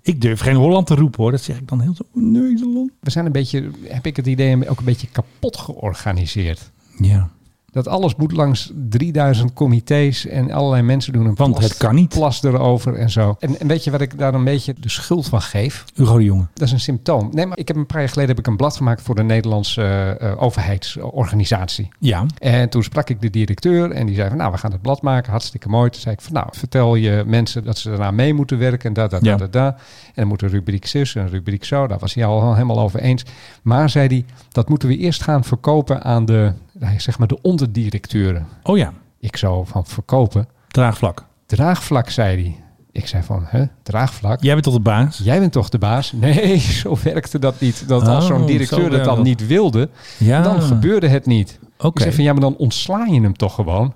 Ik 0.02 0.20
durf 0.20 0.40
geen 0.40 0.56
Holland 0.56 0.86
te 0.86 0.94
roepen, 0.94 1.22
hoor. 1.22 1.30
Dat 1.30 1.40
zeg 1.42 1.56
ik 1.56 1.68
dan 1.68 1.80
heel 1.80 1.94
zo. 1.94 2.04
Nederland. 2.12 2.90
We 3.00 3.10
zijn 3.10 3.26
een 3.26 3.32
beetje, 3.32 3.70
heb 3.84 4.06
ik 4.06 4.16
het 4.16 4.26
idee, 4.26 4.68
ook 4.68 4.78
een 4.78 4.84
beetje 4.84 5.08
kapot 5.12 5.56
georganiseerd. 5.56 6.70
Ja. 6.98 7.30
Dat 7.76 7.88
alles 7.88 8.14
moet 8.16 8.32
langs 8.32 8.72
3000 8.88 9.52
comité's 9.52 10.26
en 10.26 10.50
allerlei 10.50 10.82
mensen 10.82 11.12
doen 11.12 11.26
een 11.26 11.34
Want 11.34 11.54
plas, 11.54 11.64
het 11.64 11.76
kan 11.76 11.94
niet. 11.94 12.08
plas 12.08 12.42
erover 12.42 12.94
en 12.94 13.10
zo. 13.10 13.36
En, 13.38 13.60
en 13.60 13.66
weet 13.66 13.84
je 13.84 13.90
wat 13.90 14.00
ik 14.00 14.18
daar 14.18 14.34
een 14.34 14.44
beetje 14.44 14.74
de 14.80 14.88
schuld 14.88 15.28
van 15.28 15.40
geef? 15.42 15.84
Hugo 15.94 16.18
de 16.18 16.24
Jonge. 16.24 16.46
Dat 16.54 16.66
is 16.66 16.72
een 16.72 16.80
symptoom. 16.80 17.28
Nee, 17.32 17.46
maar 17.46 17.58
ik 17.58 17.68
heb 17.68 17.76
een 17.76 17.86
paar 17.86 17.98
jaar 17.98 18.08
geleden 18.08 18.30
heb 18.30 18.38
ik 18.38 18.46
een 18.46 18.56
blad 18.56 18.76
gemaakt 18.76 19.02
voor 19.02 19.14
de 19.14 19.22
Nederlandse 19.22 19.82
eh, 20.20 20.42
overheidsorganisatie. 20.42 21.88
Ja. 21.98 22.26
En 22.38 22.68
toen 22.68 22.82
sprak 22.82 23.08
ik 23.10 23.20
de 23.20 23.30
directeur 23.30 23.90
en 23.90 24.06
die 24.06 24.14
zei 24.14 24.28
van 24.28 24.38
nou, 24.38 24.52
we 24.52 24.58
gaan 24.58 24.72
het 24.72 24.82
blad 24.82 25.02
maken, 25.02 25.30
hartstikke 25.30 25.68
mooi. 25.68 25.90
Toen 25.90 26.00
zei 26.00 26.14
ik 26.14 26.20
van 26.20 26.32
nou, 26.32 26.46
vertel 26.50 26.94
je 26.94 27.22
mensen 27.26 27.64
dat 27.64 27.78
ze 27.78 27.88
daarna 27.88 28.10
mee 28.10 28.34
moeten 28.34 28.58
werken 28.58 28.88
en 28.88 28.92
da, 28.92 29.06
da, 29.06 29.18
da, 29.18 29.30
Ja. 29.30 29.36
da, 29.36 29.46
da. 29.46 29.66
En 29.66 30.12
dan 30.14 30.26
moet 30.26 30.42
een 30.42 30.48
rubriek 30.48 30.86
zus 30.86 31.14
en 31.14 31.22
een 31.22 31.28
rubriek 31.28 31.64
zo. 31.64 31.86
Daar 31.86 31.98
was 31.98 32.14
hij 32.14 32.24
al 32.24 32.52
helemaal 32.54 32.80
over 32.80 33.00
eens. 33.00 33.24
Maar 33.62 33.90
zei 33.90 34.06
hij, 34.06 34.24
dat 34.52 34.68
moeten 34.68 34.88
we 34.88 34.96
eerst 34.96 35.22
gaan 35.22 35.44
verkopen 35.44 36.02
aan 36.02 36.24
de, 36.24 36.52
zeg 36.96 37.18
maar 37.18 37.28
de 37.28 37.38
onderdirecteuren. 37.42 38.46
Oh 38.62 38.76
ja. 38.76 38.92
Ik 39.20 39.36
zo 39.36 39.64
van 39.64 39.86
verkopen. 39.86 40.48
Draagvlak. 40.68 41.26
Draagvlak, 41.46 42.10
zei 42.10 42.42
hij. 42.42 42.56
Ik 42.92 43.06
zei 43.06 43.22
van, 43.22 43.42
hè, 43.46 43.64
draagvlak? 43.82 44.42
Jij 44.42 44.52
bent 44.52 44.64
toch 44.64 44.74
de 44.74 44.80
baas? 44.80 45.20
Jij 45.24 45.38
bent 45.40 45.52
toch 45.52 45.68
de 45.68 45.78
baas? 45.78 46.12
Nee, 46.12 46.58
zo 46.82 46.96
werkte 47.02 47.38
dat 47.38 47.60
niet. 47.60 47.88
Dat 47.88 48.08
als 48.08 48.24
Oh, 48.24 48.30
zo'n 48.30 48.40
zo 48.40 48.46
directeur 48.46 48.90
dat 48.90 49.04
dan 49.04 49.14
dat. 49.16 49.24
niet 49.24 49.46
wilde, 49.46 49.88
Ja. 50.18 50.42
dan 50.42 50.62
gebeurde 50.62 51.08
het 51.08 51.26
niet. 51.26 51.58
Oké. 51.78 51.86
Ik 51.86 52.00
zei 52.00 52.12
van, 52.14 52.24
ja, 52.24 52.32
maar 52.32 52.40
dan 52.40 52.56
ontsla 52.56 53.04
je 53.04 53.20
hem 53.20 53.36
toch 53.36 53.54
gewoon? 53.54 53.94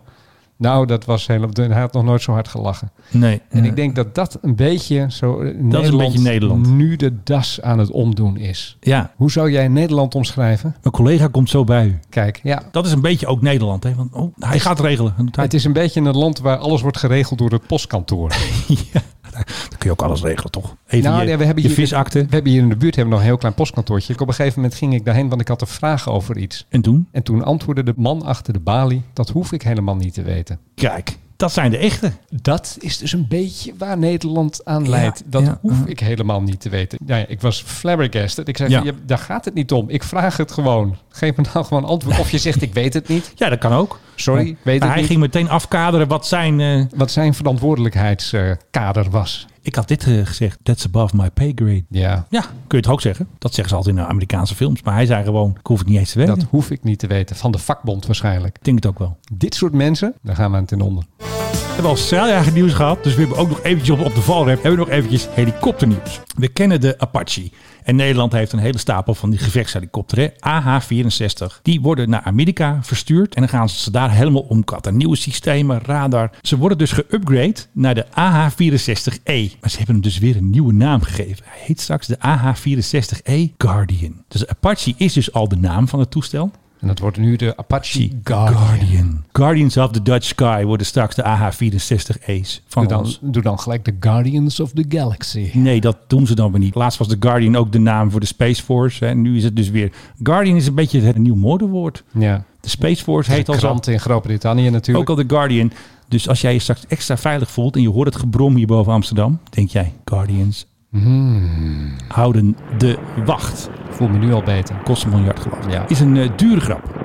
Nou, 0.60 0.86
dat 0.86 1.04
was 1.04 1.26
helemaal... 1.26 1.50
Hij 1.54 1.80
had 1.80 1.92
nog 1.92 2.04
nooit 2.04 2.22
zo 2.22 2.32
hard 2.32 2.48
gelachen. 2.48 2.90
Nee. 3.10 3.40
En 3.48 3.64
ik 3.64 3.76
denk 3.76 3.94
dat 3.94 4.14
dat 4.14 4.38
een 4.42 4.54
beetje 4.56 5.06
zo... 5.08 5.40
eh, 5.40 5.46
Dat 5.46 5.52
is 5.52 5.58
een 5.58 5.68
Nederland 5.68 6.12
beetje 6.12 6.28
Nederland. 6.30 6.66
nu 6.68 6.96
de 6.96 7.14
das 7.24 7.60
aan 7.62 7.78
het 7.78 7.90
omdoen 7.90 8.36
is. 8.36 8.76
Ja. 8.80 9.12
Hoe 9.16 9.30
zou 9.30 9.50
jij 9.50 9.68
Nederland 9.68 10.14
omschrijven? 10.14 10.76
Mijn 10.82 10.94
collega 10.94 11.26
komt 11.28 11.50
zo 11.50 11.64
bij 11.64 11.86
u. 11.86 11.98
Kijk, 12.08 12.40
ja. 12.42 12.62
Dat 12.70 12.86
is 12.86 12.92
een 12.92 13.00
beetje 13.00 13.26
ook 13.26 13.42
Nederland. 13.42 13.84
Hè? 13.84 13.94
Want, 13.94 14.12
oh, 14.14 14.34
hij 14.38 14.60
gaat 14.60 14.80
regelen. 14.80 15.14
Het 15.32 15.54
is 15.54 15.64
een 15.64 15.72
beetje 15.72 16.00
een 16.00 16.16
land 16.16 16.38
waar 16.40 16.56
alles 16.56 16.82
wordt 16.82 16.98
geregeld 16.98 17.38
door 17.38 17.50
het 17.50 17.66
postkantoor. 17.66 18.32
ja. 18.92 19.00
Dan 19.32 19.44
kun 19.78 19.78
je 19.80 19.90
ook 19.90 20.02
alles 20.02 20.22
regelen, 20.22 20.50
toch? 20.50 20.76
Even 20.86 21.10
Nou, 21.10 21.22
je, 21.22 21.28
ja, 21.30 21.36
we 21.36 21.44
hebben 21.44 21.62
je 21.62 21.68
hier- 21.68 21.78
visakte. 21.78 22.18
We 22.18 22.28
hebben 22.34 22.52
hier 22.52 22.62
in 22.62 22.68
de 22.68 22.76
buurt 22.76 22.94
hebben 22.94 23.04
we 23.04 23.10
nog 23.10 23.20
een 23.20 23.30
heel 23.30 23.38
klein 23.40 23.54
postkantoortje. 23.54 24.12
Ik 24.12 24.20
op 24.20 24.28
een 24.28 24.34
gegeven 24.34 24.60
moment 24.60 24.78
ging 24.78 24.94
ik 24.94 25.04
daarheen, 25.04 25.28
want 25.28 25.40
ik 25.40 25.48
had 25.48 25.60
een 25.60 25.66
vraag 25.66 26.08
over 26.08 26.36
iets. 26.38 26.66
En 26.68 26.80
toen? 26.80 27.08
En 27.12 27.22
toen 27.22 27.44
antwoordde 27.44 27.82
de 27.82 27.94
man 27.96 28.22
achter 28.22 28.52
de 28.52 28.60
balie, 28.60 29.02
dat 29.12 29.28
hoef 29.28 29.52
ik 29.52 29.62
helemaal 29.62 29.96
niet 29.96 30.14
te 30.14 30.22
weten. 30.22 30.58
Kijk, 30.74 31.18
dat 31.36 31.52
zijn 31.52 31.70
de 31.70 31.76
echte. 31.78 32.12
Dat 32.42 32.76
is 32.80 32.98
dus 32.98 33.12
een 33.12 33.26
beetje 33.28 33.72
waar 33.78 33.98
Nederland 33.98 34.64
aan 34.64 34.88
leidt. 34.88 35.22
dat 35.26 35.44
ja, 35.44 35.58
hoef 35.60 35.84
ik 35.86 36.00
helemaal 36.00 36.42
niet 36.42 36.60
te 36.60 36.68
weten. 36.68 36.98
Nou 37.06 37.20
ja, 37.20 37.26
ik 37.26 37.40
was 37.40 37.62
flabbergasted. 37.62 38.48
Ik 38.48 38.56
zei, 38.56 38.70
ja, 38.70 38.82
daar 39.06 39.18
gaat 39.18 39.44
het 39.44 39.54
niet 39.54 39.72
om. 39.72 39.88
Ik 39.88 40.02
vraag 40.02 40.36
het 40.36 40.52
gewoon. 40.52 40.96
Geef 41.08 41.36
me 41.36 41.44
nou 41.52 41.64
gewoon 41.66 41.84
antwoord. 41.84 42.18
Of 42.18 42.30
je 42.30 42.38
zegt, 42.38 42.62
ik 42.62 42.74
weet 42.74 42.94
het 42.94 43.08
niet. 43.08 43.32
Ja, 43.34 43.48
dat 43.48 43.58
kan 43.58 43.72
ook. 43.72 43.98
Sorry, 44.22 44.56
weet 44.62 44.82
hij 44.84 44.96
niet. 44.96 45.06
ging 45.06 45.20
meteen 45.20 45.48
afkaderen 45.48 46.08
wat 46.08 46.26
zijn... 46.26 46.60
eh, 46.60 46.84
Wat 46.96 47.10
zijn 47.10 47.34
verantwoordelijkheidskader 47.34 49.10
was. 49.10 49.46
ik 49.62 49.74
had 49.74 49.88
dit 49.88 50.06
eh, 50.06 50.26
gezegd. 50.26 50.58
That's 50.62 50.84
above 50.86 51.16
my 51.16 51.30
pay 51.30 51.52
grade. 51.54 51.84
Ja, 51.88 52.26
Ja, 52.30 52.40
kun 52.40 52.50
je 52.68 52.76
het 52.76 52.88
ook 52.88 53.00
zeggen. 53.00 53.28
Dat 53.38 53.50
zeggen 53.54 53.68
ze 53.68 53.74
altijd 53.76 53.96
in 53.96 54.02
de 54.02 54.08
Amerikaanse 54.08 54.54
films. 54.54 54.82
Maar 54.82 54.94
hij 54.94 55.06
zei 55.06 55.24
gewoon, 55.24 55.56
ik 55.60 55.66
hoef 55.66 55.78
het 55.78 55.88
niet 55.88 55.98
eens 55.98 56.12
te 56.12 56.18
weten. 56.18 56.38
dat 56.38 56.46
hoef 56.50 56.70
ik 56.70 56.82
niet 56.84 56.98
te 56.98 57.06
weten. 57.06 57.36
Van 57.36 57.50
de 57.50 57.58
vakbond 57.58 58.06
waarschijnlijk. 58.06 58.56
Ik 58.56 58.64
denk 58.64 58.76
het 58.76 58.86
ook 58.86 58.98
wel. 58.98 59.16
Dit 59.32 59.54
soort 59.54 59.72
mensen, 59.72 60.14
daar 60.22 60.34
gaan 60.36 60.50
we 60.50 60.56
aan 60.56 60.64
ten 60.64 60.80
onder. 60.80 61.04
We 61.18 61.86
hebben 61.86 61.90
al 61.90 61.96
straaljager 61.96 62.52
nieuws 62.52 62.72
gehad. 62.72 63.04
Dus 63.04 63.14
we 63.14 63.20
hebben 63.20 63.38
ook 63.38 63.48
nog 63.48 63.62
eventjes 63.62 63.98
op, 63.98 64.04
op 64.06 64.14
de 64.14 64.20
valrep. 64.20 64.62
Hebben 64.62 64.70
we 64.70 64.76
nog 64.86 64.88
eventjes 64.88 65.28
helikopternieuws. 65.30 66.20
We 66.36 66.48
kennen 66.48 66.80
de 66.80 66.94
Apache. 66.98 67.50
En 67.90 67.96
Nederland 67.96 68.32
heeft 68.32 68.52
een 68.52 68.58
hele 68.58 68.78
stapel 68.78 69.14
van 69.14 69.30
die 69.30 69.38
gevechtshelikopteren. 69.38 70.32
AH-64. 70.38 71.62
Die 71.62 71.80
worden 71.80 72.10
naar 72.10 72.22
Amerika 72.22 72.78
verstuurd. 72.82 73.34
En 73.34 73.40
dan 73.40 73.50
gaan 73.50 73.68
ze 73.68 73.90
daar 73.90 74.10
helemaal 74.10 74.42
omkatten. 74.42 74.96
Nieuwe 74.96 75.16
systemen, 75.16 75.80
radar. 75.82 76.30
Ze 76.42 76.56
worden 76.56 76.78
dus 76.78 76.92
geupgrade 76.92 77.54
naar 77.72 77.94
de 77.94 78.06
AH-64E. 78.06 79.58
Maar 79.60 79.70
ze 79.70 79.76
hebben 79.76 79.94
hem 79.94 80.00
dus 80.00 80.18
weer 80.18 80.36
een 80.36 80.50
nieuwe 80.50 80.72
naam 80.72 81.02
gegeven. 81.02 81.44
Hij 81.44 81.60
heet 81.64 81.80
straks 81.80 82.06
de 82.06 82.18
AH-64E 82.18 83.56
Guardian. 83.58 84.24
Dus 84.28 84.46
Apache 84.46 84.94
is 84.96 85.12
dus 85.12 85.32
al 85.32 85.48
de 85.48 85.56
naam 85.56 85.88
van 85.88 85.98
het 85.98 86.10
toestel. 86.10 86.50
En 86.80 86.86
dat 86.86 86.98
wordt 86.98 87.16
nu 87.16 87.36
de 87.36 87.56
Apache 87.56 88.10
Guardian. 88.24 88.56
Guardian. 88.56 89.24
Guardians 89.32 89.76
of 89.76 89.90
the 89.90 90.02
Dutch 90.02 90.26
Sky 90.26 90.64
worden 90.64 90.86
straks 90.86 91.14
de 91.14 91.22
AH-64E's 91.22 92.62
van 92.66 92.82
Doe 92.82 92.92
dan, 92.92 93.04
ons. 93.04 93.18
doe 93.22 93.42
dan 93.42 93.58
gelijk 93.58 93.84
de 93.84 93.96
Guardians 94.00 94.60
of 94.60 94.72
the 94.72 94.84
Galaxy. 94.88 95.50
Nee, 95.52 95.80
dat 95.80 95.96
doen 96.06 96.26
ze 96.26 96.34
dan 96.34 96.50
weer 96.50 96.60
niet. 96.60 96.74
Laatst 96.74 96.98
was 96.98 97.08
de 97.08 97.16
Guardian 97.20 97.56
ook 97.56 97.72
de 97.72 97.78
naam 97.78 98.10
voor 98.10 98.20
de 98.20 98.26
Space 98.26 98.62
Force. 98.62 99.04
Hè. 99.04 99.14
Nu 99.14 99.36
is 99.36 99.44
het 99.44 99.56
dus 99.56 99.70
weer... 99.70 99.92
Guardian 100.22 100.56
is 100.56 100.66
een 100.66 100.74
beetje 100.74 101.00
het 101.00 101.18
nieuw 101.18 101.34
modewoord. 101.34 102.04
Ja. 102.10 102.44
De 102.60 102.68
Space 102.68 103.02
Force 103.02 103.32
heet 103.32 103.46
de 103.46 103.52
al 103.52 103.58
zo. 103.58 103.90
in 103.90 104.00
Groot-Brittannië 104.00 104.70
natuurlijk. 104.70 105.10
Ook 105.10 105.18
al 105.18 105.24
The 105.24 105.34
Guardian. 105.34 105.72
Dus 106.08 106.28
als 106.28 106.40
jij 106.40 106.52
je 106.52 106.58
straks 106.58 106.86
extra 106.86 107.16
veilig 107.16 107.50
voelt 107.50 107.76
en 107.76 107.82
je 107.82 107.90
hoort 107.90 108.06
het 108.06 108.16
gebrom 108.16 108.56
hier 108.56 108.66
boven 108.66 108.92
Amsterdam, 108.92 109.38
denk 109.50 109.68
jij, 109.68 109.92
Guardians 110.04 110.66
Hmm. 110.90 111.92
houden 112.08 112.56
de 112.78 112.98
wacht. 113.24 113.70
Ik 113.88 113.94
voel 113.96 114.08
me 114.08 114.18
nu 114.18 114.32
al 114.32 114.42
beter. 114.42 114.76
Kost 114.84 115.04
een 115.04 115.10
miljard 115.10 115.40
geloof. 115.40 115.70
Ja. 115.70 115.88
Is 115.88 116.00
een 116.00 116.16
eh, 116.16 116.30
dure 116.36 116.60
grap. 116.60 116.98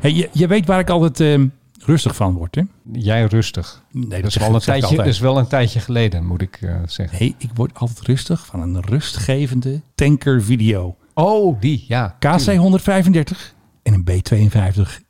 Hey, 0.00 0.12
je, 0.12 0.28
je 0.32 0.46
weet 0.46 0.66
waar 0.66 0.78
ik 0.78 0.90
altijd 0.90 1.20
eh, 1.20 1.42
rustig 1.86 2.16
van 2.16 2.34
word, 2.34 2.54
hè? 2.54 2.62
Jij 2.92 3.24
rustig. 3.24 3.82
Nee, 3.90 4.22
Dat 4.22 4.30
is, 4.30 4.36
wel 4.36 4.54
een 4.54 4.60
tijdje, 4.60 4.96
dat 4.96 5.06
is 5.06 5.18
wel 5.18 5.38
een 5.38 5.46
tijdje 5.46 5.80
geleden, 5.80 6.26
moet 6.26 6.42
ik 6.42 6.58
eh, 6.60 6.74
zeggen. 6.86 7.18
Nee, 7.20 7.34
ik 7.38 7.50
word 7.54 7.70
altijd 7.74 8.00
rustig 8.00 8.46
van 8.46 8.60
een 8.60 8.80
rustgevende 8.80 9.80
tankervideo. 9.94 10.96
Oh, 11.14 11.60
die, 11.60 11.84
ja. 11.88 12.16
KC 12.18 12.54
135 12.54 13.54
en 13.82 13.94
een 13.94 14.08
B52. 14.10 15.02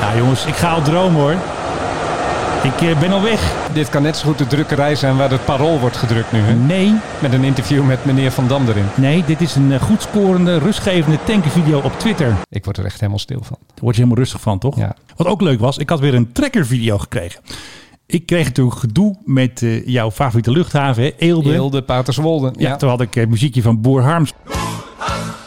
Nou 0.00 0.18
jongens, 0.18 0.46
ik 0.46 0.54
ga 0.54 0.72
al 0.72 0.82
dromen 0.82 1.20
hoor. 1.20 1.59
Ik 2.64 2.80
eh, 2.80 2.98
ben 3.00 3.12
al 3.12 3.22
weg. 3.22 3.70
Dit 3.72 3.88
kan 3.88 4.02
net 4.02 4.16
zo 4.16 4.26
goed 4.28 4.38
de 4.38 4.46
drukkerij 4.46 4.94
zijn 4.94 5.16
waar 5.16 5.30
het 5.30 5.44
parool 5.44 5.78
wordt 5.78 5.96
gedrukt 5.96 6.32
nu. 6.32 6.38
Hè? 6.38 6.54
Nee, 6.54 6.94
Met 7.20 7.32
een 7.32 7.44
interview 7.44 7.86
met 7.86 8.04
meneer 8.04 8.30
Van 8.32 8.48
Dam 8.48 8.68
erin. 8.68 8.84
nee, 8.94 9.24
dit 9.26 9.40
is 9.40 9.54
een 9.54 9.72
eh, 9.72 9.80
goed 9.82 10.02
scorende, 10.02 10.58
rustgevende 10.58 11.18
tankervideo 11.24 11.78
op 11.80 11.92
Twitter. 11.98 12.28
Daar 12.28 12.44
Ik 12.48 12.64
word 12.64 12.76
er 12.78 12.84
echt 12.84 12.96
helemaal 13.00 13.18
stil 13.18 13.40
van. 13.42 13.56
word 13.80 13.94
je 13.96 14.02
helemaal 14.02 14.22
rustig 14.22 14.40
van, 14.40 14.58
toch? 14.58 14.76
Ja. 14.76 14.94
Wat 15.16 15.26
ook 15.26 15.40
leuk 15.40 15.60
was, 15.60 15.78
ik 15.78 15.88
had 15.88 16.00
weer 16.00 16.14
een 16.14 16.32
trekkervideo 16.32 16.98
gekregen. 16.98 17.40
Ik 18.06 18.26
kreeg 18.26 18.46
natuurlijk 18.46 18.76
gedoe 18.78 19.16
met 19.24 19.62
eh, 19.62 19.86
jouw 19.86 20.10
favoriete 20.10 20.50
luchthaven, 20.50 21.02
hè, 21.02 21.10
Eelde. 21.18 21.52
Eelde, 21.54 21.82
Paterswolde. 21.82 22.52
Ja, 22.56 22.68
Ja. 22.68 22.76
toen 22.76 22.88
had 22.88 23.00
ik 23.00 23.16
eh, 23.16 23.26
muziekje 23.26 23.62
van 23.62 23.80
Boer 23.80 24.02
Harms 24.02 24.32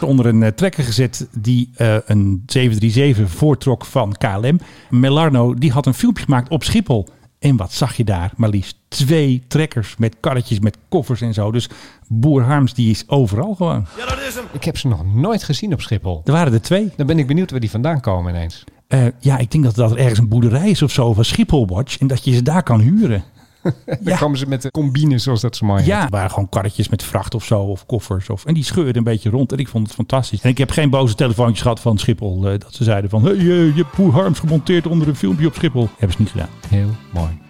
onder 0.01 0.25
een 0.25 0.43
eh, 0.43 0.51
trekker 0.51 0.83
gezet 0.83 1.27
die 1.31 1.69
eh, 1.75 1.95
een 2.05 2.43
737 2.45 3.37
voortrok 3.37 3.85
van 3.85 4.15
KLM. 4.17 4.59
Melarno 4.89 5.53
die 5.53 5.71
had 5.71 5.85
een 5.85 5.93
filmpje 5.93 6.23
gemaakt 6.23 6.49
op 6.49 6.63
Schiphol. 6.63 7.07
En 7.39 7.55
wat 7.55 7.73
zag 7.73 7.97
je 7.97 8.03
daar? 8.03 8.31
Maar 8.35 8.49
liefst 8.49 8.77
twee 8.87 9.43
trekkers 9.47 9.95
met 9.97 10.15
karretjes, 10.19 10.59
met 10.59 10.77
koffers 10.89 11.21
en 11.21 11.33
zo. 11.33 11.51
Dus 11.51 11.69
Boer 12.07 12.43
Harms 12.43 12.73
die 12.73 12.89
is 12.89 13.03
overal 13.07 13.55
gewoon. 13.55 13.85
Ik 14.51 14.63
heb 14.63 14.77
ze 14.77 14.87
nog 14.87 15.15
nooit 15.15 15.43
gezien 15.43 15.73
op 15.73 15.81
Schiphol. 15.81 16.21
Er 16.25 16.31
waren 16.31 16.53
er 16.53 16.61
twee. 16.61 16.91
Dan 16.95 17.07
ben 17.07 17.19
ik 17.19 17.27
benieuwd 17.27 17.51
waar 17.51 17.59
die 17.59 17.69
vandaan 17.69 18.01
komen 18.01 18.33
ineens. 18.35 18.63
Eh, 18.87 19.05
ja, 19.19 19.37
ik 19.37 19.51
denk 19.51 19.63
dat, 19.63 19.75
dat 19.75 19.91
er 19.91 19.97
ergens 19.97 20.19
een 20.19 20.27
boerderij 20.27 20.69
is 20.69 20.81
of 20.81 20.91
zo 20.91 21.13
van 21.13 21.25
Schiphol 21.25 21.67
Watch. 21.67 21.97
En 21.97 22.07
dat 22.07 22.23
je 22.23 22.33
ze 22.33 22.41
daar 22.41 22.63
kan 22.63 22.79
huren. 22.79 23.23
Dan 23.85 23.97
Ja. 24.03 24.17
komen 24.17 24.37
ze 24.37 24.47
met 24.47 24.61
de 24.61 24.71
combine, 24.71 25.17
zoals 25.17 25.41
dat 25.41 25.55
zo 25.55 25.65
mooi 25.65 25.79
heet. 25.79 25.87
Ja, 25.89 26.01
het 26.01 26.09
waren 26.09 26.29
gewoon 26.29 26.49
karretjes 26.49 26.89
met 26.89 27.03
vracht 27.03 27.35
of 27.35 27.43
zo, 27.43 27.61
of 27.61 27.85
koffers. 27.85 28.29
Of, 28.29 28.45
en 28.45 28.53
die 28.53 28.63
scheurden 28.63 28.97
een 28.97 29.03
beetje 29.03 29.29
rond. 29.29 29.51
En 29.51 29.57
ik 29.57 29.67
vond 29.67 29.85
het 29.87 29.95
fantastisch. 29.95 30.41
En 30.41 30.49
ik 30.49 30.57
heb 30.57 30.71
geen 30.71 30.89
boze 30.89 31.15
telefoontjes 31.15 31.61
gehad 31.61 31.79
van 31.79 31.97
Schiphol. 31.97 32.47
eh, 32.47 32.59
dat 32.59 32.73
ze 32.73 32.83
zeiden 32.83 33.09
van, 33.09 33.23
hey, 33.23 33.33
eh, 33.33 33.45
je 33.45 33.71
hebt 33.75 33.95
Boer 33.95 34.13
Harms 34.13 34.39
gemonteerd 34.39 34.87
onder 34.87 35.07
een 35.07 35.15
filmpje 35.15 35.47
op 35.47 35.53
Schiphol. 35.55 35.89
Hebben 35.97 36.11
ze 36.17 36.21
niet 36.21 36.31
gedaan. 36.31 36.49
Heel 36.67 36.89
mooi. 37.13 37.41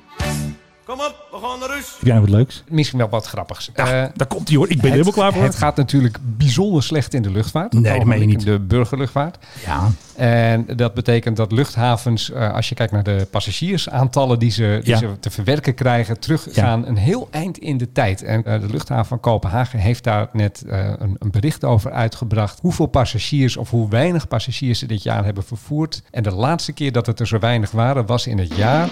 Kom 0.86 1.00
op, 1.00 1.15
we 1.32 1.38
gaan 1.48 1.60
naar 1.60 1.69
rust. 1.69 1.96
Heb 2.00 2.08
jij 2.08 2.19
wat 2.19 2.30
leuks? 2.30 2.63
Misschien 2.69 3.00
wel 3.00 3.10
wat 3.10 3.26
grappigs. 3.26 3.69
Ja, 3.76 3.86
Eh, 4.04 4.10
daar 4.15 4.28
komt 4.28 4.48
hij 4.48 4.58
hoor. 4.58 4.69
Ik 4.69 4.82
ben 4.82 4.91
er 4.91 4.98
het, 4.98 5.06
helemaal 5.06 5.13
klaar 5.13 5.34
voor. 5.34 5.43
Het 5.43 5.56
gaat 5.56 5.76
natuurlijk 5.76 6.17
bijzonder 6.22 6.84
slecht 6.84 7.13
in 7.13 7.22
de 7.22 7.32
luchtvaart. 7.32 7.74
Nee, 7.74 7.98
dat 7.98 8.06
meen 8.08 8.19
je 8.19 8.26
niet. 8.26 8.46
De 8.46 8.60
burgerluchtvaart. 8.60 9.38
Ja, 9.65 9.91
En 10.15 10.65
dat 10.76 10.93
betekent 10.93 11.38
dat 11.38 11.52
luchthavens, 11.52 12.32
eh, 12.32 12.54
als 12.54 12.69
je 12.69 12.76
kijkt 12.76 12.91
naar 12.91 13.04
de 13.04 13.28
passagiersaantallen 13.32 14.39
die 14.39 14.52
ze, 14.52 14.80
die 14.84 14.93
Ja. 14.93 14.98
ze 14.98 15.19
te 15.19 15.30
verwerken 15.30 15.74
krijgen, 15.74 16.19
teruggaan 16.19 16.86
een 16.88 16.98
heel 16.98 17.28
eind 17.32 17.58
in 17.58 17.78
de 17.78 17.91
tijd. 17.91 18.24
En 18.24 18.43
eh, 18.46 18.60
de 18.62 18.67
luchthaven 18.69 19.06
van 19.06 19.19
Kopenhagen 19.19 19.80
heeft 19.80 20.04
daar 20.04 20.28
net 20.34 20.63
eh, 20.67 20.80
een, 21.00 21.15
een 21.19 21.32
bericht 21.32 21.63
over 21.63 21.91
uitgebracht. 21.91 22.60
Hoeveel 22.62 22.86
passagiers 22.88 23.58
of 23.58 23.69
hoe 23.69 23.89
weinig 23.89 24.28
passagiers 24.28 24.80
ze 24.80 24.86
dit 24.86 25.04
jaar 25.04 25.24
hebben 25.26 25.43
vervoerd. 25.43 26.02
En 26.12 26.24
de 26.24 26.32
laatste 26.32 26.72
keer 26.72 26.91
dat 26.91 27.06
het 27.06 27.19
er 27.19 27.28
zo 27.28 27.39
weinig 27.39 27.72
waren 27.72 28.06
was 28.06 28.28
in 28.28 28.38
het 28.38 28.56
jaar, 28.56 28.89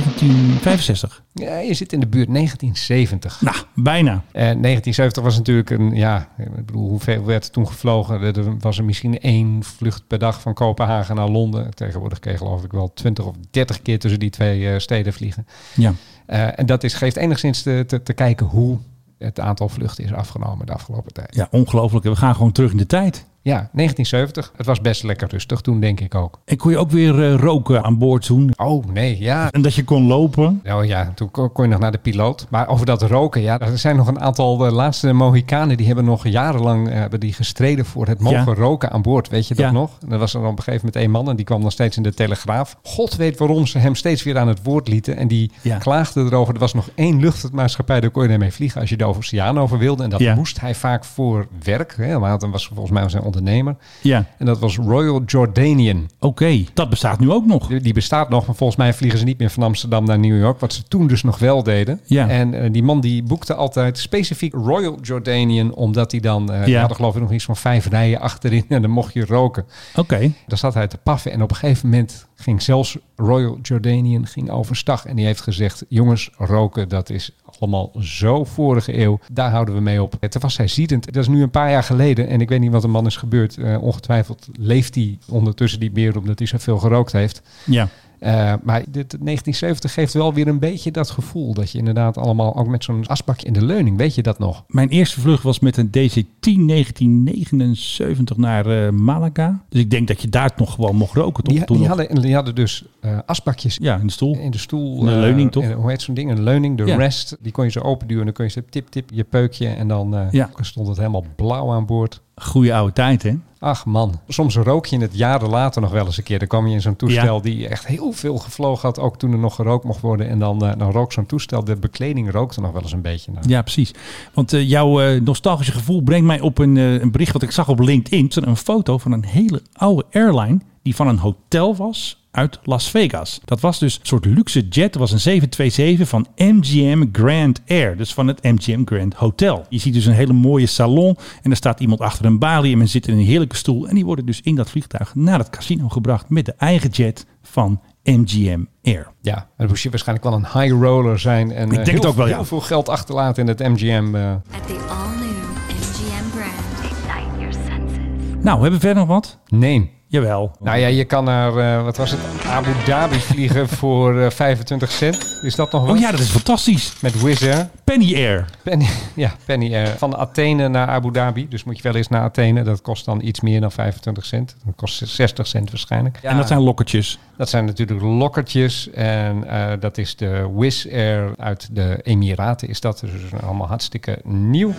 1965. 0.00 1.22
ja, 1.32 1.58
je 1.58 1.74
zit 1.74 1.92
in 1.92 2.00
de 2.00 2.06
buurt 2.06 2.32
1970. 2.32 3.40
Nou, 3.40 3.56
bijna. 3.74 4.12
En 4.32 4.62
1970 4.62 5.22
was 5.22 5.36
natuurlijk 5.36 5.70
een, 5.70 5.94
ja, 5.94 6.28
ik 6.38 6.66
bedoel, 6.66 6.88
hoeveel 6.88 7.24
werd 7.24 7.44
er 7.44 7.50
toen 7.50 7.66
gevlogen? 7.66 8.20
Er 8.20 8.58
was 8.58 8.78
er 8.78 8.84
misschien 8.84 9.20
één 9.20 9.62
vlucht 9.62 10.06
per 10.06 10.18
dag 10.18 10.40
van 10.40 10.54
Kopenhagen 10.54 11.16
naar 11.16 11.28
Londen. 11.28 11.74
Tegenwoordig 11.74 12.18
je 12.22 12.36
geloof 12.36 12.64
ik 12.64 12.72
wel 12.72 12.92
20 12.94 13.24
of 13.24 13.34
30 13.50 13.82
keer 13.82 13.98
tussen 13.98 14.20
die 14.20 14.30
twee 14.30 14.70
eh, 14.70 14.78
steden 14.78 15.12
vliegen. 15.12 15.46
Ja. 15.74 15.92
Eh, 16.26 16.58
en 16.58 16.66
dat 16.66 16.84
is, 16.84 16.94
geeft 16.94 17.16
enigszins 17.16 17.62
te, 17.62 17.84
te, 17.86 18.02
te 18.02 18.12
kijken 18.12 18.46
hoe 18.46 18.78
het 19.18 19.40
aantal 19.40 19.68
vluchten 19.68 20.04
is 20.04 20.12
afgenomen 20.12 20.66
de 20.66 20.72
afgelopen 20.72 21.12
tijd. 21.12 21.34
ja, 21.34 21.48
ongelooflijk. 21.50 22.04
We 22.04 22.16
gaan 22.16 22.34
gewoon 22.34 22.52
terug 22.52 22.70
in 22.70 22.76
de 22.76 22.86
tijd. 22.86 23.26
Ja, 23.44 23.68
1970. 23.72 24.52
Het 24.56 24.66
was 24.66 24.80
best 24.80 25.02
lekker 25.02 25.28
rustig 25.28 25.60
toen, 25.60 25.80
denk 25.80 26.00
ik 26.00 26.14
ook. 26.14 26.38
En 26.44 26.56
kon 26.56 26.70
je 26.70 26.78
ook 26.78 26.90
weer 26.90 27.22
eh, 27.24 27.34
roken 27.38 27.84
aan 27.84 27.98
boord 27.98 28.26
doen. 28.26 28.52
Oh 28.56 28.84
nee, 28.92 29.18
ja. 29.20 29.50
En 29.50 29.62
dat 29.62 29.74
je 29.74 29.84
kon 29.84 30.06
lopen. 30.06 30.62
Oh 30.70 30.84
ja, 30.84 31.12
toen 31.14 31.30
kon 31.30 31.52
kon 31.52 31.64
je 31.64 31.70
nog 31.70 31.80
naar 31.80 31.92
de 31.92 31.98
piloot. 31.98 32.46
Maar 32.50 32.68
over 32.68 32.86
dat 32.86 33.02
roken, 33.02 33.40
ja, 33.42 33.60
er 33.60 33.78
zijn 33.78 33.96
nog 33.96 34.06
een 34.06 34.20
aantal 34.20 34.56
de 34.56 34.70
laatste 34.72 35.12
Mohikanen 35.12 35.76
die 35.76 35.86
hebben 35.86 36.04
nog 36.04 36.26
jarenlang 36.28 36.88
eh, 36.88 36.94
hebben 36.94 37.20
die 37.20 37.32
gestreden 37.32 37.84
voor 37.84 38.06
het 38.06 38.20
mogen 38.20 38.38
Ja. 38.38 38.54
roken 38.54 38.90
aan 38.90 39.02
boord. 39.02 39.28
Weet 39.28 39.48
je 39.48 39.54
dat 39.54 39.64
Ja. 39.64 39.70
nog? 39.70 39.90
En 40.06 40.12
er 40.12 40.18
was 40.18 40.34
er 40.34 40.40
op 40.40 40.46
een 40.46 40.56
gegeven 40.62 40.76
moment 40.76 40.96
één 40.96 41.10
man 41.10 41.28
en 41.28 41.36
die 41.36 41.44
kwam 41.44 41.62
nog 41.62 41.72
steeds 41.72 41.96
in 41.96 42.02
de 42.02 42.14
Telegraaf. 42.14 42.76
God 42.82 43.16
weet 43.16 43.38
waarom 43.38 43.66
ze 43.66 43.78
hem 43.78 43.94
steeds 43.94 44.22
weer 44.22 44.38
aan 44.38 44.48
het 44.48 44.60
woord 44.62 44.88
lieten. 44.88 45.16
En 45.16 45.28
die 45.28 45.50
Ja. 45.62 45.78
klaagde 45.78 46.20
erover. 46.24 46.54
Er 46.54 46.60
was 46.60 46.74
nog 46.74 46.88
één 46.94 47.20
luchtvaartmaatschappij, 47.20 48.00
daar 48.00 48.10
kon 48.10 48.22
je 48.22 48.28
ermee 48.28 48.52
vliegen 48.52 48.80
als 48.80 48.90
je 48.90 48.96
de 48.96 49.04
oceaan 49.04 49.58
over 49.60 49.78
wilde. 49.78 50.02
En 50.02 50.10
dat 50.10 50.34
moest 50.34 50.60
hij 50.60 50.74
vaak 50.74 51.04
voor 51.04 51.46
werk. 51.62 51.94
Hè, 51.96 52.18
maar 52.18 52.38
hij 52.38 52.48
was 52.50 52.66
volgens 52.66 52.90
mij 52.90 53.02
een 53.02 53.10
ondernemer. 53.36 53.76
Ja, 54.00 54.24
En 54.38 54.46
dat 54.46 54.58
was 54.58 54.76
Royal 54.76 55.22
Jordanian. 55.26 56.10
oké. 56.20 56.64
Dat 56.74 56.90
bestaat 56.90 57.20
nu 57.20 57.30
ook 57.30 57.46
nog. 57.46 57.66
Die, 57.66 57.80
die 57.80 57.92
bestaat 57.92 58.28
nog, 58.28 58.46
maar 58.46 58.54
volgens 58.54 58.78
mij 58.78 58.94
vliegen 58.94 59.18
ze 59.18 59.24
niet 59.24 59.38
meer 59.38 59.50
van 59.50 59.62
Amsterdam 59.62 60.04
naar 60.04 60.18
New 60.18 60.38
York. 60.40 60.60
Wat 60.60 60.72
ze 60.72 60.82
toen 60.88 61.06
dus 61.06 61.22
nog 61.22 61.38
wel 61.38 61.62
deden. 61.62 62.00
Ja. 62.04 62.28
En 62.28 62.54
eh, 62.54 62.72
die 62.72 62.82
man 62.82 63.00
die 63.00 63.22
boekte 63.22 63.54
altijd 63.54 63.98
specifiek 63.98 64.54
Royal 64.54 64.98
Jordanian. 65.02 65.74
Omdat 65.74 66.10
hij 66.10 66.20
dan, 66.20 66.52
eh 66.52 66.66
Ja. 66.66 66.78
hadden 66.78 66.96
geloof 66.96 67.14
ik 67.14 67.20
nog 67.22 67.32
iets 67.32 67.44
van 67.44 67.56
vijf 67.56 67.88
rijen 67.88 68.20
achterin. 68.20 68.64
En 68.68 68.82
dan 68.82 68.90
mocht 68.90 69.12
je 69.14 69.24
roken. 69.26 69.64
Oké. 69.96 70.32
Daar 70.46 70.58
zat 70.58 70.74
hij 70.74 70.86
te 70.86 70.98
paffen. 70.98 71.32
En 71.32 71.42
op 71.42 71.50
een 71.50 71.56
gegeven 71.56 71.88
moment 71.88 72.26
ging 72.44 72.62
zelfs 72.62 72.96
Royal 73.16 73.58
Jordanian 73.62 74.26
ging 74.26 74.50
overstag. 74.50 75.06
En 75.06 75.16
die 75.16 75.24
heeft 75.24 75.40
gezegd, 75.40 75.84
jongens, 75.88 76.30
roken 76.36 76.88
dat 76.88 77.10
is 77.10 77.30
allemaal 77.58 77.92
zo 78.00 78.44
vorige 78.44 78.98
eeuw. 78.98 79.18
Daar 79.32 79.50
houden 79.50 79.74
we 79.74 79.80
mee 79.80 80.02
op. 80.02 80.16
Toen 80.28 80.40
was 80.40 80.56
hij 80.56 80.68
ziedend. 80.68 81.04
Dat 81.04 81.22
is 81.22 81.28
nu 81.28 81.42
een 81.42 81.50
paar 81.50 81.70
jaar 81.70 81.82
geleden. 81.82 82.28
En 82.28 82.40
ik 82.40 82.48
weet 82.48 82.60
niet 82.60 82.72
wat 82.72 82.82
de 82.82 82.88
man 82.88 83.06
is 83.06 83.16
gebeurd. 83.16 83.56
Eh, 83.56 83.82
ongetwijfeld 83.82 84.48
leeft 84.52 84.94
hij 84.94 85.18
ondertussen 85.28 85.80
die 85.80 85.90
meer 85.92 86.18
omdat 86.18 86.38
hij 86.38 86.48
zoveel 86.48 86.78
gerookt 86.78 87.12
heeft. 87.12 87.42
Ja. 87.64 87.88
Eh, 88.24 88.32
maar 88.62 88.78
dit 88.80 88.92
1970 89.10 89.92
geeft 89.92 90.12
wel 90.12 90.34
weer 90.34 90.48
een 90.48 90.58
beetje 90.58 90.90
dat 90.90 91.10
gevoel 91.10 91.54
dat 91.54 91.70
je 91.70 91.78
inderdaad 91.78 92.18
allemaal 92.18 92.56
ook 92.56 92.66
met 92.66 92.84
zo'n 92.84 93.06
asbakje 93.06 93.46
in 93.46 93.52
de 93.52 93.64
leuning, 93.64 93.96
weet 93.96 94.14
je 94.14 94.22
dat 94.22 94.38
nog? 94.38 94.64
Mijn 94.68 94.88
eerste 94.88 95.20
vlucht 95.20 95.42
was 95.42 95.58
met 95.60 95.76
een 95.76 95.86
DC-10 95.90 96.66
1979 96.66 98.36
naar 98.36 98.66
eh, 98.86 98.90
Malaga. 98.92 99.62
Dus 99.68 99.80
ik 99.80 99.90
denk 99.90 100.08
dat 100.08 100.22
je 100.22 100.28
daar 100.28 100.52
nog 100.56 100.74
gewoon 100.74 100.96
mocht 100.96 101.14
roken. 101.14 101.44
Toch? 101.44 101.54
Die, 101.54 101.64
Toen 101.64 101.76
die, 101.78 101.88
nog. 101.88 101.96
hadden, 101.98 102.22
die 102.22 102.34
hadden 102.34 102.54
dus 102.54 102.84
eh, 103.00 103.18
asbakjes 103.26 103.78
Ja, 103.80 103.96
in 103.98 104.06
de 104.06 104.12
stoel. 104.12 104.36
in 104.38 104.50
de 104.50 104.58
stoel. 104.58 105.08
Een 105.08 105.20
leuning, 105.20 105.52
toch? 105.52 105.62
en 105.64 105.72
hoe 105.72 105.90
heet 105.90 106.02
zo'n 106.02 106.14
ding? 106.14 106.30
Een 106.30 106.42
leuning, 106.42 106.76
de 106.76 106.84
Ja. 106.84 106.96
rest. 106.96 107.36
Die 107.40 107.52
kon 107.52 107.64
je 107.64 107.70
zo 107.70 107.80
openduwen 107.80 108.18
en 108.26 108.26
dan 108.26 108.34
kon 108.34 108.44
je 108.44 108.50
zo 108.50 108.60
tip 108.70 108.88
tip 108.88 109.10
je 109.12 109.24
peukje 109.24 109.68
en 109.68 109.88
dan 109.88 110.28
Ja. 110.30 110.50
stond 110.60 110.88
het 110.88 110.96
helemaal 110.96 111.24
blauw 111.36 111.70
aan 111.72 111.86
boord. 111.86 112.20
Goeie 112.36 112.74
oude 112.74 112.92
tijd, 112.92 113.22
hè? 113.22 113.32
Ach 113.64 113.84
man, 113.84 114.20
soms 114.28 114.56
rook 114.56 114.86
je 114.86 114.98
het 114.98 115.16
jaren 115.16 115.48
later 115.48 115.82
nog 115.82 115.90
wel 115.90 116.06
eens 116.06 116.16
een 116.16 116.22
keer. 116.22 116.38
Dan 116.38 116.48
kwam 116.48 116.66
je 116.66 116.74
in 116.74 116.80
zo'n 116.80 116.96
toestel 116.96 117.40
die 117.40 117.68
echt 117.68 117.86
heel 117.86 118.12
veel 118.12 118.38
gevlogen 118.38 118.88
had, 118.88 118.98
ook 118.98 119.18
toen 119.18 119.32
er 119.32 119.38
nog 119.38 119.54
gerookt 119.54 119.84
mocht 119.84 120.00
worden. 120.00 120.28
En 120.28 120.38
dan, 120.38 120.64
eh, 120.64 120.78
dan 120.78 120.90
rook 120.90 121.12
zo'n 121.12 121.26
toestel, 121.26 121.64
de 121.64 121.76
bekleding 121.76 122.30
rookte 122.30 122.60
nog 122.60 122.72
wel 122.72 122.82
eens 122.82 122.92
een 122.92 123.02
beetje. 123.02 123.32
Nou, 123.32 123.48
Ja, 123.48 123.62
precies. 123.62 123.94
Want 124.34 124.52
eh, 124.52 124.68
jouw 124.68 125.00
eh, 125.00 125.20
nostalgische 125.20 125.72
gevoel 125.72 126.02
brengt 126.02 126.26
mij 126.26 126.40
op 126.40 126.58
een, 126.58 126.76
een 126.76 127.10
bericht 127.10 127.32
wat 127.32 127.42
ik 127.42 127.50
zag 127.50 127.68
op 127.68 127.80
LinkedIn. 127.80 128.30
Een 128.34 128.56
foto 128.56 128.98
van 128.98 129.12
een 129.12 129.24
hele 129.24 129.62
oude 129.72 130.04
airline 130.12 130.60
die 130.82 130.94
van 130.94 131.08
een 131.08 131.18
hotel 131.18 131.76
was 131.76 132.23
uit 132.34 132.58
Las 132.62 132.90
Vegas. 132.90 133.40
Dat 133.44 133.60
was 133.60 133.78
dus 133.78 133.94
een 134.00 134.06
soort 134.06 134.24
luxe 134.24 134.68
jet. 134.68 134.92
Dat 134.92 135.00
was 135.00 135.12
een 135.12 135.20
727 135.20 136.08
van 136.08 136.26
MGM 136.36 137.04
Grand 137.12 137.60
Air. 137.66 137.96
Dus 137.96 138.14
van 138.14 138.26
het 138.26 138.42
MGM 138.42 138.84
Grand 138.84 139.14
Hotel. 139.14 139.66
Je 139.68 139.78
ziet 139.78 139.94
dus 139.94 140.06
een 140.06 140.12
hele 140.12 140.32
mooie 140.32 140.66
salon. 140.66 141.16
En 141.42 141.50
er 141.50 141.56
staat 141.56 141.80
iemand 141.80 142.00
achter 142.00 142.24
een 142.24 142.38
balie. 142.38 142.72
En 142.72 142.78
men 142.78 142.88
zit 142.88 143.08
in 143.08 143.14
een 143.18 143.24
heerlijke 143.24 143.56
stoel. 143.56 143.88
En 143.88 143.94
die 143.94 144.04
worden 144.04 144.26
dus 144.26 144.40
in 144.40 144.54
dat 144.54 144.70
vliegtuig 144.70 145.14
naar 145.14 145.38
het 145.38 145.50
casino 145.50 145.88
gebracht. 145.88 146.28
Met 146.30 146.44
de 146.46 146.54
eigen 146.58 146.90
jet 146.90 147.26
van 147.42 147.80
MGM 148.02 148.60
Air. 148.82 149.12
Ja, 149.20 149.48
dan 149.56 149.66
moest 149.68 149.82
je 149.82 149.90
waarschijnlijk 149.90 150.28
wel 150.28 150.34
een 150.38 150.60
high 150.60 150.82
roller 150.82 151.18
zijn. 151.18 151.52
En 151.52 151.68
denk 151.68 151.72
eh, 151.72 151.78
het 151.78 151.88
heel, 151.88 152.04
ook 152.10 152.16
wel, 152.16 152.28
ja. 152.28 152.34
heel 152.34 152.44
veel 152.44 152.60
geld 152.60 152.88
achterlaten 152.88 153.42
in 153.42 153.48
het 153.48 153.58
MGM. 153.58 154.14
eh. 154.14 154.30
At 154.32 154.66
the 154.66 154.78
all-new 154.88 155.44
MGM 155.68 156.30
brand. 156.36 156.92
Ignite 156.92 157.38
your 157.38 157.52
senses. 157.52 158.42
Nou, 158.44 158.60
hebben 158.60 158.80
we 158.80 158.86
verder 158.86 158.98
nog 159.06 159.08
wat? 159.08 159.38
Nee. 159.48 159.93
Jawel. 160.14 160.50
Nou 160.60 160.78
ja, 160.78 160.86
je 160.86 161.04
kan 161.04 161.24
naar, 161.24 161.56
eh, 161.56 161.84
wat 161.84 161.96
was 161.96 162.10
het, 162.10 162.20
Abu 162.48 162.70
Dhabi 162.84 163.18
vliegen 163.18 163.68
voor 163.78 164.20
eh, 164.20 164.30
25 164.30 164.90
cent. 164.90 165.38
Is 165.42 165.54
dat 165.54 165.72
nog 165.72 165.86
wat? 165.86 165.94
Oh 165.94 166.00
ja, 166.00 166.10
dat 166.10 166.20
is 166.20 166.30
fantastisch. 166.30 166.92
Met 167.00 167.22
Wizz 167.22 167.42
Air. 167.42 167.68
Penny 167.84 168.14
Air. 168.14 168.44
Penny, 168.62 168.86
ja, 169.14 169.32
Penny 169.44 169.74
Air. 169.74 169.94
Van 169.98 170.16
Athene 170.16 170.68
naar 170.68 170.88
Abu 170.88 171.12
Dhabi. 171.12 171.48
Dus 171.48 171.64
moet 171.64 171.76
je 171.76 171.82
wel 171.82 171.94
eens 171.94 172.08
naar 172.08 172.22
Athene. 172.22 172.62
Dat 172.62 172.82
kost 172.82 173.04
dan 173.04 173.20
iets 173.20 173.40
meer 173.40 173.60
dan 173.60 173.72
25 173.72 174.24
cent. 174.24 174.56
Dat 174.64 174.74
kost 174.76 175.08
60 175.08 175.46
cent 175.46 175.70
waarschijnlijk. 175.70 176.18
En 176.22 176.36
dat 176.36 176.48
zijn 176.48 176.60
lokkertjes. 176.60 177.18
Dat 177.36 177.48
zijn 177.48 177.64
natuurlijk 177.64 178.02
lokkertjes. 178.02 178.90
En 178.90 179.48
eh, 179.48 179.72
dat 179.80 179.98
is 179.98 180.16
de 180.16 180.50
Wizz 180.56 180.86
Air 180.86 181.34
uit 181.38 181.68
de 181.72 181.98
Emiraten 182.02 182.68
is 182.68 182.80
dat. 182.80 183.00
Dus 183.00 183.42
allemaal 183.42 183.68
hartstikke 183.68 184.18
nieuw. 184.24 184.72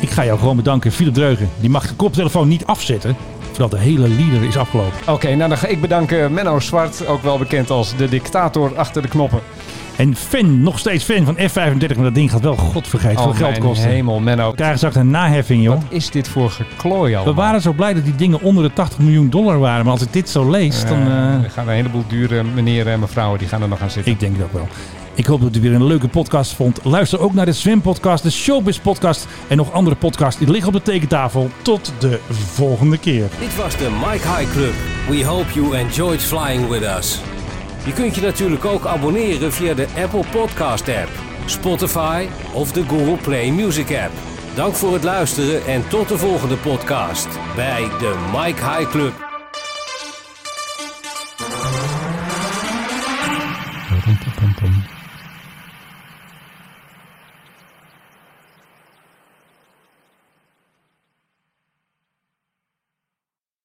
Ik 0.00 0.10
ga 0.10 0.24
jou 0.24 0.38
gewoon 0.38 0.56
bedanken, 0.56 0.92
Philip 0.92 1.14
Dreugen. 1.14 1.48
Die 1.60 1.70
mag 1.70 1.88
de 1.88 1.94
koptelefoon 1.94 2.48
niet 2.48 2.66
afzetten 2.66 3.16
voordat 3.56 3.78
de 3.78 3.84
hele 3.86 4.08
lieder 4.08 4.42
is 4.44 4.56
afgelopen. 4.56 4.92
Oké, 5.14 5.34
nou 5.34 5.48
dan 5.48 5.58
ga 5.58 5.66
ik 5.66 5.80
bedanken 5.80 6.32
Menno 6.32 6.60
Zwart. 6.60 7.06
Ook 7.06 7.22
wel 7.22 7.38
bekend 7.38 7.70
als 7.70 7.96
de 7.96 8.08
dictator 8.08 8.72
achter 8.76 9.02
de 9.02 9.08
knoppen. 9.08 9.40
En 9.96 10.16
fan, 10.16 10.62
nog 10.62 10.78
steeds 10.78 11.04
fan 11.04 11.24
van 11.24 11.36
F35, 11.38 11.94
maar 11.94 12.04
dat 12.04 12.14
ding 12.14 12.30
gaat 12.30 12.40
wel 12.40 12.56
godvergeet 12.56 13.20
veel 13.20 13.28
Oh, 13.28 13.36
geld 13.36 13.50
mijn 13.50 13.62
kosten. 13.62 13.88
hemel, 13.88 14.20
Menno. 14.20 14.50
We 14.50 14.56
krijgen 14.56 14.76
straks 14.76 14.96
een 14.96 15.10
naheffing, 15.10 15.62
joh. 15.62 15.74
Wat 15.74 15.84
is 15.88 16.10
dit 16.10 16.28
voor 16.28 16.50
geklooi 16.50 17.10
We 17.10 17.16
allemaal? 17.16 17.34
waren 17.34 17.60
zo 17.60 17.72
blij 17.72 17.94
dat 17.94 18.04
die 18.04 18.14
dingen 18.14 18.40
onder 18.42 18.62
de 18.64 18.72
80 18.72 18.98
miljoen 18.98 19.30
dollar 19.30 19.58
waren. 19.58 19.84
Maar 19.84 19.92
als 19.92 20.02
ik 20.02 20.12
dit 20.12 20.28
zo 20.28 20.50
lees, 20.50 20.84
dan... 20.84 20.98
Eh, 20.98 21.06
eh, 21.06 21.44
er 21.44 21.50
gaan 21.50 21.68
een 21.68 21.74
heleboel 21.74 22.04
dure 22.08 22.42
meneren 22.44 22.92
en 22.92 23.00
mevrouwen 23.00 23.38
die 23.38 23.48
gaan 23.48 23.62
er 23.62 23.68
nog 23.68 23.80
aan 23.80 23.90
zitten. 23.90 24.12
ik 24.12 24.20
denk 24.20 24.36
ook 24.42 24.52
wel. 24.52 24.68
Ik 25.16 25.26
hoop 25.26 25.40
dat 25.40 25.56
u 25.56 25.60
weer 25.60 25.74
een 25.74 25.86
leuke 25.86 26.08
podcast 26.08 26.52
vond. 26.52 26.84
Luister 26.84 27.20
ook 27.20 27.34
naar 27.34 27.44
de 27.44 27.52
Zwempodcast, 27.52 28.22
de 28.22 28.30
Showbiz 28.30 28.78
podcast 28.78 29.26
en 29.48 29.56
nog 29.56 29.72
andere 29.72 29.96
podcasts 29.96 30.38
die 30.38 30.50
liggen 30.50 30.68
op 30.68 30.74
de 30.74 30.82
tekentafel. 30.82 31.50
Tot 31.62 31.92
de 31.98 32.20
volgende 32.30 32.98
keer. 32.98 33.28
Dit 33.38 33.56
was 33.56 33.76
de 33.76 33.90
Mike 33.90 34.28
High 34.28 34.52
Club. 34.52 34.72
We 35.08 35.24
hope 35.24 35.52
you 35.52 35.76
enjoyed 35.76 36.22
flying 36.22 36.68
with 36.68 36.82
us. 36.82 37.20
Je 37.84 37.92
kunt 37.92 38.14
je 38.14 38.20
natuurlijk 38.20 38.64
ook 38.64 38.86
abonneren 38.86 39.52
via 39.52 39.74
de 39.74 39.86
Apple 40.02 40.24
Podcast 40.30 40.88
app, 40.88 41.10
Spotify 41.46 42.26
of 42.52 42.72
de 42.72 42.82
Google 42.82 43.16
Play 43.22 43.50
Music 43.50 43.88
app. 43.88 44.12
Dank 44.54 44.74
voor 44.74 44.92
het 44.92 45.04
luisteren 45.04 45.66
en 45.66 45.88
tot 45.88 46.08
de 46.08 46.18
volgende 46.18 46.56
podcast 46.56 47.28
bij 47.54 47.82
de 47.98 48.14
Mike 48.32 48.70
High 48.70 48.90
Club. 48.90 49.12
Pum, 53.88 54.18
pum, 54.18 54.32
pum, 54.38 54.54
pum. 54.54 54.95